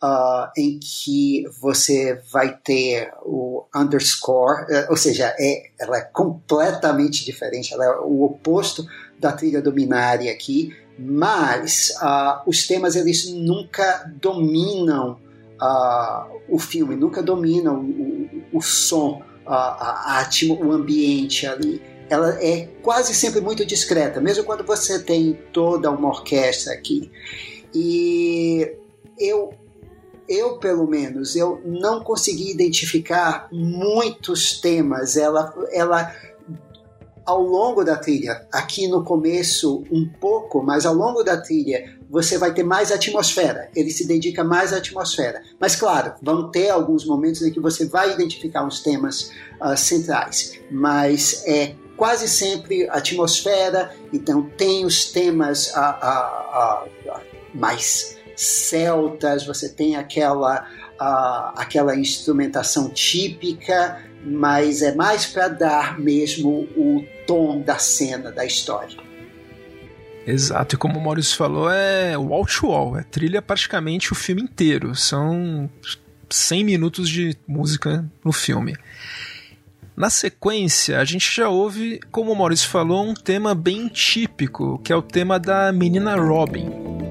uh, 0.04 0.52
em 0.58 0.78
que 0.80 1.46
você 1.62 2.22
vai 2.34 2.58
ter 2.58 3.14
o 3.22 3.64
underscore, 3.74 4.64
uh, 4.64 4.90
ou 4.90 4.98
seja, 4.98 5.34
é, 5.40 5.70
ela 5.80 6.00
é 6.00 6.02
completamente 6.02 7.24
diferente, 7.24 7.74
ela 7.74 7.86
é 7.86 8.00
o 8.00 8.24
oposto 8.24 8.86
da 9.18 9.32
trilha 9.32 9.62
dominária 9.62 10.30
aqui, 10.34 10.76
mas 11.00 11.94
uh, 12.02 12.42
os 12.46 12.68
temas 12.68 12.98
eles 12.98 13.32
nunca 13.32 14.12
dominam 14.20 15.18
o 16.50 16.60
filme, 16.60 16.94
nunca 16.94 17.24
dominam 17.24 17.80
o, 17.80 18.52
o, 18.52 18.58
o 18.58 18.62
som, 18.62 19.24
a, 19.46 20.20
a, 20.22 20.30
o 20.60 20.72
ambiente 20.72 21.46
ali 21.46 21.82
ela 22.10 22.38
é 22.44 22.68
quase 22.82 23.14
sempre 23.16 23.42
muito 23.42 23.66
discreta, 23.66 24.22
mesmo 24.22 24.44
quando 24.44 24.64
você 24.64 25.02
tem 25.02 25.40
toda 25.52 25.90
uma 25.90 26.10
orquestra 26.10 26.74
aqui. 26.74 27.10
E 27.74 28.72
eu 29.18 29.54
eu 30.28 30.58
pelo 30.58 30.88
menos 30.88 31.36
eu 31.36 31.62
não 31.66 32.02
consegui 32.02 32.52
identificar 32.52 33.48
muitos 33.52 34.60
temas. 34.60 35.18
Ela, 35.18 35.54
ela 35.72 36.14
ao 37.26 37.42
longo 37.42 37.84
da 37.84 37.96
trilha, 37.96 38.48
aqui 38.52 38.88
no 38.88 39.04
começo 39.04 39.84
um 39.92 40.08
pouco, 40.08 40.62
mas 40.62 40.86
ao 40.86 40.94
longo 40.94 41.24
da 41.24 41.38
trilha 41.38 41.98
você 42.14 42.38
vai 42.38 42.54
ter 42.54 42.62
mais 42.62 42.92
atmosfera. 42.92 43.72
Ele 43.76 43.90
se 43.90 44.06
dedica 44.08 44.44
mais 44.44 44.72
à 44.72 44.78
atmosfera. 44.78 45.42
Mas 45.60 45.76
claro, 45.76 46.14
vão 46.22 46.52
ter 46.52 46.70
alguns 46.70 47.08
momentos 47.08 47.42
em 47.42 47.52
que 47.52 47.60
você 47.60 47.88
vai 47.88 48.14
identificar 48.14 48.68
os 48.68 48.82
temas 48.82 49.32
uh, 49.60 49.76
centrais. 49.76 50.54
Mas 50.70 51.44
é 51.48 51.74
quase 51.98 52.30
sempre 52.30 52.88
atmosfera. 52.88 53.96
Então 54.14 54.44
tem 54.44 54.86
os 54.86 55.06
temas 55.06 55.74
uh, 55.74 56.86
uh, 56.86 57.20
mais 57.52 58.16
celtas, 58.36 59.44
você 59.44 59.70
tem 59.70 59.96
aquela, 59.96 60.68
aquela 61.56 61.96
instrumentação 61.96 62.90
típica, 62.90 64.04
mas 64.24 64.82
é 64.82 64.94
mais 64.96 65.28
para 65.28 65.48
dar 65.48 66.00
mesmo 66.00 66.68
o 66.76 67.04
tom 67.28 67.62
da 67.62 67.78
cena, 67.78 68.32
da 68.32 68.44
história. 68.44 69.13
Exato, 70.26 70.76
e 70.76 70.78
como 70.78 70.98
o 70.98 71.04
Maurício 71.04 71.36
falou, 71.36 71.70
é 71.70 72.18
wall 72.18 72.46
to 72.46 72.68
wall, 72.68 72.98
é 72.98 73.04
trilha 73.04 73.42
praticamente 73.42 74.12
o 74.12 74.16
filme 74.16 74.42
inteiro. 74.42 74.96
São 74.96 75.70
100 76.30 76.64
minutos 76.64 77.10
de 77.10 77.36
música 77.48 78.10
no 78.24 78.32
filme. 78.32 78.76
Na 79.96 80.10
sequência, 80.10 81.00
a 81.00 81.06
gente 81.06 81.30
já 81.36 81.50
ouve, 81.50 82.00
como 82.12 82.32
o 82.32 82.36
Maurício 82.36 82.68
falou, 82.68 83.06
um 83.06 83.14
tema 83.14 83.54
bem 83.54 83.88
típico, 83.88 84.80
que 84.80 84.92
é 84.92 84.96
o 84.96 85.04
tema 85.04 85.40
da 85.40 85.72
menina 85.72 86.16
Robin. 86.16 87.03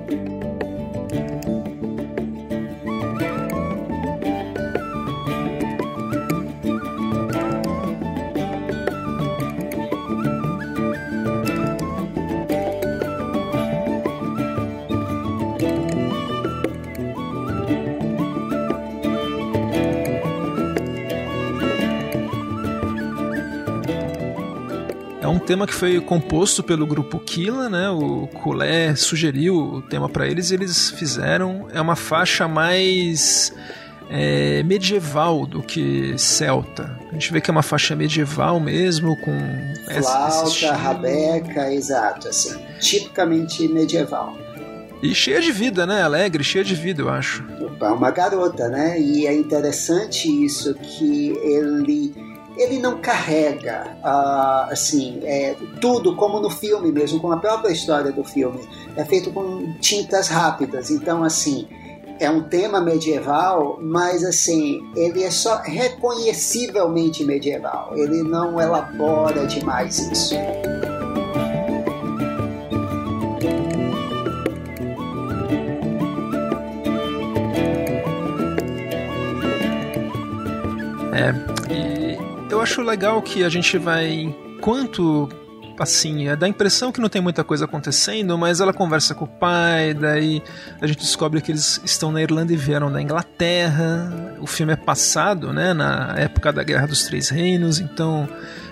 Tema 25.52 25.66
que 25.66 25.74
foi 25.74 26.00
composto 26.00 26.62
pelo 26.62 26.86
grupo 26.86 27.18
Killa, 27.18 27.68
né? 27.68 27.90
O 27.90 28.26
Kulé 28.26 28.94
sugeriu 28.94 29.54
o 29.54 29.82
tema 29.82 30.08
para 30.08 30.26
eles 30.26 30.50
e 30.50 30.54
eles 30.54 30.88
fizeram. 30.92 31.68
É 31.74 31.78
uma 31.78 31.94
faixa 31.94 32.48
mais 32.48 33.52
é, 34.08 34.62
medieval 34.62 35.44
do 35.44 35.62
que 35.62 36.14
celta. 36.16 36.98
A 37.10 37.12
gente 37.12 37.30
vê 37.30 37.38
que 37.38 37.50
é 37.50 37.52
uma 37.52 37.62
faixa 37.62 37.94
medieval 37.94 38.58
mesmo, 38.58 39.14
com 39.18 39.36
flauta, 40.00 40.72
rabeca, 40.72 41.70
exato, 41.70 42.28
assim, 42.28 42.58
tipicamente 42.80 43.68
medieval. 43.68 44.34
E 45.02 45.14
cheia 45.14 45.42
de 45.42 45.52
vida, 45.52 45.86
né? 45.86 46.02
Alegre, 46.02 46.42
cheia 46.42 46.64
de 46.64 46.74
vida, 46.74 47.02
eu 47.02 47.10
acho. 47.10 47.44
Opa, 47.60 47.92
uma 47.92 48.10
garota, 48.10 48.70
né? 48.70 48.98
E 48.98 49.26
é 49.26 49.36
interessante 49.36 50.28
isso 50.46 50.74
que 50.76 51.36
ele 51.42 52.31
ele 52.56 52.78
não 52.78 52.98
carrega 52.98 53.96
uh, 54.02 54.72
assim 54.72 55.20
é, 55.24 55.56
tudo 55.80 56.14
como 56.16 56.40
no 56.40 56.50
filme 56.50 56.92
mesmo, 56.92 57.20
como 57.20 57.32
a 57.32 57.38
própria 57.38 57.72
história 57.72 58.12
do 58.12 58.24
filme. 58.24 58.60
É 58.96 59.04
feito 59.04 59.30
com 59.32 59.72
tintas 59.80 60.28
rápidas, 60.28 60.90
então 60.90 61.24
assim 61.24 61.66
é 62.20 62.30
um 62.30 62.42
tema 62.42 62.80
medieval, 62.80 63.78
mas 63.80 64.22
assim 64.22 64.80
ele 64.94 65.24
é 65.24 65.30
só 65.30 65.60
reconhecivelmente 65.62 67.24
medieval. 67.24 67.96
Ele 67.96 68.22
não 68.22 68.60
elabora 68.60 69.46
demais 69.46 69.98
isso. 69.98 70.34
É, 81.14 81.52
eu 82.52 82.60
acho 82.60 82.82
legal 82.82 83.20
que 83.22 83.42
a 83.42 83.48
gente 83.48 83.78
vai, 83.78 84.12
enquanto 84.12 85.28
assim, 85.78 86.28
é, 86.28 86.36
dá 86.36 86.46
a 86.46 86.48
impressão 86.48 86.92
que 86.92 87.00
não 87.00 87.08
tem 87.08 87.20
muita 87.20 87.42
coisa 87.42 87.64
acontecendo, 87.64 88.36
mas 88.36 88.60
ela 88.60 88.72
conversa 88.72 89.14
com 89.14 89.24
o 89.24 89.28
pai, 89.28 89.94
daí 89.94 90.42
a 90.80 90.86
gente 90.86 90.98
descobre 90.98 91.40
que 91.40 91.50
eles 91.50 91.80
estão 91.82 92.12
na 92.12 92.22
Irlanda 92.22 92.52
e 92.52 92.56
vieram 92.56 92.92
da 92.92 93.00
Inglaterra. 93.00 94.36
O 94.38 94.46
filme 94.46 94.74
é 94.74 94.76
passado, 94.76 95.52
né, 95.52 95.72
na 95.72 96.14
época 96.16 96.52
da 96.52 96.62
Guerra 96.62 96.86
dos 96.86 97.04
Três 97.04 97.30
Reinos, 97.30 97.80
então 97.80 98.28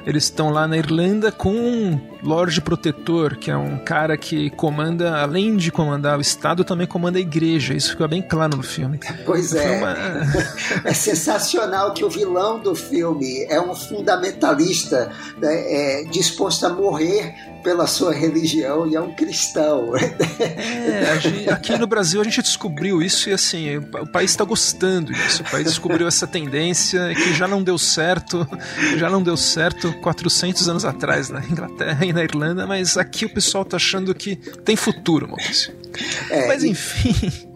eles 0.07 0.24
estão 0.24 0.51
lá 0.51 0.66
na 0.66 0.76
Irlanda 0.76 1.30
com 1.30 1.53
um 1.53 2.01
Lorde 2.22 2.61
Protetor, 2.61 3.36
que 3.36 3.51
é 3.51 3.57
um 3.57 3.78
cara 3.78 4.16
que 4.16 4.51
comanda, 4.51 5.20
além 5.20 5.57
de 5.57 5.70
comandar 5.70 6.18
o 6.18 6.20
Estado, 6.20 6.64
também 6.64 6.86
comanda 6.86 7.18
a 7.18 7.20
igreja. 7.20 7.74
Isso 7.74 7.90
fica 7.90 8.07
bem 8.07 8.22
claro 8.22 8.57
no 8.57 8.62
filme. 8.62 9.01
Pois 9.24 9.55
é. 9.55 9.78
Uma... 9.78 9.96
é 10.84 10.94
sensacional 10.94 11.92
que 11.92 12.05
o 12.05 12.11
vilão 12.11 12.59
do 12.59 12.74
filme 12.74 13.44
é 13.48 13.61
um 13.61 13.74
fundamentalista 13.74 15.11
né, 15.38 16.01
é, 16.01 16.05
disposto 16.05 16.66
a 16.66 16.68
morrer 16.68 17.34
pela 17.62 17.86
sua 17.86 18.12
religião 18.12 18.86
e 18.86 18.96
é 18.96 19.00
um 19.00 19.12
cristão. 19.14 19.92
É, 20.40 21.50
aqui 21.52 21.76
no 21.78 21.86
Brasil 21.86 22.20
a 22.20 22.24
gente 22.24 22.42
descobriu 22.42 23.02
isso 23.02 23.28
e 23.28 23.32
assim, 23.32 23.76
o 23.76 24.06
país 24.06 24.30
está 24.30 24.44
gostando 24.44 25.12
disso. 25.12 25.42
O 25.42 25.50
país 25.50 25.66
descobriu 25.66 26.06
essa 26.08 26.26
tendência 26.26 27.14
que 27.14 27.34
já 27.34 27.46
não 27.46 27.62
deu 27.62 27.78
certo, 27.78 28.46
já 28.96 29.08
não 29.08 29.22
deu 29.22 29.36
certo 29.36 29.92
400 30.00 30.68
anos 30.68 30.84
atrás 30.84 31.28
na 31.28 31.40
Inglaterra 31.44 32.04
e 32.04 32.12
na 32.12 32.22
Irlanda, 32.22 32.66
mas 32.66 32.96
aqui 32.96 33.24
o 33.24 33.32
pessoal 33.32 33.62
está 33.62 33.76
achando 33.76 34.14
que 34.14 34.36
tem 34.36 34.76
futuro, 34.76 35.28
Maurício. 35.28 35.74
É, 36.30 36.48
mas 36.48 36.64
enfim. 36.64 37.50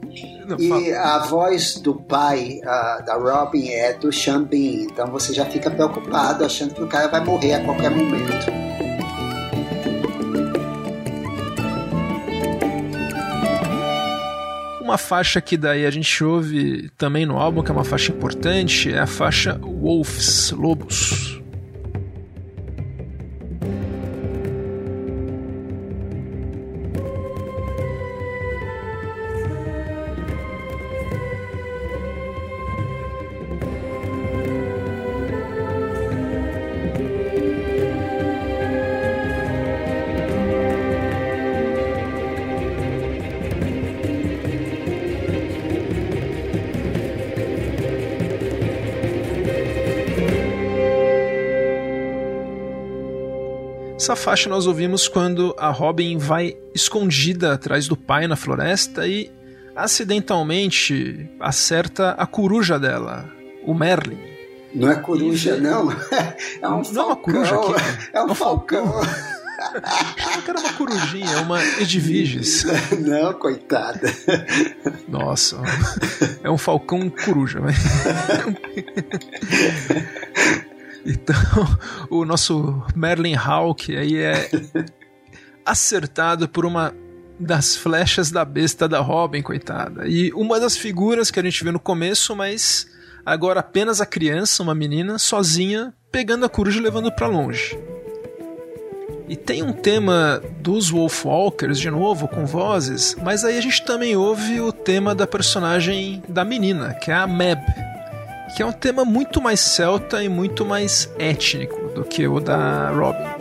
E 0.58 0.92
a 0.92 1.18
voz 1.20 1.76
do 1.76 1.94
pai 1.94 2.60
uh, 2.62 3.04
da 3.04 3.14
Robin 3.14 3.68
é 3.68 3.94
do 3.94 4.10
Bean, 4.46 4.84
então 4.84 5.06
você 5.06 5.32
já 5.32 5.46
fica 5.46 5.70
preocupado 5.70 6.44
achando 6.44 6.74
que 6.74 6.82
o 6.82 6.86
cara 6.86 7.08
vai 7.08 7.24
morrer 7.24 7.54
a 7.54 7.64
qualquer 7.64 7.90
momento. 7.90 8.63
Uma 14.94 14.98
faixa 14.98 15.40
que 15.40 15.56
daí 15.56 15.84
a 15.84 15.90
gente 15.90 16.22
ouve 16.22 16.88
também 16.96 17.26
no 17.26 17.36
álbum, 17.36 17.64
que 17.64 17.70
é 17.72 17.74
uma 17.74 17.82
faixa 17.82 18.12
importante, 18.12 18.92
é 18.92 19.00
a 19.00 19.08
faixa 19.08 19.58
Wolves, 19.60 20.52
Lobos. 20.52 21.43
Essa 54.04 54.14
faixa 54.14 54.50
nós 54.50 54.66
ouvimos 54.66 55.08
quando 55.08 55.56
a 55.58 55.70
Robin 55.70 56.18
vai 56.18 56.54
escondida 56.74 57.54
atrás 57.54 57.88
do 57.88 57.96
pai 57.96 58.26
na 58.26 58.36
floresta 58.36 59.08
e 59.08 59.32
acidentalmente 59.74 61.26
acerta 61.40 62.10
a 62.10 62.26
coruja 62.26 62.78
dela, 62.78 63.26
o 63.64 63.72
Merlin. 63.72 64.18
Não 64.74 64.90
é 64.90 64.96
coruja, 64.96 65.56
e... 65.56 65.60
não. 65.62 65.88
É 66.60 66.68
um 66.68 66.82
não 66.82 66.84
falcão. 66.84 67.02
é 67.02 67.06
uma 67.06 67.16
coruja 67.16 67.54
aqui. 67.54 67.72
É 68.12 68.22
um, 68.22 68.34
falcão. 68.34 69.00
Achava 69.82 70.42
que 70.42 70.50
era 70.50 70.60
uma 70.60 70.72
corujinha, 70.74 71.40
uma 71.40 71.64
Edviges. 71.80 72.66
Não, 73.00 73.32
coitada. 73.32 74.12
Nossa, 75.08 75.62
é 76.42 76.50
um 76.50 76.58
falcão 76.58 77.08
coruja. 77.08 77.60
Então, 81.04 81.34
o 82.10 82.24
nosso 82.24 82.82
Merlin 82.94 83.34
Hawk 83.34 83.96
aí 83.96 84.16
é 84.16 84.48
acertado 85.64 86.48
por 86.48 86.64
uma 86.64 86.94
das 87.38 87.76
flechas 87.76 88.30
da 88.30 88.44
besta 88.44 88.88
da 88.88 89.00
Robin, 89.00 89.42
coitada. 89.42 90.06
E 90.06 90.32
uma 90.32 90.60
das 90.60 90.76
figuras 90.76 91.30
que 91.30 91.40
a 91.40 91.42
gente 91.42 91.64
vê 91.64 91.70
no 91.70 91.80
começo, 91.80 92.34
mas 92.34 92.86
agora 93.24 93.60
apenas 93.60 94.00
a 94.00 94.06
criança, 94.06 94.62
uma 94.62 94.74
menina, 94.74 95.18
sozinha, 95.18 95.92
pegando 96.12 96.44
a 96.44 96.48
coruja 96.48 96.78
e 96.78 96.82
levando 96.82 97.10
para 97.10 97.26
longe. 97.26 97.76
E 99.26 99.36
tem 99.36 99.62
um 99.62 99.72
tema 99.72 100.42
dos 100.60 100.90
Wolfwalkers, 100.90 101.80
de 101.80 101.90
novo, 101.90 102.28
com 102.28 102.44
vozes, 102.44 103.16
mas 103.22 103.42
aí 103.42 103.56
a 103.56 103.60
gente 103.60 103.82
também 103.84 104.14
ouve 104.14 104.60
o 104.60 104.70
tema 104.70 105.14
da 105.14 105.26
personagem 105.26 106.22
da 106.28 106.44
menina, 106.44 106.92
que 106.92 107.10
é 107.10 107.14
a 107.14 107.26
Meb, 107.26 107.58
que 108.54 108.62
é 108.62 108.66
um 108.66 108.72
tema 108.72 109.04
muito 109.04 109.42
mais 109.42 109.60
celta 109.60 110.22
e 110.22 110.28
muito 110.28 110.64
mais 110.64 111.12
étnico 111.18 111.88
do 111.88 112.04
que 112.04 112.26
o 112.26 112.38
da 112.38 112.90
Robin. 112.90 113.33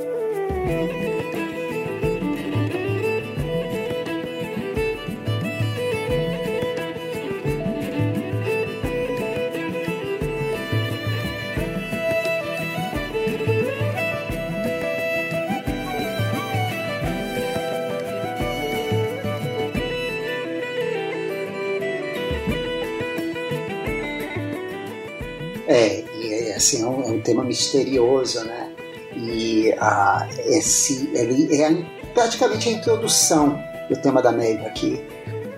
Misterioso, 27.74 28.44
né? 28.46 28.70
E 29.16 29.74
ah, 29.80 30.28
esse, 30.46 31.10
ele 31.14 31.62
é 31.62 31.86
praticamente 32.14 32.70
a 32.70 32.72
introdução 32.72 33.62
do 33.90 33.96
tema 33.98 34.22
da 34.22 34.32
Maeve 34.32 34.66
aqui. 34.66 35.04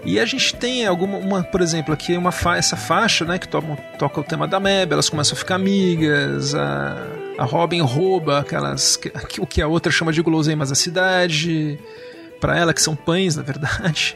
E 0.03 0.19
a 0.19 0.25
gente 0.25 0.55
tem 0.55 0.85
alguma, 0.85 1.17
uma, 1.17 1.43
por 1.43 1.61
exemplo, 1.61 1.93
aqui 1.93 2.15
uma 2.15 2.31
fa 2.31 2.57
essa 2.57 2.75
faixa, 2.75 3.25
né, 3.25 3.39
que 3.39 3.47
toca, 3.47 3.75
toca 3.97 4.21
o 4.21 4.23
tema 4.23 4.47
da 4.47 4.59
Meb, 4.59 4.93
elas 4.93 5.09
começam 5.09 5.35
a 5.35 5.37
ficar 5.37 5.55
amigas, 5.55 6.53
a, 6.53 6.95
a 7.39 7.43
Robin 7.43 7.81
rouba 7.81 8.39
aquelas, 8.39 8.97
que, 8.97 9.11
o 9.39 9.47
que 9.47 9.61
a 9.63 9.67
outra 9.67 9.91
chama 9.91 10.13
de 10.13 10.21
guloseimas 10.21 10.69
da 10.69 10.75
cidade, 10.75 11.79
para 12.39 12.55
ela, 12.55 12.71
que 12.71 12.81
são 12.81 12.95
pães, 12.95 13.35
na 13.35 13.41
verdade. 13.41 14.15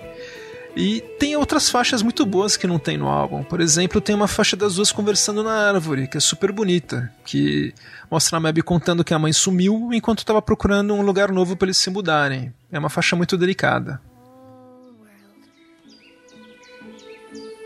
E 0.76 1.02
tem 1.20 1.36
outras 1.36 1.70
faixas 1.70 2.02
muito 2.02 2.26
boas 2.26 2.56
que 2.56 2.68
não 2.68 2.80
tem 2.80 2.98
no 2.98 3.08
álbum. 3.08 3.44
Por 3.44 3.60
exemplo, 3.60 4.00
tem 4.00 4.16
uma 4.16 4.28
faixa 4.28 4.56
das 4.56 4.76
duas 4.76 4.92
conversando 4.92 5.44
na 5.44 5.52
árvore, 5.52 6.08
que 6.08 6.18
é 6.18 6.20
super 6.20 6.52
bonita, 6.52 7.12
que 7.26 7.74
mostra 8.10 8.38
a 8.38 8.40
Mab 8.40 8.62
contando 8.62 9.04
que 9.04 9.14
a 9.14 9.20
mãe 9.20 9.34
sumiu 9.34 9.90
enquanto 9.92 10.20
estava 10.20 10.42
procurando 10.42 10.94
um 10.94 11.02
lugar 11.02 11.32
novo 11.32 11.56
para 11.56 11.66
eles 11.68 11.78
se 11.78 11.90
mudarem. 11.90 12.54
É 12.72 12.80
uma 12.80 12.90
faixa 12.90 13.16
muito 13.16 13.38
delicada. 13.38 14.00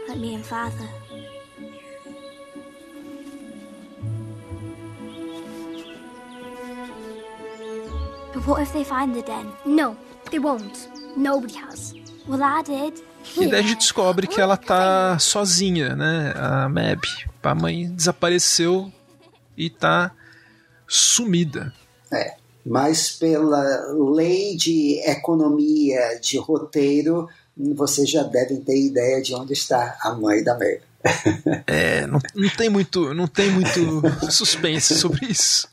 Let 0.08 0.18
me 0.18 0.36
and 0.36 0.44
father. 0.44 0.88
But 8.34 8.48
what 8.48 8.62
if 8.62 8.74
they 8.74 8.84
find 8.84 9.16
the 9.16 9.22
den? 9.22 9.52
No, 9.66 9.96
they 10.32 10.40
won't. 10.40 10.90
Nobody 11.16 11.56
has. 11.56 12.03
Well, 12.28 12.42
I 12.42 12.64
did. 12.64 13.04
E 13.38 13.48
daí 13.48 13.60
a 13.60 13.64
gente 13.64 13.80
descobre 13.80 14.28
que 14.28 14.40
ela 14.40 14.58
tá 14.58 15.18
sozinha, 15.20 15.96
né? 15.96 16.34
A 16.36 16.70
Mab. 16.70 17.02
A 17.42 17.56
mãe 17.56 17.90
desapareceu 17.90 18.92
e 19.58 19.70
tá 19.70 20.12
sumida. 20.88 21.74
É. 22.12 22.36
Mas 22.66 23.12
pela 23.12 23.62
lei 24.14 24.56
de 24.56 25.02
economia 25.06 26.18
de 26.22 26.38
roteiro, 26.38 27.28
vocês 27.76 28.10
já 28.10 28.24
devem 28.24 28.62
ter 28.62 28.78
ideia 28.78 29.22
de 29.22 29.36
onde 29.36 29.54
está 29.54 29.98
a 30.02 30.14
mãe 30.14 30.44
da 30.44 30.54
Mab. 30.54 30.82
É, 31.68 32.08
não, 32.08 32.20
não 32.34 32.50
tem 32.50 32.70
muito, 32.70 33.14
não 33.14 33.28
tem 33.28 33.52
muito 33.52 34.02
suspense 34.32 34.96
sobre 34.96 35.26
isso. 35.26 35.68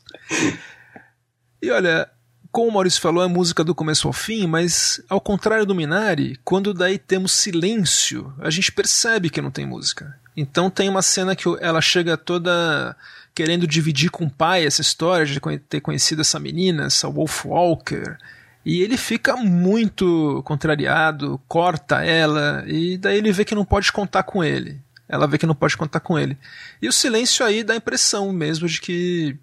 E 1.61 1.69
olha, 1.69 2.09
como 2.51 2.69
o 2.69 2.73
Maurício 2.73 3.01
falou, 3.01 3.23
é 3.23 3.27
música 3.27 3.63
do 3.63 3.73
começo 3.73 4.07
ao 4.07 4.13
fim, 4.13 4.45
mas 4.45 5.01
ao 5.07 5.21
contrário 5.21 5.65
do 5.65 5.73
Minari, 5.73 6.37
quando 6.43 6.73
daí 6.73 6.97
temos 6.97 7.31
silêncio, 7.31 8.33
a 8.39 8.49
gente 8.49 8.71
percebe 8.71 9.29
que 9.29 9.41
não 9.41 9.49
tem 9.49 9.65
música. 9.65 10.19
Então 10.35 10.69
tem 10.69 10.89
uma 10.89 11.01
cena 11.01 11.35
que 11.35 11.47
ela 11.59 11.81
chega 11.81 12.17
toda 12.17 12.95
querendo 13.33 13.65
dividir 13.65 14.09
com 14.09 14.25
o 14.25 14.29
pai 14.29 14.65
essa 14.65 14.81
história 14.81 15.25
de 15.25 15.39
ter 15.69 15.79
conhecido 15.79 16.21
essa 16.21 16.39
menina, 16.39 16.85
essa 16.85 17.09
Wolf 17.09 17.45
Walker. 17.45 18.17
E 18.65 18.81
ele 18.81 18.97
fica 18.97 19.35
muito 19.37 20.43
contrariado, 20.45 21.41
corta 21.47 22.03
ela, 22.03 22.63
e 22.67 22.97
daí 22.97 23.17
ele 23.17 23.31
vê 23.31 23.45
que 23.45 23.55
não 23.55 23.65
pode 23.65 23.91
contar 23.91 24.23
com 24.23 24.43
ele. 24.43 24.79
Ela 25.07 25.27
vê 25.27 25.37
que 25.37 25.45
não 25.45 25.55
pode 25.55 25.75
contar 25.75 25.99
com 25.99 26.17
ele. 26.19 26.37
E 26.81 26.87
o 26.87 26.93
silêncio 26.93 27.45
aí 27.45 27.63
dá 27.63 27.73
a 27.73 27.77
impressão 27.77 28.31
mesmo 28.31 28.67
de 28.67 28.79
que 28.79 29.37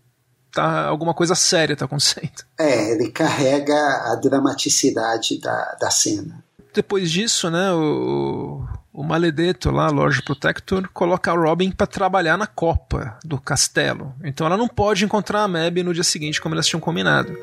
tá 0.52 0.86
alguma 0.86 1.14
coisa 1.14 1.34
séria 1.34 1.76
tá 1.76 1.84
acontecendo. 1.84 2.44
É, 2.58 2.90
ele 2.90 3.10
carrega 3.10 3.76
a 4.12 4.16
dramaticidade 4.16 5.40
da, 5.40 5.76
da 5.80 5.90
cena. 5.90 6.42
Depois 6.74 7.10
disso, 7.10 7.48
né, 7.50 7.72
o, 7.72 8.66
o 8.92 9.02
Maledetto 9.04 9.70
lá, 9.70 9.88
Lord 9.90 10.22
Protector, 10.22 10.88
coloca 10.92 11.30
a 11.30 11.34
Robin 11.36 11.70
para 11.70 11.86
trabalhar 11.86 12.36
na 12.36 12.48
copa 12.48 13.16
do 13.24 13.40
castelo. 13.40 14.12
Então 14.24 14.44
ela 14.46 14.56
não 14.56 14.66
pode 14.66 15.04
encontrar 15.04 15.42
a 15.42 15.48
Mab 15.48 15.82
no 15.84 15.94
dia 15.94 16.02
seguinte 16.02 16.40
como 16.40 16.54
elas 16.54 16.66
tinham 16.66 16.80
combinado. 16.80 17.36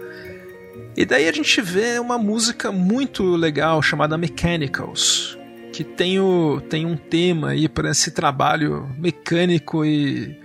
E 0.98 1.06
daí 1.06 1.28
a 1.28 1.32
gente 1.32 1.62
vê 1.62 1.98
uma 1.98 2.18
música 2.18 2.72
muito 2.72 3.24
legal 3.36 3.82
chamada 3.82 4.18
Mechanicals, 4.18 5.38
que 5.72 5.84
tem, 5.84 6.20
o, 6.20 6.62
tem 6.70 6.86
um 6.86 6.96
tema 6.96 7.50
aí 7.50 7.68
para 7.68 7.92
esse 7.92 8.12
trabalho 8.12 8.90
mecânico 8.98 9.84
e 9.84 10.38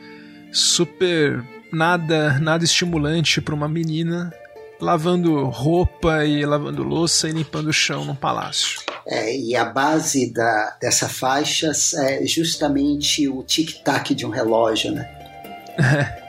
super 0.52 1.44
nada, 1.72 2.38
nada 2.38 2.64
estimulante 2.64 3.40
para 3.40 3.54
uma 3.54 3.68
menina 3.68 4.32
lavando 4.80 5.44
roupa 5.46 6.24
e 6.24 6.44
lavando 6.44 6.82
louça 6.82 7.28
e 7.28 7.32
limpando 7.32 7.68
o 7.68 7.72
chão 7.72 8.04
num 8.04 8.14
palácio. 8.14 8.80
É, 9.06 9.36
e 9.36 9.54
a 9.54 9.64
base 9.64 10.32
da, 10.32 10.76
dessa 10.80 11.08
faixa 11.08 11.72
é 11.98 12.26
justamente 12.26 13.28
o 13.28 13.42
tic-tac 13.42 14.14
de 14.14 14.24
um 14.24 14.30
relógio, 14.30 14.92
né? 14.92 15.08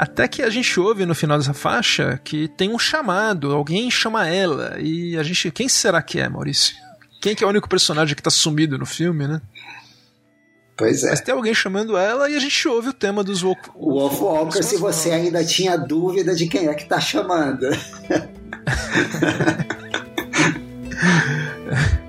Até 0.00 0.26
que 0.26 0.40
a 0.40 0.48
gente 0.48 0.80
ouve 0.80 1.04
no 1.04 1.14
final 1.14 1.36
dessa 1.36 1.52
faixa 1.52 2.18
que 2.24 2.48
tem 2.48 2.72
um 2.72 2.78
chamado, 2.78 3.52
alguém 3.52 3.90
chama 3.90 4.26
ela. 4.26 4.80
E 4.80 5.14
a 5.18 5.22
gente. 5.22 5.50
Quem 5.50 5.68
será 5.68 6.00
que 6.00 6.18
é, 6.18 6.26
Maurício? 6.26 6.74
Quem 7.20 7.34
que 7.34 7.44
é 7.44 7.46
o 7.46 7.50
único 7.50 7.68
personagem 7.68 8.16
que 8.16 8.22
tá 8.22 8.30
sumido 8.30 8.78
no 8.78 8.86
filme, 8.86 9.28
né? 9.28 9.42
Pois 10.74 11.04
é. 11.04 11.10
Mas 11.10 11.20
tem 11.20 11.34
alguém 11.34 11.52
chamando 11.52 11.98
ela 11.98 12.30
e 12.30 12.34
a 12.34 12.40
gente 12.40 12.66
ouve 12.66 12.88
o 12.88 12.94
tema 12.94 13.22
dos 13.22 13.42
Wolf, 13.42 13.58
Wolf 13.76 14.22
Walker, 14.22 14.62
se 14.62 14.78
você 14.78 15.10
ainda 15.10 15.44
tinha 15.44 15.76
dúvida 15.76 16.34
de 16.34 16.48
quem 16.48 16.68
é 16.68 16.72
que 16.72 16.86
tá 16.86 16.98
chamando. 16.98 17.66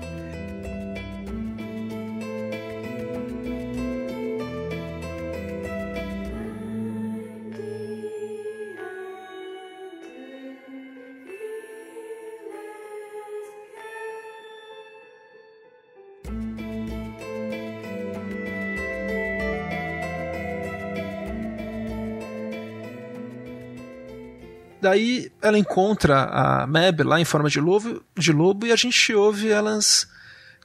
Daí 24.82 25.30
ela 25.40 25.56
encontra 25.56 26.24
a 26.24 26.66
Mab 26.66 27.04
lá 27.04 27.20
em 27.20 27.24
forma 27.24 27.48
de 27.48 27.60
lobo, 27.60 28.02
de 28.18 28.32
lobo 28.32 28.66
e 28.66 28.72
a 28.72 28.76
gente 28.76 29.14
ouve 29.14 29.48
elas 29.48 30.08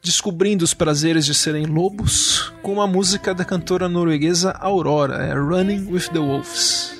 descobrindo 0.02 0.66
os 0.66 0.74
prazeres 0.74 1.24
de 1.24 1.36
serem 1.36 1.68
lobos 1.68 2.52
com 2.64 2.74
uma 2.74 2.88
música 2.88 3.32
da 3.32 3.46
cantora 3.46 3.88
norueguesa 3.88 4.54
Aurora, 4.54 5.24
é 5.24 5.34
Running 5.36 5.92
with 5.92 6.10
the 6.12 6.18
Wolves. 6.18 6.97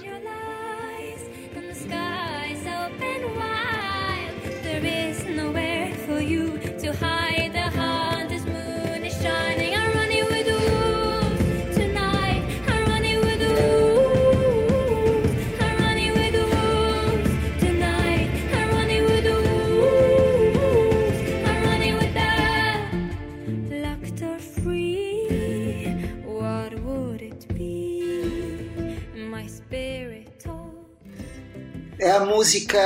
Música, 32.38 32.78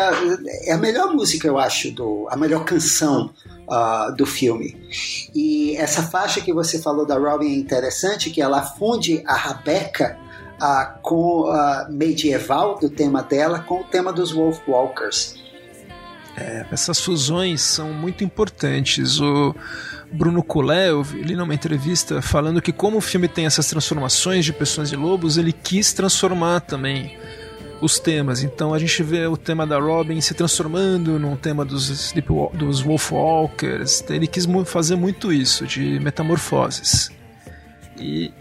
é 0.64 0.72
a 0.72 0.78
melhor 0.78 1.14
música, 1.14 1.46
eu 1.46 1.60
acho, 1.60 1.92
do, 1.92 2.26
a 2.30 2.38
melhor 2.38 2.64
canção 2.64 3.34
uh, 3.68 4.16
do 4.16 4.26
filme. 4.26 4.78
E 5.36 5.76
essa 5.76 6.04
faixa 6.04 6.40
que 6.40 6.54
você 6.54 6.82
falou 6.82 7.06
da 7.06 7.18
Robin 7.18 7.48
é 7.48 7.58
interessante, 7.58 8.30
que 8.30 8.42
ela 8.42 8.62
funde 8.62 9.22
a 9.26 9.36
Rabeca 9.36 10.18
uh, 10.56 11.02
com 11.02 11.48
a 11.48 11.88
uh, 11.90 11.92
medieval 11.92 12.80
do 12.80 12.90
tema 12.90 13.22
dela 13.22 13.60
com 13.60 13.82
o 13.82 13.84
tema 13.84 14.14
dos 14.14 14.32
Wolf 14.32 14.60
Walkers. 14.66 15.36
É, 16.38 16.66
essas 16.72 17.02
fusões 17.02 17.62
são 17.62 17.92
muito 17.92 18.24
importantes. 18.24 19.20
O 19.20 19.54
Bruno 20.14 20.42
Collet, 20.42 20.88
eu 20.88 21.02
li 21.02 21.36
numa 21.36 21.54
entrevista 21.54 22.22
falando 22.22 22.62
que 22.62 22.72
como 22.72 22.98
o 22.98 23.02
filme 23.02 23.28
tem 23.28 23.46
essas 23.46 23.68
transformações 23.68 24.46
de 24.46 24.54
pessoas 24.54 24.94
e 24.94 24.96
lobos, 24.96 25.38
ele 25.38 25.52
quis 25.52 25.92
transformar 25.92 26.62
também 26.62 27.18
os 27.82 28.00
temas. 28.00 28.44
Então 28.44 28.74
a 28.74 28.80
gente 28.80 29.02
vê 29.04 29.26
o 29.26 29.36
tema 29.36 29.66
da 29.66 29.80
Robin 29.80 30.22
se 30.22 30.34
transformando 30.34 31.20
num 31.20 31.36
tema 31.36 31.66
dos, 31.66 32.14
dos 32.54 32.82
Wolfwalkers. 32.82 34.04
Ele 34.10 34.28
quis 34.28 34.48
fazer 34.66 34.96
muito 34.96 35.34
isso, 35.34 35.66
de 35.66 36.00
metamorfoses. 36.00 37.10
E 37.98 38.32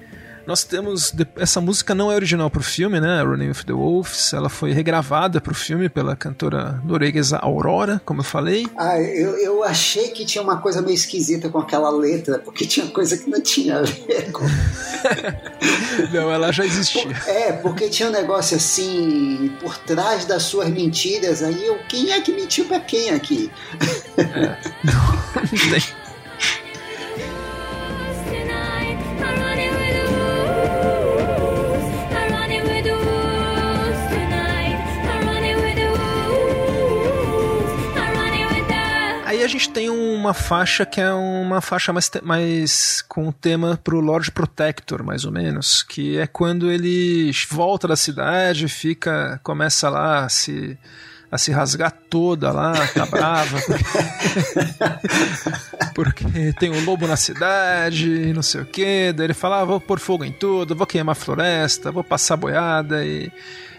nós 0.47 0.65
temos. 0.65 1.13
Essa 1.37 1.61
música 1.61 1.95
não 1.95 2.11
é 2.11 2.15
original 2.15 2.51
para 2.51 2.61
o 2.61 2.63
filme, 2.63 3.01
né? 3.01 3.23
Running 3.23 3.49
with 3.49 3.65
the 3.67 3.73
Wolves. 3.73 4.33
Ela 4.33 4.49
foi 4.49 4.73
regravada 4.73 5.41
para 5.41 5.53
o 5.53 5.55
filme 5.55 5.89
pela 5.89 6.17
cantora 6.17 6.81
norueguesa 6.85 7.39
Aurora, 7.39 8.01
como 8.05 8.21
eu 8.21 8.25
falei. 8.25 8.67
Ah, 8.77 9.01
eu, 9.01 9.37
eu 9.39 9.65
achei 9.65 10.09
que 10.09 10.25
tinha 10.25 10.43
uma 10.43 10.59
coisa 10.59 10.83
meio 10.83 10.95
esquisita 10.95 11.49
com 11.49 11.59
aquela 11.59 11.91
letra, 11.91 12.39
porque 12.39 12.67
tinha 12.67 12.87
coisa 12.87 13.17
que 13.17 13.29
não 13.29 13.41
tinha 13.41 13.79
a 13.79 13.83
ver 13.83 14.31
com. 14.33 14.45
não, 16.13 16.31
ela 16.31 16.53
já 16.53 16.65
existia. 16.65 17.17
É, 17.27 17.53
porque 17.53 17.89
tinha 17.89 18.09
um 18.09 18.13
negócio 18.13 18.57
assim, 18.57 19.53
por 19.61 19.77
trás 19.79 20.25
das 20.25 20.43
suas 20.45 20.69
mentiras. 20.69 21.43
Aí 21.43 21.67
eu, 21.67 21.79
quem 21.89 22.13
é 22.13 22.21
que 22.21 22.33
mentiu 22.33 22.65
para 22.65 22.81
quem 22.81 23.11
aqui? 23.11 23.51
É, 24.17 24.57
não, 24.85 25.71
não 25.71 26.00
gente 39.51 39.71
tem 39.71 39.91
uma 39.91 40.33
faixa 40.33 40.87
que 40.87 41.01
é 41.01 41.13
uma 41.13 41.61
faixa 41.61 41.93
mais, 41.93 42.11
mais 42.23 43.03
com 43.09 43.29
o 43.29 43.33
tema 43.33 43.79
pro 43.83 44.01
Lord 44.01 44.31
Protector, 44.31 45.03
mais 45.03 45.25
ou 45.25 45.33
menos, 45.33 45.83
que 45.83 46.17
é 46.19 46.27
quando 46.27 46.71
ele 46.71 47.31
volta 47.51 47.89
da 47.89 47.97
cidade, 47.97 48.69
fica, 48.69 49.41
começa 49.43 49.91
lá 49.91 50.25
a 50.25 50.29
se 50.29 50.79
a 51.33 51.39
se 51.39 51.53
rasgar 51.53 51.93
toda 52.11 52.51
lá, 52.51 52.73
tá 52.89 53.07
brava. 53.07 53.61
Porque, 55.95 56.25
porque 56.27 56.53
tem 56.55 56.71
um 56.71 56.85
lobo 56.85 57.07
na 57.07 57.17
cidade 57.17 58.11
e 58.11 58.33
não 58.33 58.43
sei 58.43 58.63
o 58.63 58.67
que. 58.67 59.13
Daí 59.13 59.27
ele 59.27 59.35
fala: 59.35 59.61
ah, 59.61 59.65
vou 59.65 59.81
pôr 59.81 60.01
fogo 60.01 60.25
em 60.25 60.33
tudo, 60.33 60.75
vou 60.75 60.87
queimar 60.87 61.13
a 61.13 61.15
floresta, 61.15 61.93
vou 61.93 62.03
passar 62.03 62.37
boiada 62.37 63.05
e. 63.05 63.31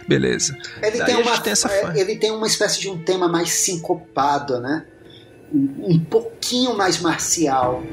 Beleza. 0.07 0.57
Ele 0.81 1.03
tem, 1.03 1.15
uma, 1.15 1.39
tem. 1.39 1.53
É, 1.53 1.99
ele 1.99 2.15
tem 2.15 2.31
uma 2.31 2.47
espécie 2.47 2.79
de 2.79 2.89
um 2.89 2.97
tema 2.97 3.27
mais 3.27 3.49
sincopado, 3.51 4.59
né? 4.59 4.85
Um 5.53 5.99
pouquinho 5.99 6.75
mais 6.75 7.01
marcial. 7.01 7.83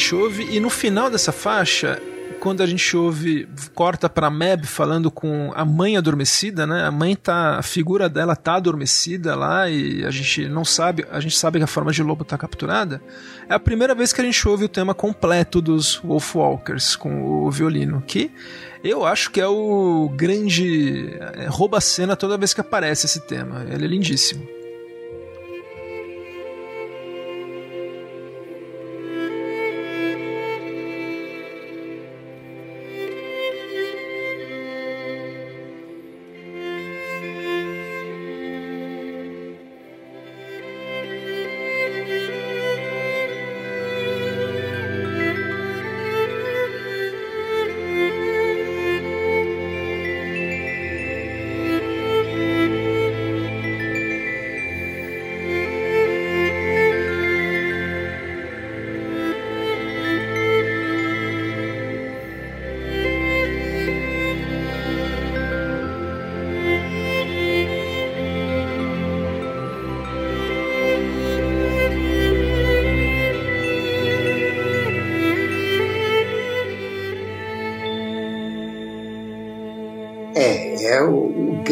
Gente 0.00 0.14
ouve, 0.14 0.48
e 0.50 0.58
no 0.58 0.70
final 0.70 1.10
dessa 1.10 1.30
faixa, 1.30 2.00
quando 2.40 2.62
a 2.62 2.66
gente 2.66 2.96
ouve, 2.96 3.46
corta 3.74 4.08
pra 4.08 4.30
Meb 4.30 4.64
falando 4.66 5.10
com 5.10 5.52
a 5.54 5.62
mãe 5.62 5.98
adormecida, 5.98 6.66
né? 6.66 6.84
A 6.84 6.90
mãe 6.90 7.14
tá, 7.14 7.58
a 7.58 7.62
figura 7.62 8.08
dela 8.08 8.34
tá 8.34 8.54
adormecida 8.54 9.36
lá 9.36 9.68
e 9.68 10.02
a 10.06 10.10
gente 10.10 10.48
não 10.48 10.64
sabe, 10.64 11.04
a 11.10 11.20
gente 11.20 11.36
sabe 11.36 11.58
que 11.58 11.64
a 11.64 11.66
forma 11.66 11.92
de 11.92 12.02
lobo 12.02 12.24
tá 12.24 12.38
capturada. 12.38 13.02
É 13.46 13.52
a 13.52 13.60
primeira 13.60 13.94
vez 13.94 14.10
que 14.10 14.22
a 14.22 14.24
gente 14.24 14.48
ouve 14.48 14.64
o 14.64 14.68
tema 14.68 14.94
completo 14.94 15.60
dos 15.60 15.96
Wolfwalkers 15.96 16.96
com 16.96 17.44
o 17.44 17.50
violino, 17.50 18.02
que 18.06 18.30
eu 18.82 19.04
acho 19.04 19.30
que 19.30 19.38
é 19.38 19.46
o 19.46 20.10
grande 20.16 21.10
é, 21.36 21.46
rouba 21.46 21.76
a 21.76 21.82
cena 21.82 22.16
toda 22.16 22.38
vez 22.38 22.54
que 22.54 22.62
aparece 22.62 23.04
esse 23.04 23.20
tema. 23.20 23.66
Ele 23.68 23.84
é 23.84 23.88
lindíssimo. 23.88 24.59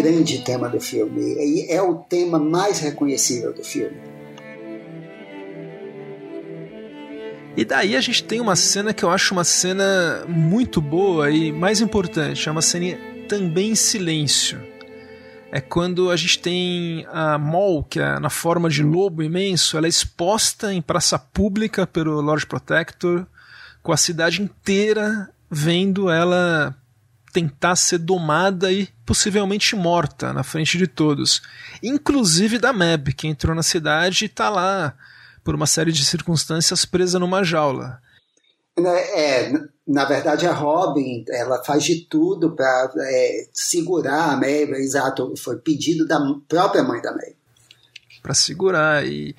Grande 0.02 0.38
tema 0.38 0.68
do 0.68 0.80
filme. 0.80 1.34
E 1.34 1.66
é 1.70 1.82
o 1.82 1.96
tema 1.96 2.38
mais 2.38 2.78
reconhecível 2.78 3.52
do 3.52 3.64
filme. 3.64 3.96
E 7.56 7.64
daí 7.64 7.96
a 7.96 8.00
gente 8.00 8.22
tem 8.22 8.40
uma 8.40 8.54
cena 8.54 8.94
que 8.94 9.04
eu 9.04 9.10
acho 9.10 9.34
uma 9.34 9.42
cena 9.42 10.24
muito 10.28 10.80
boa 10.80 11.28
e 11.28 11.50
mais 11.50 11.80
importante, 11.80 12.48
é 12.48 12.52
uma 12.52 12.62
cena 12.62 12.96
também 13.28 13.70
em 13.70 13.74
silêncio. 13.74 14.60
É 15.50 15.60
quando 15.60 16.10
a 16.10 16.16
gente 16.16 16.38
tem 16.38 17.04
a 17.10 17.36
Mol, 17.36 17.82
que 17.82 17.98
é 17.98 18.20
na 18.20 18.30
forma 18.30 18.68
de 18.68 18.84
lobo 18.84 19.24
imenso, 19.24 19.76
ela 19.76 19.86
é 19.86 19.88
exposta 19.88 20.72
em 20.72 20.80
praça 20.80 21.18
pública 21.18 21.84
pelo 21.84 22.20
Lord 22.20 22.46
Protector, 22.46 23.26
com 23.82 23.90
a 23.90 23.96
cidade 23.96 24.40
inteira 24.40 25.28
vendo 25.50 26.10
ela 26.10 26.76
tentar 27.32 27.76
ser 27.76 27.98
domada 27.98 28.72
e 28.72 28.88
possivelmente 29.04 29.76
morta 29.76 30.32
na 30.32 30.42
frente 30.42 30.78
de 30.78 30.86
todos, 30.86 31.42
inclusive 31.82 32.58
da 32.58 32.72
Meb, 32.72 33.12
que 33.12 33.26
entrou 33.26 33.54
na 33.54 33.62
cidade 33.62 34.24
e 34.24 34.26
está 34.26 34.48
lá 34.48 34.94
por 35.44 35.54
uma 35.54 35.66
série 35.66 35.92
de 35.92 36.04
circunstâncias 36.04 36.84
presa 36.84 37.18
numa 37.18 37.42
jaula. 37.42 38.00
Né, 38.78 39.00
é, 39.12 39.52
na 39.86 40.04
verdade 40.04 40.46
a 40.46 40.52
Robin 40.52 41.24
ela 41.30 41.62
faz 41.64 41.82
de 41.82 42.06
tudo 42.06 42.54
para 42.54 42.92
é, 43.00 43.48
segurar 43.52 44.32
a 44.32 44.36
Meb, 44.36 44.72
exato, 44.74 45.34
foi 45.36 45.56
pedido 45.56 46.06
da 46.06 46.20
própria 46.48 46.82
mãe 46.82 47.00
da 47.02 47.12
Meb. 47.12 47.36
Para 48.22 48.34
segurar 48.34 49.06
e 49.06 49.34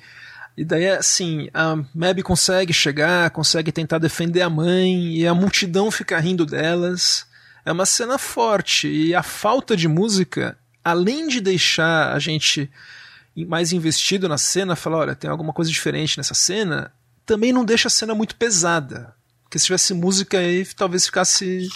e 0.60 0.64
daí, 0.64 0.90
assim, 0.90 1.48
a 1.54 1.82
Meb 1.94 2.22
consegue 2.22 2.70
chegar, 2.70 3.30
consegue 3.30 3.72
tentar 3.72 3.96
defender 3.96 4.42
a 4.42 4.50
mãe, 4.50 5.16
e 5.16 5.26
a 5.26 5.32
multidão 5.32 5.90
fica 5.90 6.18
rindo 6.18 6.44
delas. 6.44 7.24
É 7.64 7.72
uma 7.72 7.86
cena 7.86 8.18
forte 8.18 8.88
e 8.88 9.14
a 9.14 9.22
falta 9.22 9.76
de 9.76 9.88
música, 9.88 10.58
além 10.84 11.28
de 11.28 11.40
deixar 11.40 12.12
a 12.12 12.18
gente 12.18 12.70
mais 13.36 13.72
investido 13.72 14.28
na 14.28 14.38
cena, 14.38 14.76
falar, 14.76 14.98
olha, 14.98 15.14
tem 15.14 15.30
alguma 15.30 15.52
coisa 15.52 15.70
diferente 15.70 16.18
nessa 16.18 16.34
cena, 16.34 16.92
também 17.24 17.52
não 17.52 17.64
deixa 17.64 17.88
a 17.88 17.90
cena 17.90 18.14
muito 18.14 18.34
pesada. 18.36 19.14
Porque 19.44 19.58
se 19.58 19.66
tivesse 19.66 19.94
música 19.94 20.38
aí, 20.38 20.64
talvez 20.74 21.06
ficasse 21.06 21.68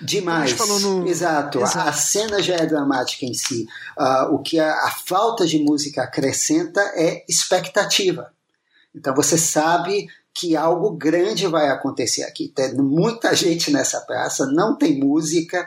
Demais. 0.00 0.56
No... 0.82 1.06
Exato. 1.06 1.60
Exato. 1.60 1.88
A, 1.88 1.92
cena 1.92 2.42
já 2.42 2.54
é 2.56 2.66
dramática 2.66 3.24
em 3.24 3.34
si. 3.34 3.66
Uh, 3.98 4.34
o 4.34 4.38
que 4.40 4.58
a, 4.58 4.70
a, 4.70 4.90
falta 4.90 5.46
de 5.46 5.58
música 5.58 6.02
acrescenta 6.02 6.80
é 6.94 7.24
expectativa. 7.28 8.30
Então 8.94 9.14
você 9.14 9.38
sabe 9.38 10.08
que 10.36 10.54
algo 10.54 10.90
grande 10.90 11.46
vai 11.46 11.70
acontecer 11.70 12.22
aqui. 12.24 12.48
Tem 12.54 12.74
muita 12.74 13.34
gente 13.34 13.72
nessa 13.72 14.02
praça, 14.02 14.46
não 14.46 14.76
tem 14.76 15.00
música, 15.00 15.66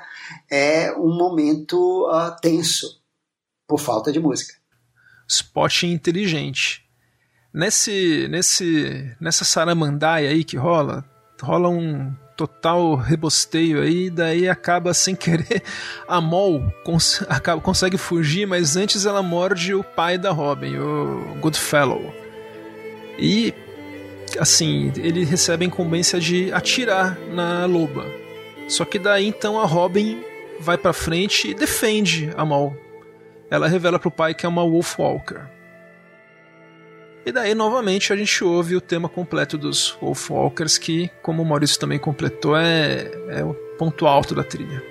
é 0.49 0.93
um 0.93 1.11
momento 1.17 2.07
uh, 2.07 2.39
tenso 2.39 3.01
por 3.67 3.79
falta 3.79 4.11
de 4.11 4.19
música. 4.19 4.53
Spot 5.27 5.83
inteligente. 5.83 6.85
Nesse, 7.51 8.27
nesse, 8.29 9.11
nessa 9.19 9.43
saramandaia 9.43 10.29
aí 10.29 10.43
que 10.43 10.55
rola, 10.55 11.03
rola 11.41 11.67
um 11.67 12.13
total 12.37 12.95
rebosteio 12.95 13.81
aí, 13.81 14.11
daí 14.11 14.47
acaba 14.47 14.93
sem 14.93 15.15
querer 15.17 15.63
a 16.07 16.21
Mol 16.21 16.71
cons 16.85 17.23
acaba, 17.27 17.59
consegue 17.59 17.97
fugir, 17.97 18.45
mas 18.45 18.75
antes 18.75 19.07
ela 19.07 19.23
morde 19.23 19.73
o 19.73 19.83
pai 19.83 20.15
da 20.15 20.29
Robin, 20.29 20.77
o 20.77 21.35
Goodfellow. 21.41 22.13
E 23.17 23.53
assim, 24.37 24.91
ele 24.97 25.23
recebe 25.23 25.65
a 25.65 25.67
incumbência 25.67 26.19
de 26.19 26.51
atirar 26.51 27.17
na 27.31 27.65
loba. 27.65 28.05
Só 28.67 28.85
que 28.85 28.99
daí 28.99 29.25
então 29.25 29.59
a 29.59 29.65
Robin 29.65 30.21
vai 30.59 30.77
para 30.77 30.93
frente 30.93 31.49
e 31.49 31.53
defende 31.53 32.31
a 32.35 32.45
Mol. 32.45 32.75
Ela 33.49 33.67
revela 33.67 33.97
pro 33.97 34.11
pai 34.11 34.33
que 34.33 34.45
é 34.45 34.49
uma 34.49 34.63
Wolfwalker. 34.63 35.47
E 37.25 37.31
daí, 37.31 37.53
novamente, 37.53 38.13
a 38.13 38.15
gente 38.15 38.43
ouve 38.43 38.75
o 38.75 38.81
tema 38.81 39.09
completo 39.09 39.57
dos 39.57 39.97
Wolfwalkers, 40.01 40.77
que, 40.77 41.09
como 41.21 41.43
o 41.43 41.45
Maurício 41.45 41.79
também 41.79 41.99
completou, 41.99 42.55
é, 42.55 43.11
é 43.29 43.43
o 43.43 43.53
ponto 43.77 44.07
alto 44.07 44.33
da 44.33 44.43
trilha. 44.43 44.81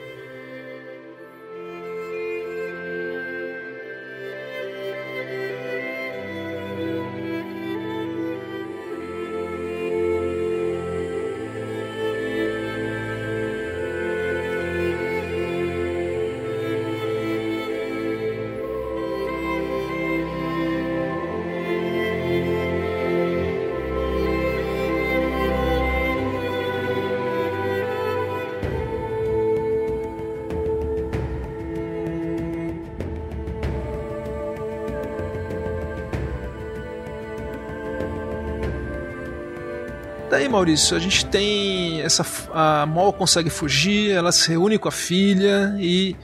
Maurício, 40.59 40.97
a 40.97 41.01
gente 41.01 41.25
tem 41.25 42.01
essa 42.01 42.27
a 42.53 42.85
Mol 42.85 43.13
consegue 43.13 43.49
fugir, 43.49 44.11
ela 44.11 44.33
se 44.33 44.49
reúne 44.49 44.77
com 44.77 44.89
a 44.89 44.93
filha 44.93 45.77
e 45.79 46.17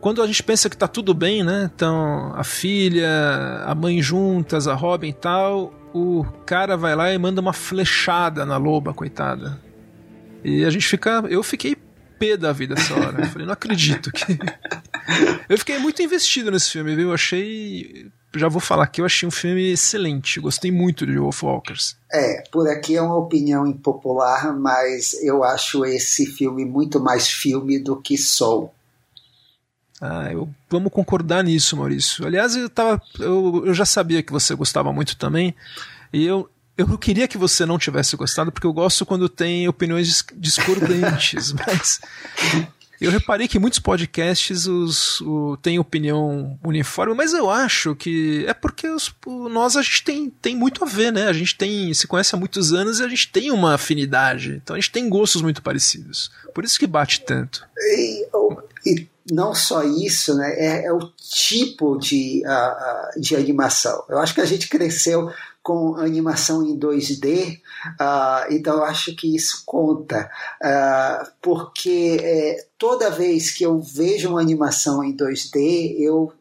quando 0.00 0.22
a 0.22 0.26
gente 0.26 0.42
pensa 0.42 0.70
que 0.70 0.76
tá 0.76 0.88
tudo 0.88 1.12
bem, 1.12 1.44
né? 1.44 1.70
Então, 1.74 2.32
a 2.34 2.42
filha, 2.42 3.06
a 3.66 3.74
mãe 3.74 4.00
juntas, 4.00 4.66
a 4.66 4.72
Robin 4.72 5.10
e 5.10 5.12
tal, 5.12 5.74
o 5.92 6.24
cara 6.46 6.74
vai 6.74 6.96
lá 6.96 7.12
e 7.12 7.18
manda 7.18 7.42
uma 7.42 7.52
flechada 7.52 8.46
na 8.46 8.56
loba, 8.56 8.94
coitada. 8.94 9.60
E 10.42 10.64
a 10.64 10.70
gente 10.70 10.86
fica, 10.86 11.22
eu 11.28 11.42
fiquei 11.42 11.76
pé 12.18 12.38
da 12.38 12.50
vida 12.50 12.74
essa 12.74 12.94
hora. 12.94 13.20
Eu 13.20 13.26
falei, 13.26 13.46
não 13.46 13.52
acredito 13.52 14.10
que 14.10 14.38
Eu 15.50 15.58
fiquei 15.58 15.78
muito 15.78 16.00
investido 16.02 16.50
nesse 16.50 16.70
filme, 16.70 16.96
viu? 16.96 17.08
Eu 17.08 17.14
achei 17.14 18.10
já 18.34 18.48
vou 18.48 18.60
falar 18.60 18.86
que 18.86 19.00
eu 19.00 19.04
achei 19.04 19.26
um 19.26 19.30
filme 19.30 19.72
excelente. 19.72 20.40
Gostei 20.40 20.70
muito 20.70 21.06
de 21.06 21.18
Wolfwalkers. 21.18 21.96
É, 22.10 22.42
por 22.50 22.68
aqui 22.68 22.96
é 22.96 23.02
uma 23.02 23.16
opinião 23.16 23.66
impopular, 23.66 24.56
mas 24.56 25.14
eu 25.22 25.44
acho 25.44 25.84
esse 25.84 26.26
filme 26.26 26.64
muito 26.64 27.00
mais 27.00 27.28
filme 27.28 27.78
do 27.78 27.96
que 27.96 28.16
Soul. 28.16 28.72
Ah, 30.00 30.32
eu, 30.32 30.48
vamos 30.68 30.92
concordar 30.92 31.44
nisso, 31.44 31.76
Maurício. 31.76 32.26
Aliás, 32.26 32.56
eu, 32.56 32.68
tava, 32.68 33.00
eu, 33.20 33.62
eu 33.66 33.72
já 33.72 33.86
sabia 33.86 34.22
que 34.22 34.32
você 34.32 34.52
gostava 34.52 34.92
muito 34.92 35.16
também, 35.16 35.54
e 36.12 36.26
eu, 36.26 36.50
eu 36.76 36.88
não 36.88 36.96
queria 36.96 37.28
que 37.28 37.38
você 37.38 37.64
não 37.64 37.78
tivesse 37.78 38.16
gostado, 38.16 38.50
porque 38.50 38.66
eu 38.66 38.72
gosto 38.72 39.06
quando 39.06 39.28
tem 39.28 39.68
opiniões 39.68 40.24
discordantes, 40.34 41.52
mas 41.66 42.00
eu 43.04 43.10
reparei 43.10 43.48
que 43.48 43.58
muitos 43.58 43.78
podcasts 43.78 44.66
os, 44.66 45.20
o, 45.22 45.56
têm 45.60 45.78
opinião 45.78 46.58
uniforme, 46.64 47.14
mas 47.14 47.32
eu 47.32 47.50
acho 47.50 47.94
que 47.94 48.44
é 48.46 48.54
porque 48.54 48.88
os, 48.88 49.12
nós 49.50 49.76
a 49.76 49.82
gente 49.82 50.04
tem, 50.04 50.30
tem 50.30 50.56
muito 50.56 50.84
a 50.84 50.86
ver, 50.86 51.12
né? 51.12 51.26
A 51.26 51.32
gente 51.32 51.56
tem 51.56 51.92
se 51.94 52.06
conhece 52.06 52.34
há 52.34 52.38
muitos 52.38 52.72
anos 52.72 53.00
e 53.00 53.04
a 53.04 53.08
gente 53.08 53.30
tem 53.30 53.50
uma 53.50 53.74
afinidade. 53.74 54.60
Então 54.62 54.76
a 54.76 54.80
gente 54.80 54.92
tem 54.92 55.08
gostos 55.08 55.42
muito 55.42 55.62
parecidos. 55.62 56.30
Por 56.54 56.64
isso 56.64 56.78
que 56.78 56.86
bate 56.86 57.20
tanto. 57.22 57.66
E, 57.76 58.28
e 58.86 59.08
não 59.30 59.54
só 59.54 59.82
isso, 59.84 60.34
né? 60.34 60.52
É, 60.56 60.86
é 60.86 60.92
o 60.92 61.00
tipo 61.16 61.98
de, 61.98 62.42
uh, 62.44 63.20
de 63.20 63.36
animação. 63.36 64.04
Eu 64.08 64.18
acho 64.18 64.34
que 64.34 64.40
a 64.40 64.46
gente 64.46 64.68
cresceu 64.68 65.30
com 65.62 65.96
animação 65.96 66.62
em 66.62 66.76
2D, 66.78 67.54
uh, 67.54 67.60
ah, 68.00 68.46
então 68.50 68.82
acho 68.82 69.14
que 69.14 69.34
isso 69.34 69.62
conta, 69.64 70.28
uh, 70.60 71.30
porque 71.40 72.18
é, 72.20 72.66
toda 72.76 73.10
vez 73.10 73.52
que 73.52 73.64
eu 73.64 73.80
vejo 73.80 74.30
uma 74.30 74.40
animação 74.40 75.04
em 75.04 75.16
2D, 75.16 75.96
eu, 75.98 76.32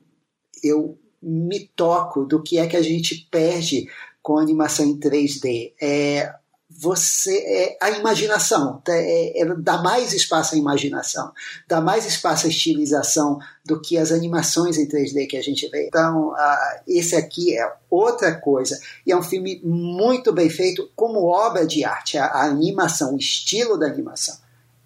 eu 0.64 0.98
me 1.22 1.60
toco 1.76 2.26
do 2.26 2.42
que 2.42 2.58
é 2.58 2.66
que 2.66 2.76
a 2.76 2.82
gente 2.82 3.28
perde 3.30 3.88
com 4.24 4.38
animação 4.38 4.86
em 4.86 5.00
3D. 5.00 5.74
É, 5.82 6.34
você 6.78 7.38
é 7.38 7.78
a 7.82 7.92
imaginação, 7.92 8.82
tá? 8.84 8.94
é, 8.96 9.42
é, 9.42 9.46
dá 9.58 9.80
mais 9.80 10.14
espaço 10.14 10.56
à 10.56 10.58
imaginação, 10.58 11.32
dá 11.68 11.82
mais 11.82 12.06
espaço 12.06 12.48
à 12.48 12.50
estilização 12.50 13.40
do 13.66 13.80
que 13.82 13.98
as 13.98 14.12
animações 14.12 14.78
em 14.78 14.88
3D 14.88 15.28
que 15.28 15.38
a 15.38 15.44
gente 15.44 15.68
vê. 15.70 15.88
Então, 15.88 16.30
uh, 16.30 16.82
esse 16.88 17.16
aqui 17.16 17.58
é 17.58 17.72
outra 17.90 18.34
coisa. 18.34 18.80
E 19.06 19.12
é 19.12 19.18
um 19.18 19.24
filme 19.24 19.62
muito 19.64 20.32
bem 20.32 20.50
feito 20.50 20.90
como 20.96 21.26
obra 21.26 21.66
de 21.66 21.84
arte. 21.84 22.18
A, 22.18 22.26
a 22.26 22.46
animação, 22.46 23.14
o 23.14 23.18
estilo 23.18 23.78
da 23.78 23.88
animação 23.88 24.38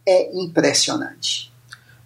é 0.06 0.36
impressionante 0.36 1.55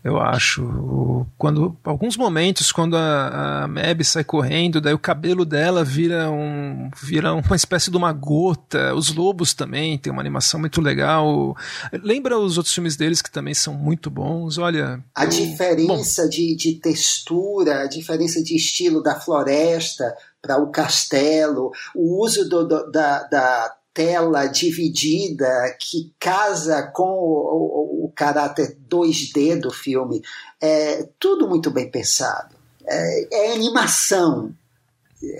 eu 0.04 0.20
acho. 0.20 1.26
Quando 1.38 1.76
alguns 1.84 2.16
momentos 2.16 2.72
quando 2.72 2.96
a, 2.96 3.64
a 3.64 3.68
Mab 3.68 4.04
sai 4.04 4.24
correndo, 4.24 4.80
daí 4.80 4.94
o 4.94 5.00
cabelo 5.00 5.44
dela 5.46 5.84
vira 5.84 6.30
um 6.30 6.90
vira 7.02 7.34
uma 7.34 7.56
espécie 7.56 7.92
de 7.92 7.98
uma 7.98 8.14
gota. 8.14 8.94
Os 8.96 9.14
lobos 9.14 9.54
também 9.54 9.98
tem 9.98 10.12
uma 10.12 10.22
animação 10.22 10.60
muito 10.60 10.80
legal. 10.82 11.56
Lembra 11.92 12.38
os 12.38 12.58
outros 12.58 12.74
filmes 12.74 12.96
deles 12.96 13.22
que 13.22 13.32
também 13.32 13.54
são 13.54 13.74
muito 13.74 14.10
bons. 14.10 14.58
Olha, 14.58 15.04
a 15.16 15.26
eu, 15.26 15.30
diferença 15.30 16.28
de, 16.30 16.56
de 16.56 16.76
textura, 16.76 17.82
a 17.84 17.88
diferença 17.88 18.42
de 18.42 18.56
estilo 18.56 19.04
da 19.04 19.20
floresta 19.20 20.16
para 20.42 20.58
o 20.58 20.72
castelo, 20.72 21.72
o 21.94 22.24
uso 22.24 22.48
do, 22.48 22.66
do, 22.66 22.90
da, 22.92 23.24
da 23.24 23.76
tela 24.00 24.46
dividida 24.46 25.46
que 25.78 26.14
casa 26.18 26.84
com 26.84 27.04
o, 27.04 28.06
o, 28.06 28.06
o, 28.06 28.14
caráter 28.16 28.78
2D 28.90 29.60
do 29.60 29.72
filme. 29.72 30.22
É 30.62 31.06
tudo 31.20 31.50
muito 31.50 31.70
bem 31.70 31.92
pensado. 31.92 32.56
É, 32.88 33.50
é 33.50 33.54
animação. 33.56 34.56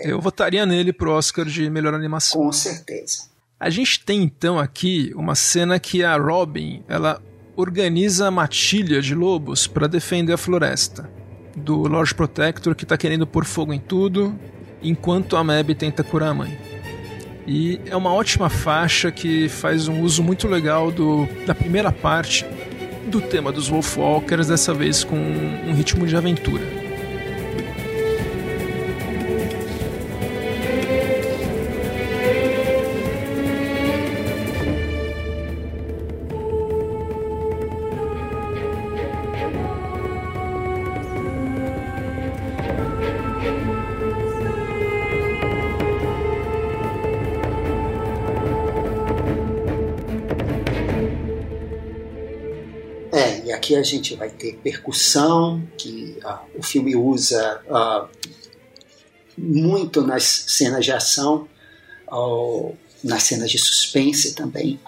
Eu 0.03 0.19
votaria 0.19 0.65
nele 0.65 0.91
pro 0.91 1.14
Oscar 1.14 1.45
de 1.45 1.69
melhor 1.69 1.94
animação. 1.94 2.41
Com 2.41 2.52
certeza. 2.52 3.30
A 3.57 3.69
gente 3.69 4.03
tem 4.03 4.23
então 4.23 4.60
aqui 4.60 5.14
uma 5.15 5.36
cena 5.36 5.80
que 5.80 6.03
a 6.03 6.18
Robin 6.18 6.84
ela 6.90 7.22
organiza 7.56 8.27
a 8.27 8.31
matilha 8.31 9.02
de 9.02 9.15
lobos 9.15 9.68
para 9.68 9.88
defender 9.88 10.34
a 10.34 10.38
floresta 10.38 11.10
do 11.56 11.88
Lord 11.88 12.14
Protector 12.14 12.76
que 12.76 12.84
está 12.84 12.98
querendo 12.98 13.26
pôr 13.26 13.45
fogo 13.45 13.72
em 13.72 13.80
tudo, 13.80 14.38
enquanto 14.84 15.38
a 15.38 15.44
Mab 15.45 15.73
tenta 15.76 16.03
curar 16.03 16.31
a 16.31 16.34
mãe. 16.34 16.78
E 17.51 17.81
é 17.88 17.95
uma 17.95 18.13
ótima 18.13 18.47
faixa 18.47 19.11
que 19.11 19.49
faz 19.49 19.88
um 19.88 20.01
uso 20.01 20.21
muito 20.21 20.47
legal 20.47 20.91
do, 20.91 21.27
da 21.47 21.55
primeira 21.55 21.91
parte 21.91 22.45
do 23.07 23.19
tema 23.19 23.51
dos 23.51 23.67
Wolfwalkers, 23.67 24.49
dessa 24.49 24.71
vez 24.71 25.03
com 25.03 25.15
um 25.15 25.73
ritmo 25.73 26.05
de 26.05 26.15
aventura. 26.15 26.88
Aqui 53.69 53.75
a 53.75 53.83
gente 53.83 54.15
vai 54.15 54.29
ter 54.29 54.57
percussão, 54.57 55.61
que 55.77 56.17
uh, 56.23 56.39
o 56.57 56.63
filme 56.63 56.95
usa 56.95 57.61
uh, 57.67 58.09
muito 59.37 60.01
nas 60.01 60.23
cenas 60.23 60.83
de 60.83 60.91
ação, 60.91 61.47
nas 63.03 63.23
cenas 63.23 63.51
de 63.51 63.59
suspense 63.59 64.33
também, 64.33 64.79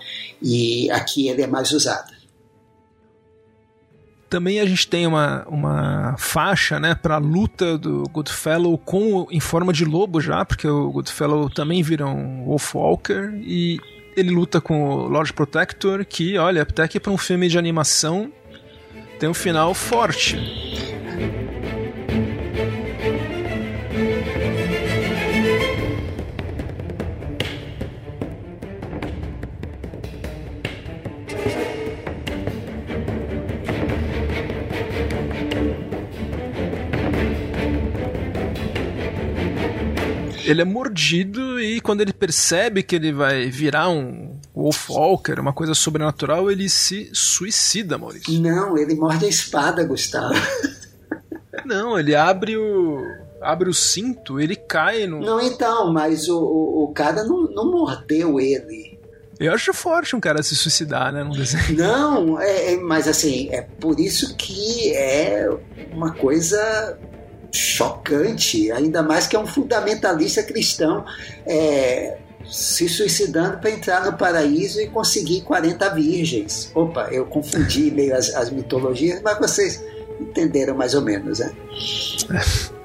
e 0.41 0.89
aqui 0.89 1.27
ele 1.27 1.43
é 1.43 1.47
mais 1.47 1.71
usado. 1.71 2.11
Também 4.29 4.59
a 4.59 4.65
gente 4.65 4.87
tem 4.87 5.05
uma, 5.05 5.45
uma 5.47 6.15
faixa 6.17 6.79
né, 6.79 6.95
para 6.95 7.15
a 7.15 7.19
luta 7.19 7.77
do 7.77 8.03
Goodfellow 8.09 8.77
com, 8.77 9.27
em 9.29 9.41
forma 9.41 9.73
de 9.73 9.85
lobo 9.85 10.21
já, 10.21 10.43
porque 10.45 10.67
o 10.67 10.89
Goodfellow 10.89 11.49
também 11.49 11.83
vira 11.83 12.07
um 12.07 12.45
Wolfwalker 12.45 13.33
e 13.43 13.77
ele 14.15 14.31
luta 14.31 14.59
com 14.59 14.83
o 14.83 15.07
Lord 15.07 15.33
Protector, 15.33 16.05
que, 16.05 16.37
olha, 16.37 16.63
até 16.63 16.87
que 16.87 16.99
para 16.99 17.11
um 17.11 17.17
filme 17.17 17.47
de 17.47 17.57
animação 17.57 18.31
tem 19.22 19.30
um 19.30 19.35
final 19.35 19.72
forte. 19.76 20.35
ele 40.43 40.61
é 40.61 40.65
mordido 40.65 41.61
e 41.61 41.80
quando 41.80 42.02
ele 42.02 42.11
percebe 42.11 42.84
que 42.84 42.95
ele 42.95 43.14
vai 43.14 43.45
virar 43.45 43.88
um 43.88 44.40
Wolfwalker, 44.55 45.39
uma 45.39 45.53
coisa 45.53 45.73
sobrenatural, 45.73 46.51
ele 46.51 46.69
se 46.69 47.09
suicida, 47.13 47.97
Maurício. 47.97 48.39
Não, 48.39 48.77
ele 48.77 48.95
morde 48.95 49.25
a 49.25 49.29
espada, 49.29 49.83
Gustavo. 49.83 50.33
Não, 51.65 51.97
ele 51.97 52.15
abre 52.15 52.57
o 52.57 53.01
abre 53.41 53.69
o 53.69 53.73
cinto, 53.73 54.39
ele 54.39 54.55
cai 54.55 55.07
no. 55.07 55.19
Não, 55.19 55.41
então, 55.41 55.91
mas 55.91 56.29
o, 56.29 56.37
o, 56.37 56.83
o 56.83 56.93
cara 56.93 57.23
não, 57.23 57.43
não 57.43 57.71
mordeu 57.71 58.39
ele. 58.39 58.99
Eu 59.39 59.53
acho 59.53 59.73
forte 59.73 60.15
um 60.15 60.19
cara 60.19 60.43
se 60.43 60.55
suicidar, 60.55 61.11
né? 61.11 61.23
Num 61.23 61.31
desenho. 61.31 61.63
Não, 61.75 62.39
é, 62.39 62.73
é, 62.73 62.77
mas 62.77 63.07
assim, 63.07 63.49
é 63.51 63.63
por 63.63 63.99
isso 63.99 64.35
que 64.35 64.93
é 64.93 65.49
uma 65.91 66.11
coisa 66.13 66.95
chocante, 67.51 68.71
ainda 68.71 69.01
mais 69.01 69.25
que 69.25 69.35
é 69.35 69.39
um 69.39 69.47
fundamentalista 69.47 70.43
cristão 70.43 71.03
é, 71.47 72.19
se 72.51 72.89
suicidando 72.89 73.57
para 73.59 73.71
entrar 73.71 74.05
no 74.05 74.17
paraíso 74.17 74.81
e 74.81 74.87
conseguir 74.87 75.41
40 75.41 75.89
virgens. 75.95 76.69
Opa, 76.75 77.07
eu 77.09 77.25
confundi 77.25 77.89
meio 77.89 78.15
as, 78.15 78.35
as 78.35 78.51
mitologias, 78.51 79.21
mas 79.21 79.39
vocês 79.39 79.81
entenderam 80.19 80.75
mais 80.75 80.93
ou 80.93 81.01
menos, 81.01 81.39
né? 81.39 81.51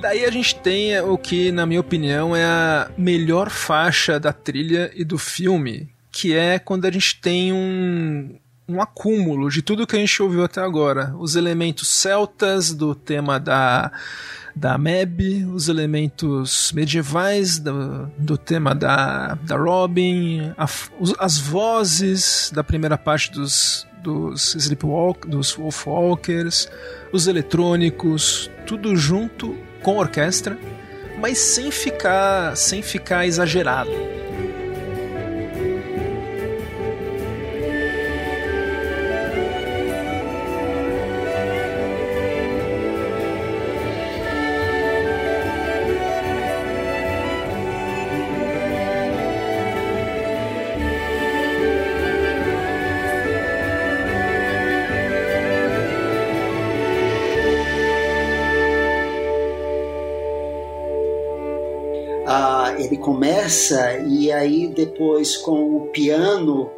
Daí 0.00 0.24
a 0.24 0.30
gente 0.30 0.54
tem 0.56 0.98
o 1.00 1.18
que, 1.18 1.52
na 1.52 1.66
minha 1.66 1.80
opinião, 1.80 2.34
é 2.34 2.44
a 2.44 2.90
melhor 2.96 3.50
faixa 3.50 4.18
da 4.18 4.32
trilha 4.32 4.90
e 4.94 5.04
do 5.04 5.18
filme, 5.18 5.90
que 6.10 6.34
é 6.34 6.58
quando 6.58 6.86
a 6.86 6.90
gente 6.90 7.20
tem 7.20 7.52
um, 7.52 8.34
um 8.70 8.80
acúmulo 8.80 9.50
de 9.50 9.62
tudo 9.62 9.86
que 9.86 9.96
a 9.96 9.98
gente 9.98 10.22
ouviu 10.22 10.44
até 10.44 10.60
agora. 10.60 11.14
Os 11.18 11.34
elementos 11.34 11.88
celtas 11.88 12.72
do 12.72 12.94
tema 12.94 13.40
da, 13.40 13.90
da 14.54 14.78
Meb, 14.78 15.44
os 15.52 15.68
elementos 15.68 16.72
medievais 16.72 17.58
do, 17.58 18.06
do 18.16 18.38
tema 18.38 18.74
da, 18.74 19.34
da 19.42 19.56
Robin, 19.56 20.52
a, 20.56 20.66
as 21.18 21.38
vozes 21.38 22.52
da 22.54 22.62
primeira 22.62 22.96
parte 22.96 23.32
dos, 23.32 23.86
dos 24.02 24.54
Sleepwalk, 24.54 25.26
dos 25.26 25.52
Wolfwalkers, 25.52 26.68
os 27.12 27.26
eletrônicos, 27.26 28.50
tudo 28.66 28.96
junto 28.96 29.56
com 29.82 29.96
orquestra, 29.98 30.58
mas 31.18 31.38
sem 31.38 31.70
ficar, 31.70 32.56
sem 32.56 32.82
ficar 32.82 33.26
exagerado. 33.26 33.90
Começa 63.60 63.98
e 63.98 64.32
aí 64.32 64.68
depois 64.68 65.36
com 65.36 65.76
o 65.76 65.86
piano, 65.88 66.70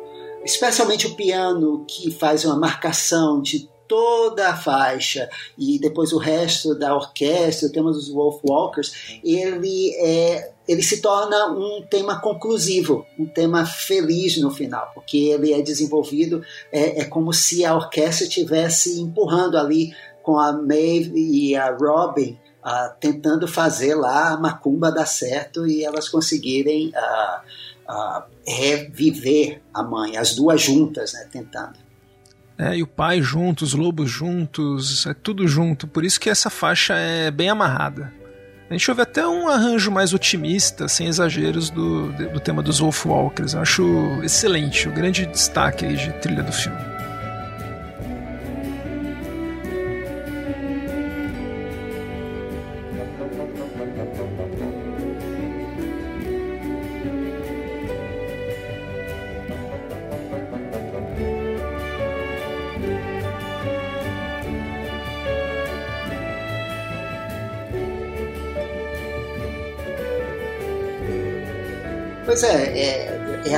especialmente 0.45 1.07
o 1.07 1.15
piano 1.15 1.85
que 1.87 2.11
faz 2.11 2.45
uma 2.45 2.57
marcação 2.57 3.41
de 3.41 3.71
toda 3.87 4.49
a 4.49 4.57
faixa 4.57 5.29
e 5.57 5.79
depois 5.79 6.13
o 6.13 6.19
resto 6.19 6.75
da 6.75 6.95
orquestra, 6.95 7.69
o 7.69 7.73
tema 7.73 7.93
dos 7.93 8.09
Wolfwalkers, 8.09 9.21
ele 9.23 9.95
é 9.97 10.51
ele 10.67 10.83
se 10.83 11.03
torna 11.03 11.49
um 11.49 11.83
tema 11.83 12.21
conclusivo, 12.21 13.05
um 13.19 13.27
tema 13.27 13.67
feliz 13.67 14.37
no 14.39 14.49
final, 14.49 14.93
porque 14.95 15.19
ele 15.19 15.53
é 15.53 15.61
desenvolvido, 15.61 16.41
é, 16.71 17.01
é 17.01 17.05
como 17.05 17.33
se 17.33 17.65
a 17.65 17.75
orquestra 17.75 18.27
estivesse 18.27 19.01
empurrando 19.01 19.59
ali 19.59 19.93
com 20.23 20.39
a 20.39 20.53
Maeve 20.53 21.13
e 21.17 21.57
a 21.57 21.77
Robin 21.77 22.39
tentando 23.01 23.49
fazer 23.49 23.95
lá 23.95 24.31
a 24.31 24.37
macumba 24.37 24.91
dar 24.91 25.07
certo 25.07 25.67
e 25.67 25.85
elas 25.85 26.09
conseguirem 26.09 26.93
reviver 28.47 29.61
a 29.73 29.83
mãe, 29.83 30.17
as 30.17 30.35
duas 30.35 30.61
juntas, 30.61 31.13
né, 31.13 31.27
tentando. 31.31 31.83
É, 32.59 32.77
e 32.77 32.83
o 32.83 32.87
pai 32.87 33.21
junto, 33.21 33.65
os 33.65 33.75
lobos 33.75 34.11
juntos, 34.11 35.07
é 35.07 35.15
tudo 35.15 35.49
junto. 35.49 35.89
Por 35.89 36.05
isso 36.05 36.21
que 36.21 36.31
essa 36.31 36.49
faixa 36.51 36.95
é 36.95 37.31
bem 37.31 37.49
amarrada. 37.49 38.13
A 38.71 38.73
gente 38.73 38.91
ouve 38.91 39.03
até 39.03 39.27
um 39.27 39.49
arranjo 39.49 39.91
mais 39.91 40.15
otimista, 40.15 40.89
sem 40.89 41.07
exageros, 41.07 41.69
do, 41.69 42.13
do 42.13 42.41
tema 42.41 42.63
dos 42.63 42.79
Wolfwalkers. 42.79 43.55
Eu 43.55 43.61
acho 43.61 43.83
excelente, 44.23 44.89
o 44.89 44.93
grande 44.93 45.27
destaque 45.27 45.85
aí 45.85 45.97
de 45.97 46.13
trilha 46.21 46.43
do 46.43 46.53
filme. 46.53 46.92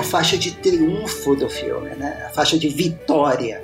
Faixa 0.04 0.36
de 0.38 0.52
triunfo 0.52 1.34
do 1.34 1.48
filme, 1.48 1.90
né? 1.96 2.26
A 2.28 2.30
faixa 2.30 2.58
de 2.58 2.68
vitória. 2.68 3.62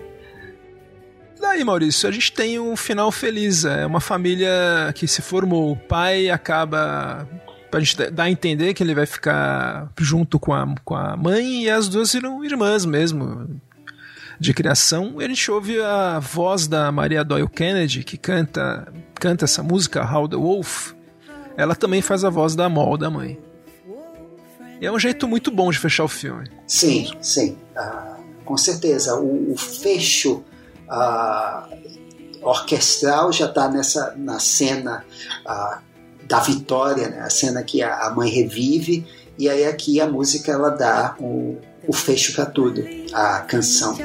Daí, 1.41 1.65
Maurício, 1.65 2.09
a 2.09 2.13
gente 2.13 2.33
tem 2.33 2.59
um 2.61 2.77
final 2.77 3.11
feliz. 3.11 3.65
É 3.65 3.87
uma 3.87 4.01
família 4.01 4.93
que 4.95 5.09
se 5.09 5.23
formou. 5.23 5.73
O 5.73 5.77
pai 5.77 6.29
acaba. 6.29 7.27
A 7.73 7.81
gente 7.81 8.11
dá 8.11 8.25
a 8.25 8.31
entender 8.31 8.75
que 8.75 8.83
ele 8.83 8.95
vai 8.95 9.07
ficar 9.07 9.91
junto 9.99 10.39
com 10.39 10.53
a, 10.53 10.75
com 10.85 10.95
a 10.95 11.17
mãe 11.17 11.65
e 11.65 11.71
as 11.71 11.89
duas 11.89 12.13
viram 12.13 12.45
irmãs 12.45 12.85
mesmo, 12.85 13.61
de 14.39 14.53
criação. 14.53 15.15
A 15.19 15.23
gente 15.23 15.51
ouve 15.51 15.81
a 15.81 16.19
voz 16.19 16.67
da 16.67 16.91
Maria 16.91 17.23
Doyle 17.23 17.49
Kennedy, 17.49 18.03
que 18.03 18.19
canta, 18.19 18.93
canta 19.15 19.45
essa 19.45 19.63
música, 19.63 20.05
How 20.05 20.29
the 20.29 20.37
Wolf. 20.37 20.93
Ela 21.57 21.77
também 21.77 22.03
faz 22.03 22.25
a 22.25 22.31
voz 22.31 22.57
da 22.57 22.69
Mol, 22.69 22.99
da 22.99 23.09
mãe. 23.09 23.39
E 24.81 24.87
é 24.87 24.91
um 24.91 24.99
jeito 24.99 25.29
muito 25.29 25.51
bom 25.51 25.71
de 25.71 25.79
fechar 25.79 26.05
o 26.05 26.09
filme. 26.09 26.49
Sim, 26.67 27.11
sim. 27.21 27.59
Uh, 27.77 28.23
com 28.45 28.57
certeza. 28.57 29.15
O, 29.17 29.53
o 29.53 29.57
fecho 29.57 30.43
uh, 30.89 31.77
orquestral 32.43 33.31
já 33.31 33.47
está 33.47 33.69
nessa 33.69 34.15
na 34.17 34.39
cena 34.39 35.05
uh, 35.47 35.79
da 36.27 36.41
vitória, 36.41 37.09
né? 37.09 37.21
a 37.21 37.29
cena 37.29 37.63
que 37.63 37.83
a, 37.83 38.07
a, 38.07 38.11
mãe 38.15 38.31
revive, 38.31 39.07
e 39.37 39.49
aí 39.49 39.67
aqui 39.67 40.01
a 40.01 40.07
música 40.07 40.53
ela 40.53 40.71
dá 40.71 41.15
o, 41.19 41.59
o 41.87 41.93
fecho 41.93 42.35
para 42.35 42.47
tudo, 42.47 42.83
a 43.13 43.41
canção. 43.41 43.99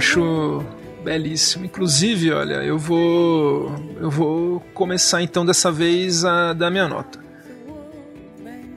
Acho 0.00 0.64
belíssimo. 1.04 1.66
Inclusive, 1.66 2.32
olha, 2.32 2.64
eu 2.64 2.78
vou 2.78 3.72
eu 4.00 4.10
vou 4.10 4.60
começar 4.74 5.22
então 5.22 5.44
dessa 5.44 5.70
vez 5.70 6.24
a 6.24 6.52
dar 6.54 6.70
minha 6.70 6.88
nota. 6.88 7.20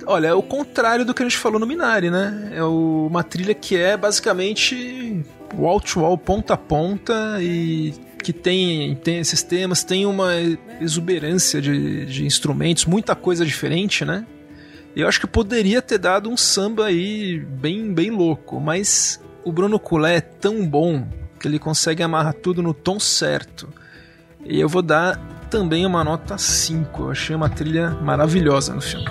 Olha, 0.06 0.28
é 0.28 0.34
o 0.34 0.44
contrário 0.44 1.06
do 1.06 1.14
que 1.14 1.24
a 1.24 1.26
gente 1.26 1.38
falou 1.38 1.60
no 1.60 1.66
Minari, 1.66 2.10
né? 2.10 2.52
É 2.54 2.64
uma 2.64 3.24
trilha 3.24 3.54
que 3.54 3.78
é 3.78 3.96
basicamente 3.96 5.24
wall 5.58 5.80
to 5.80 6.02
wall, 6.02 6.18
ponta 6.18 6.56
a 6.56 6.58
ponta 6.58 7.38
e 7.42 7.94
que 8.22 8.34
tem, 8.34 8.96
tem 8.96 9.20
esses 9.20 9.42
temas, 9.42 9.84
tem 9.84 10.06
uma 10.06 10.32
exuberância 10.82 11.62
de, 11.62 12.06
de 12.06 12.26
instrumentos, 12.26 12.86
muita 12.86 13.16
coisa 13.16 13.46
diferente, 13.46 14.04
né? 14.04 14.26
Eu 14.94 15.08
acho 15.08 15.22
que 15.22 15.28
poderia 15.28 15.82
ter 15.82 15.98
dado 15.98 16.30
um 16.30 16.36
samba 16.36 16.88
aí 16.88 17.40
bem, 17.40 17.94
bem 17.94 18.10
louco, 18.10 18.60
mas 18.60 19.22
o 19.46 19.52
Bruno 19.52 19.80
Culé 19.80 20.18
é 20.18 20.22
tão 20.22 20.66
bom 20.66 21.06
que 21.40 21.48
ele 21.48 21.60
consegue 21.60 22.02
amarrar 22.02 22.34
tudo 22.34 22.62
no 22.62 22.74
tom 22.74 23.00
certo. 23.00 23.68
E 24.46 24.60
eu 24.60 24.70
vou 24.70 24.82
dar 24.82 25.18
também 25.50 25.86
uma 25.86 26.04
nota 26.04 26.38
5. 26.38 27.04
Eu 27.04 27.12
achei 27.12 27.36
uma 27.36 27.50
trilha 27.50 27.92
maravilhosa 27.92 28.74
no 28.74 28.82
filme. 28.82 29.08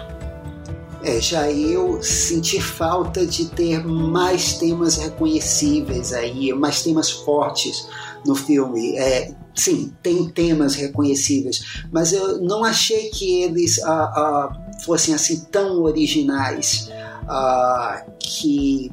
É, 1.04 1.20
já 1.20 1.50
eu 1.50 2.00
senti 2.02 2.60
falta 2.60 3.26
de 3.26 3.46
ter 3.46 3.84
mais 3.84 4.54
temas 4.54 4.96
reconhecíveis 4.96 6.12
aí, 6.12 6.52
mais 6.52 6.82
temas 6.82 7.10
fortes 7.10 7.88
no 8.24 8.36
filme. 8.36 8.96
É, 8.96 9.34
sim, 9.54 9.92
tem 10.00 10.28
temas 10.28 10.76
reconhecíveis, 10.76 11.82
mas 11.90 12.12
eu 12.12 12.40
não 12.40 12.64
achei 12.64 13.10
que 13.10 13.42
eles 13.42 13.82
ah, 13.82 14.12
ah, 14.14 14.80
fossem 14.84 15.12
assim 15.12 15.40
tão 15.50 15.82
originais 15.82 16.88
ah, 17.28 18.04
que 18.20 18.92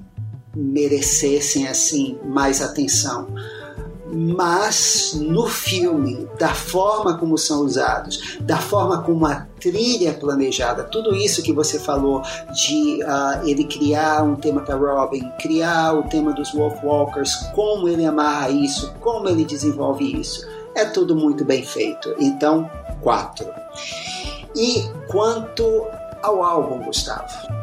merecessem 0.56 1.68
assim 1.68 2.18
mais 2.26 2.62
atenção 2.62 3.28
mas 4.12 5.14
no 5.14 5.48
filme, 5.48 6.28
da 6.40 6.54
forma 6.54 7.18
como 7.18 7.38
são 7.38 7.62
usados, 7.62 8.38
da 8.42 8.58
forma 8.58 9.04
como 9.04 9.26
a 9.26 9.48
trilha 9.60 10.10
é 10.10 10.14
planejada, 10.14 10.84
tudo 10.84 11.16
isso 11.16 11.44
que 11.44 11.54
você 11.54 11.80
falou 11.80 12.22
de 12.54 13.04
uh, 13.04 13.48
ele 13.48 13.66
criar 13.66 14.24
um 14.24 14.36
tema 14.36 14.62
para 14.62 14.76
Robin, 14.76 15.30
criar 15.40 15.94
o 15.94 16.04
tema 16.04 16.34
dos 16.34 16.52
Wolfwalkers, 16.52 17.36
como 17.54 17.88
ele 17.88 18.06
amarra 18.06 18.50
isso, 18.50 18.94
como 19.00 19.30
ele 19.30 19.46
desenvolve 19.46 20.20
isso, 20.20 20.48
é 20.76 20.86
tudo 20.86 21.16
muito 21.16 21.46
bem 21.46 21.64
feito. 21.64 22.14
Então, 22.20 22.70
quatro. 23.02 23.48
E 24.56 24.84
quanto 25.08 25.86
ao 26.24 26.44
álbum, 26.44 26.84
Gustavo? 26.86 27.59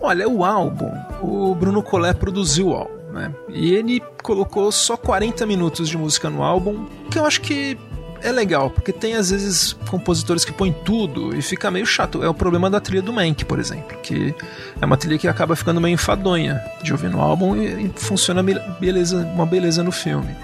Olha, 0.00 0.28
o 0.28 0.44
álbum, 0.44 0.92
o 1.20 1.54
Bruno 1.54 1.82
Collet 1.82 2.18
produziu 2.18 2.68
o 2.68 2.74
álbum 2.74 3.00
né? 3.12 3.34
E 3.48 3.74
ele 3.74 4.02
colocou 4.22 4.70
só 4.72 4.96
40 4.96 5.44
minutos 5.46 5.88
de 5.88 5.98
música 5.98 6.30
no 6.30 6.42
álbum, 6.42 6.86
que 7.10 7.18
eu 7.18 7.24
acho 7.24 7.40
que 7.40 7.76
é 8.22 8.30
legal, 8.30 8.70
porque 8.70 8.92
tem 8.92 9.14
às 9.14 9.30
vezes 9.30 9.72
compositores 9.88 10.44
que 10.44 10.52
põem 10.52 10.72
tudo 10.84 11.34
e 11.34 11.40
fica 11.40 11.70
meio 11.70 11.86
chato. 11.86 12.22
É 12.22 12.28
o 12.28 12.34
problema 12.34 12.68
da 12.68 12.78
trilha 12.78 13.02
do 13.02 13.12
Mank, 13.12 13.44
por 13.44 13.58
exemplo, 13.58 13.96
que 14.02 14.34
é 14.80 14.84
uma 14.84 14.96
trilha 14.96 15.18
que 15.18 15.26
acaba 15.26 15.56
ficando 15.56 15.80
meio 15.80 15.94
enfadonha 15.94 16.62
de 16.82 16.92
ouvir 16.92 17.10
no 17.10 17.20
álbum 17.20 17.56
e, 17.56 17.90
funciona 17.96 18.42
beleza, 18.78 19.26
uma 19.34 19.46
beleza 19.46 19.82
no 19.82 19.92
filme. 19.92 20.34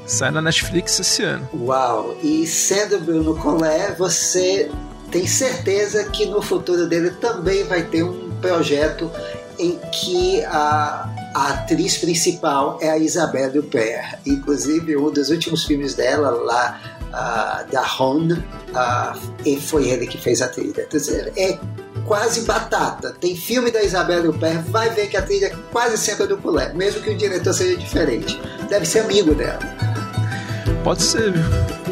Sai 0.07 0.31
na 0.31 0.41
Netflix 0.41 0.99
esse 0.99 1.23
ano. 1.23 1.47
Uau! 1.53 2.17
E 2.23 2.47
sendo 2.47 2.99
Bruno 3.01 3.37
Collet, 3.37 3.99
você 3.99 4.71
tem 5.11 5.27
certeza 5.27 6.05
que 6.05 6.25
no 6.25 6.41
futuro 6.41 6.89
dele 6.89 7.11
também 7.11 7.65
vai 7.65 7.83
ter 7.83 8.03
um 8.03 8.31
projeto 8.41 9.11
em 9.59 9.79
que 9.93 10.43
a, 10.45 11.13
a 11.35 11.49
atriz 11.51 11.99
principal 11.99 12.79
é 12.81 12.89
a 12.89 12.97
Isabelle 12.97 13.59
Huppert. 13.59 14.21
Inclusive, 14.25 14.97
um 14.97 15.11
dos 15.11 15.29
últimos 15.29 15.65
filmes 15.65 15.95
dela, 15.95 16.31
lá 16.31 16.98
da 17.71 17.83
uh, 17.83 19.19
e 19.45 19.61
foi 19.61 19.89
ele 19.89 20.07
que 20.07 20.19
fez 20.19 20.43
a 20.43 20.49
trilha. 20.49 20.87
É 21.37 21.59
quase 22.07 22.43
batata. 22.43 23.15
Tem 23.21 23.37
filme 23.37 23.71
da 23.71 23.83
Isabelle 23.83 24.29
Huppert, 24.29 24.63
vai 24.69 24.91
ver 24.91 25.09
que 25.09 25.17
a 25.17 25.23
trilha 25.23 25.47
é 25.47 25.57
quase 25.71 25.99
sempre 25.99 26.27
do 26.27 26.39
Colette, 26.39 26.77
mesmo 26.77 27.03
que 27.03 27.11
o 27.11 27.17
diretor 27.17 27.53
seja 27.53 27.77
diferente. 27.77 28.41
Deve 28.69 28.87
ser 28.87 29.01
amigo 29.01 29.35
dela. 29.35 29.61
Pode 30.85 31.03
ser, 31.03 31.33
viu? 31.33 31.88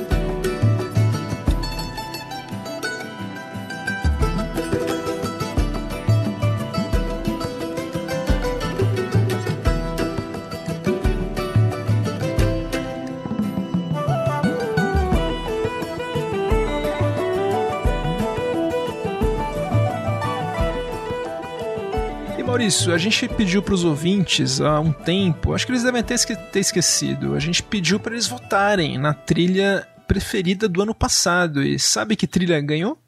Isso, 22.60 22.92
a 22.92 22.98
gente 22.98 23.28
pediu 23.28 23.62
para 23.62 23.74
os 23.74 23.84
ouvintes 23.84 24.60
há 24.60 24.78
um 24.80 24.92
tempo, 24.92 25.54
acho 25.54 25.66
que 25.66 25.72
eles 25.72 25.82
devem 25.82 26.02
ter, 26.02 26.14
esque 26.14 26.36
ter 26.36 26.60
esquecido, 26.60 27.34
a 27.34 27.38
gente 27.38 27.62
pediu 27.62 27.98
para 27.98 28.12
eles 28.12 28.26
votarem 28.26 28.98
na 28.98 29.12
trilha 29.12 29.86
preferida 30.06 30.68
do 30.68 30.82
ano 30.82 30.94
passado. 30.94 31.62
E 31.62 31.78
sabe 31.78 32.16
que 32.16 32.26
trilha 32.26 32.60
ganhou? 32.60 32.98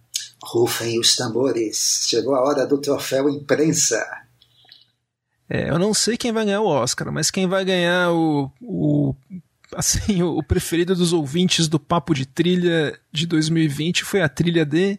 Rufem 0.42 0.98
os 0.98 1.16
tambores, 1.16 2.06
chegou 2.08 2.34
a 2.34 2.42
hora 2.42 2.66
do 2.66 2.78
troféu 2.78 3.28
imprensa. 3.28 4.04
É, 5.48 5.70
eu 5.70 5.78
não 5.78 5.94
sei 5.94 6.16
quem 6.16 6.32
vai 6.32 6.44
ganhar 6.44 6.60
o 6.60 6.66
Oscar, 6.66 7.10
mas 7.10 7.30
quem 7.30 7.46
vai 7.46 7.64
ganhar 7.64 8.12
o, 8.12 8.52
o 8.60 9.14
assim, 9.74 10.22
o 10.22 10.42
preferido 10.42 10.94
dos 10.94 11.12
ouvintes 11.12 11.68
do 11.68 11.80
Papo 11.80 12.14
de 12.14 12.26
Trilha 12.26 12.98
de 13.12 13.26
2020 13.26 14.04
foi 14.04 14.22
a 14.22 14.28
trilha 14.28 14.64
de 14.64 14.98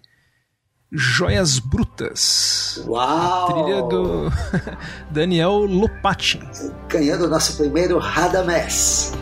Joias 0.91 1.59
Brutas. 1.59 2.83
Uau! 2.87 2.99
A 2.99 3.53
trilha 3.53 3.81
do 3.83 4.31
Daniel 5.11 5.65
Lopatin. 5.65 6.41
Ganhando 6.87 7.25
o 7.25 7.29
nosso 7.29 7.57
primeiro 7.57 7.99
Radamés. 7.99 9.13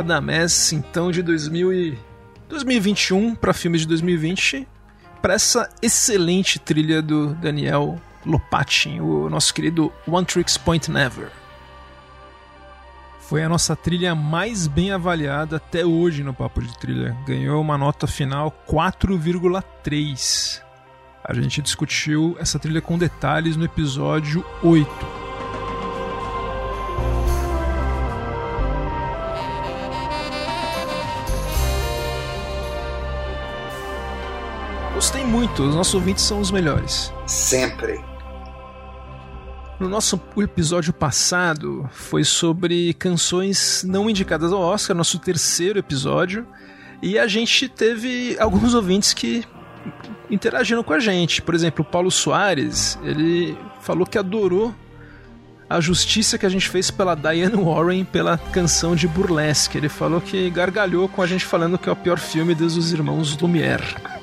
Radamés, 0.00 0.72
então 0.72 1.10
de 1.10 1.22
2000 1.22 1.72
e 1.72 1.98
2021 2.48 3.34
para 3.34 3.52
filmes 3.52 3.82
de 3.82 3.88
2020, 3.88 4.66
para 5.20 5.34
essa 5.34 5.68
excelente 5.82 6.58
trilha 6.58 7.02
do 7.02 7.34
Daniel 7.34 8.00
Lopatin, 8.24 9.00
o 9.00 9.28
nosso 9.28 9.52
querido 9.52 9.92
One 10.06 10.26
Tricks 10.26 10.56
Point 10.56 10.90
Never. 10.90 11.28
Foi 13.20 13.44
a 13.44 13.48
nossa 13.48 13.76
trilha 13.76 14.14
mais 14.14 14.66
bem 14.66 14.90
avaliada 14.90 15.56
até 15.58 15.84
hoje 15.84 16.24
no 16.24 16.34
Papo 16.34 16.60
de 16.60 16.76
Trilha. 16.78 17.16
Ganhou 17.24 17.60
uma 17.60 17.78
nota 17.78 18.08
final 18.08 18.50
4,3. 18.68 20.60
A 21.22 21.32
gente 21.34 21.62
discutiu 21.62 22.36
essa 22.40 22.58
trilha 22.58 22.80
com 22.80 22.98
detalhes 22.98 23.54
no 23.56 23.64
episódio 23.64 24.44
8. 24.64 25.19
Muito, 35.30 35.62
os 35.62 35.74
nossos 35.74 35.94
ouvintes 35.94 36.24
são 36.24 36.40
os 36.40 36.50
melhores. 36.50 37.12
Sempre. 37.26 38.00
No 39.78 39.88
nosso 39.88 40.20
episódio 40.36 40.92
passado 40.92 41.88
foi 41.92 42.24
sobre 42.24 42.92
canções 42.94 43.82
não 43.86 44.10
indicadas 44.10 44.52
ao 44.52 44.60
Oscar, 44.60 44.94
nosso 44.94 45.18
terceiro 45.18 45.78
episódio, 45.78 46.46
e 47.00 47.18
a 47.18 47.26
gente 47.26 47.68
teve 47.68 48.36
alguns 48.38 48.74
ouvintes 48.74 49.14
que 49.14 49.42
interagiram 50.28 50.82
com 50.82 50.92
a 50.92 51.00
gente. 51.00 51.40
Por 51.40 51.54
exemplo, 51.54 51.82
o 51.82 51.90
Paulo 51.90 52.10
Soares, 52.10 52.98
ele 53.02 53.56
falou 53.80 54.06
que 54.06 54.18
adorou 54.18 54.74
a 55.68 55.80
justiça 55.80 56.36
que 56.36 56.44
a 56.44 56.50
gente 56.50 56.68
fez 56.68 56.90
pela 56.90 57.14
Diane 57.14 57.56
Warren 57.56 58.04
pela 58.04 58.36
canção 58.36 58.96
de 58.96 59.06
Burlesque. 59.06 59.78
Ele 59.78 59.88
falou 59.88 60.20
que 60.20 60.50
gargalhou 60.50 61.08
com 61.08 61.22
a 61.22 61.26
gente 61.26 61.44
falando 61.44 61.78
que 61.78 61.88
é 61.88 61.92
o 61.92 61.96
pior 61.96 62.18
filme 62.18 62.54
dos 62.54 62.92
irmãos 62.92 63.36
Lumière. 63.38 64.19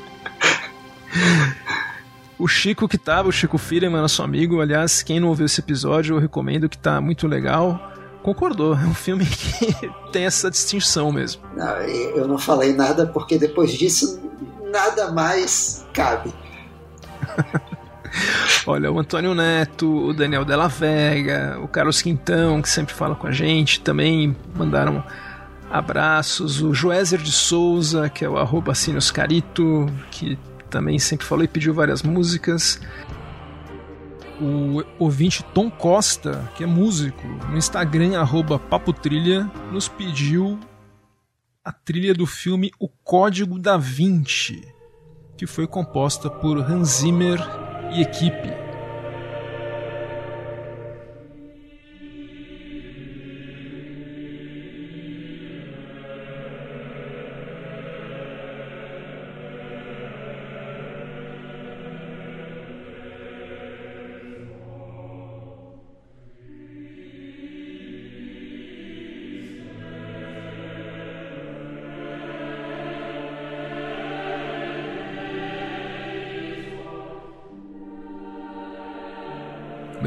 O 2.40 2.48
Chico 2.48 2.88
que 2.88 2.98
tava, 2.98 3.30
o 3.30 3.32
Chico 3.32 3.58
Firman, 3.58 4.02
nosso 4.02 4.22
amigo, 4.22 4.62
aliás, 4.62 5.02
quem 5.02 5.20
não 5.20 5.30
ouviu 5.30 5.48
esse 5.48 5.60
episódio, 5.60 6.16
eu 6.16 6.20
recomendo 6.20 6.70
que 6.70 6.78
tá 6.78 7.02
muito 7.02 7.28
legal. 7.28 7.92
Concordou, 8.22 8.74
é 8.74 8.86
um 8.86 8.94
filme 8.94 9.26
que 9.26 9.90
tem 10.12 10.26
essa 10.26 10.52
distinção 10.52 11.12
mesmo. 11.12 11.42
Não, 11.56 11.78
eu 11.78 12.28
não 12.28 12.38
falei 12.38 12.74
nada 12.74 13.08
porque 13.08 13.40
depois 13.40 13.72
disso 13.72 14.22
nada 14.72 15.12
mais 15.12 15.86
cabe. 15.94 16.32
Olha, 18.68 18.92
o 18.92 19.00
Antônio 19.00 19.34
Neto, 19.34 20.08
o 20.08 20.14
Daniel 20.14 20.46
Della 20.46 20.68
Vega, 20.68 21.58
o 21.62 21.68
Carlos 21.68 22.02
Quintão, 22.02 22.62
que 22.62 22.70
sempre 22.70 22.94
fala 22.94 23.16
com 23.16 23.28
a 23.28 23.32
gente, 23.32 23.82
também 23.82 24.36
mandaram 24.56 25.04
abraços. 25.72 26.62
O 26.62 26.74
Joézer 26.74 27.20
de 27.20 27.32
Souza, 27.32 28.10
que 28.10 28.24
é 28.24 28.30
o 28.30 28.38
arroba 28.38 28.74
Carito, 29.14 29.88
que 30.12 30.38
também 30.68 31.00
sempre 31.00 31.26
falou 31.26 31.44
e 31.44 31.48
pediu 31.48 31.74
várias 31.74 32.04
músicas. 32.04 32.80
O 34.40 34.84
ouvinte 35.00 35.44
Tom 35.54 35.70
Costa, 35.70 36.50
que 36.56 36.64
é 36.64 36.68
músico, 36.68 37.26
no 37.50 37.58
Instagram, 37.58 38.20
arroba 38.20 38.60
Papotrilha, 38.60 39.52
nos 39.72 39.88
pediu 39.88 40.60
a 41.66 41.72
trilha 41.72 42.14
do 42.14 42.26
filme 42.26 42.72
O 42.80 42.88
Código 42.88 43.58
da 43.58 43.78
Vinci, 43.78 44.62
que 45.36 45.48
foi 45.48 45.66
composta 45.68 46.30
por 46.30 46.60
Hans 46.60 47.00
Zimmer 47.00 47.40
e 47.92 48.02
equipe. 48.02 48.67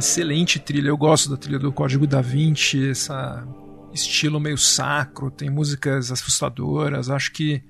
Excelente 0.00 0.58
trilha. 0.58 0.88
Eu 0.88 0.96
gosto 0.96 1.30
da 1.30 1.36
trilha 1.36 1.58
do 1.58 1.72
Código 1.72 2.06
da 2.06 2.20
Vinci, 2.20 2.90
essa 2.90 3.46
estilo 3.92 4.40
meio 4.40 4.58
sacro, 4.58 5.30
tem 5.30 5.48
músicas 5.48 6.10
assustadoras. 6.10 7.08
Acho 7.08 7.32
que 7.32 7.62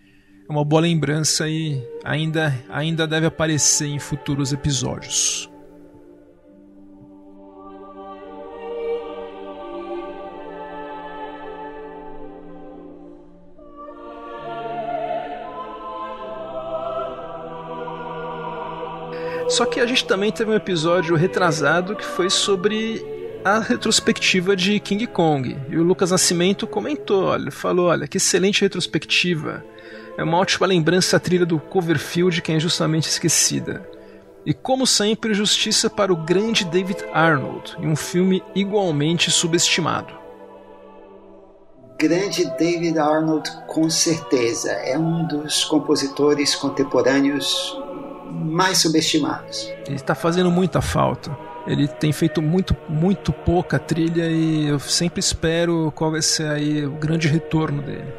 é 0.49 0.53
uma 0.53 0.65
boa 0.65 0.83
lembrança 0.83 1.49
e 1.49 1.83
ainda, 2.05 2.59
ainda 2.71 3.07
deve 3.07 3.27
aparecer 3.27 3.87
em 3.87 3.99
futuros 3.99 4.53
episódios. 4.53 5.50
Só 19.61 19.67
que 19.67 19.79
a 19.79 19.85
gente 19.85 20.07
também 20.07 20.33
teve 20.33 20.51
um 20.51 20.55
episódio 20.55 21.15
retrasado 21.15 21.95
que 21.95 22.03
foi 22.03 22.31
sobre 22.31 23.05
a 23.45 23.59
retrospectiva 23.59 24.57
de 24.57 24.81
King 24.81 25.07
Kong. 25.07 25.55
E 25.69 25.77
o 25.77 25.83
Lucas 25.83 26.13
Nascimento 26.13 26.67
comentou, 26.67 27.25
olha, 27.25 27.51
falou, 27.51 27.89
olha, 27.89 28.09
que 28.09 28.17
excelente 28.17 28.63
retrospectiva. 28.63 29.63
É 30.17 30.25
uma 30.25 30.39
ótima 30.39 30.67
lembrança 30.67 31.19
a 31.19 31.21
trilha 31.21 31.45
do 31.45 31.61
Coverfield 31.61 32.41
que 32.41 32.51
é 32.51 32.57
injustamente 32.57 33.11
esquecida. 33.11 33.87
E 34.47 34.55
como 34.55 34.87
sempre, 34.87 35.35
justiça 35.35 35.91
para 35.91 36.11
o 36.11 36.17
grande 36.17 36.65
David 36.65 37.05
Arnold, 37.13 37.77
em 37.81 37.87
um 37.87 37.97
filme 37.97 38.43
igualmente 38.55 39.31
subestimado. 39.31 40.15
Grande 41.99 42.47
David 42.57 42.99
Arnold, 42.99 43.51
com 43.67 43.91
certeza, 43.91 44.71
é 44.71 44.99
um 44.99 45.27
dos 45.27 45.65
compositores 45.65 46.55
contemporâneos 46.55 47.79
mais 48.31 48.79
subestimados. 48.79 49.73
Ele 49.87 49.97
está 49.97 50.15
fazendo 50.15 50.51
muita 50.51 50.81
falta. 50.81 51.37
Ele 51.67 51.87
tem 51.87 52.13
feito 52.13 52.41
muito, 52.41 52.75
muito 52.89 53.33
pouca 53.33 53.79
trilha 53.79 54.27
e 54.27 54.69
eu 54.69 54.79
sempre 54.79 55.21
espero 55.21 55.93
qual 55.95 56.11
vai 56.11 56.23
ser 56.23 56.49
aí 56.49 56.85
o 56.87 56.93
grande 56.93 57.29
retorno 57.29 57.83
dele. 57.83 58.13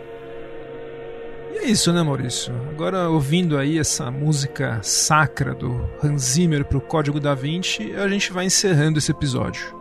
E 1.54 1.58
é 1.58 1.66
isso, 1.66 1.92
né, 1.92 2.02
Maurício? 2.02 2.54
Agora, 2.70 3.10
ouvindo 3.10 3.58
aí 3.58 3.78
essa 3.78 4.12
música 4.12 4.80
sacra 4.84 5.54
do 5.54 5.90
Hans 6.04 6.22
Zimmer 6.22 6.64
pro 6.64 6.80
Código 6.80 7.20
da 7.20 7.34
Vinci, 7.34 7.94
a 7.96 8.08
gente 8.08 8.32
vai 8.32 8.46
encerrando 8.46 9.00
esse 9.00 9.12
episódio. 9.12 9.76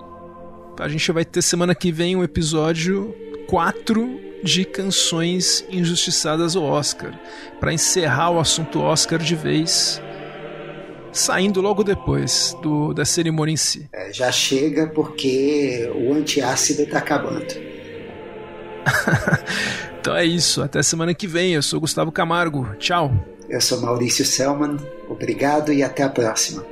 A 0.78 0.88
gente 0.88 1.12
vai 1.12 1.24
ter 1.24 1.42
semana 1.42 1.74
que 1.74 1.92
vem 1.92 2.16
um 2.16 2.24
episódio 2.24 3.14
4 3.46 4.30
de 4.42 4.64
canções 4.64 5.64
injustiçadas 5.70 6.56
ao 6.56 6.64
Oscar, 6.64 7.12
para 7.58 7.72
encerrar 7.72 8.30
o 8.30 8.40
assunto 8.40 8.80
Oscar 8.80 9.18
de 9.18 9.34
vez 9.34 10.00
saindo 11.12 11.60
logo 11.60 11.82
depois 11.82 12.56
do, 12.62 12.92
da 12.92 13.04
cerimônia 13.04 13.52
em 13.52 13.56
si. 13.56 13.88
É, 13.92 14.12
já 14.12 14.30
chega 14.30 14.86
porque 14.88 15.90
o 15.94 16.12
antiácido 16.14 16.82
está 16.82 16.98
acabando. 16.98 17.46
então 20.00 20.16
é 20.16 20.24
isso. 20.24 20.62
Até 20.62 20.82
semana 20.82 21.14
que 21.14 21.26
vem. 21.26 21.52
Eu 21.52 21.62
sou 21.62 21.80
Gustavo 21.80 22.12
Camargo. 22.12 22.74
Tchau. 22.78 23.12
Eu 23.48 23.60
sou 23.60 23.80
Maurício 23.80 24.24
Selman. 24.24 24.76
Obrigado 25.08 25.72
e 25.72 25.82
até 25.82 26.02
a 26.02 26.08
próxima. 26.08 26.64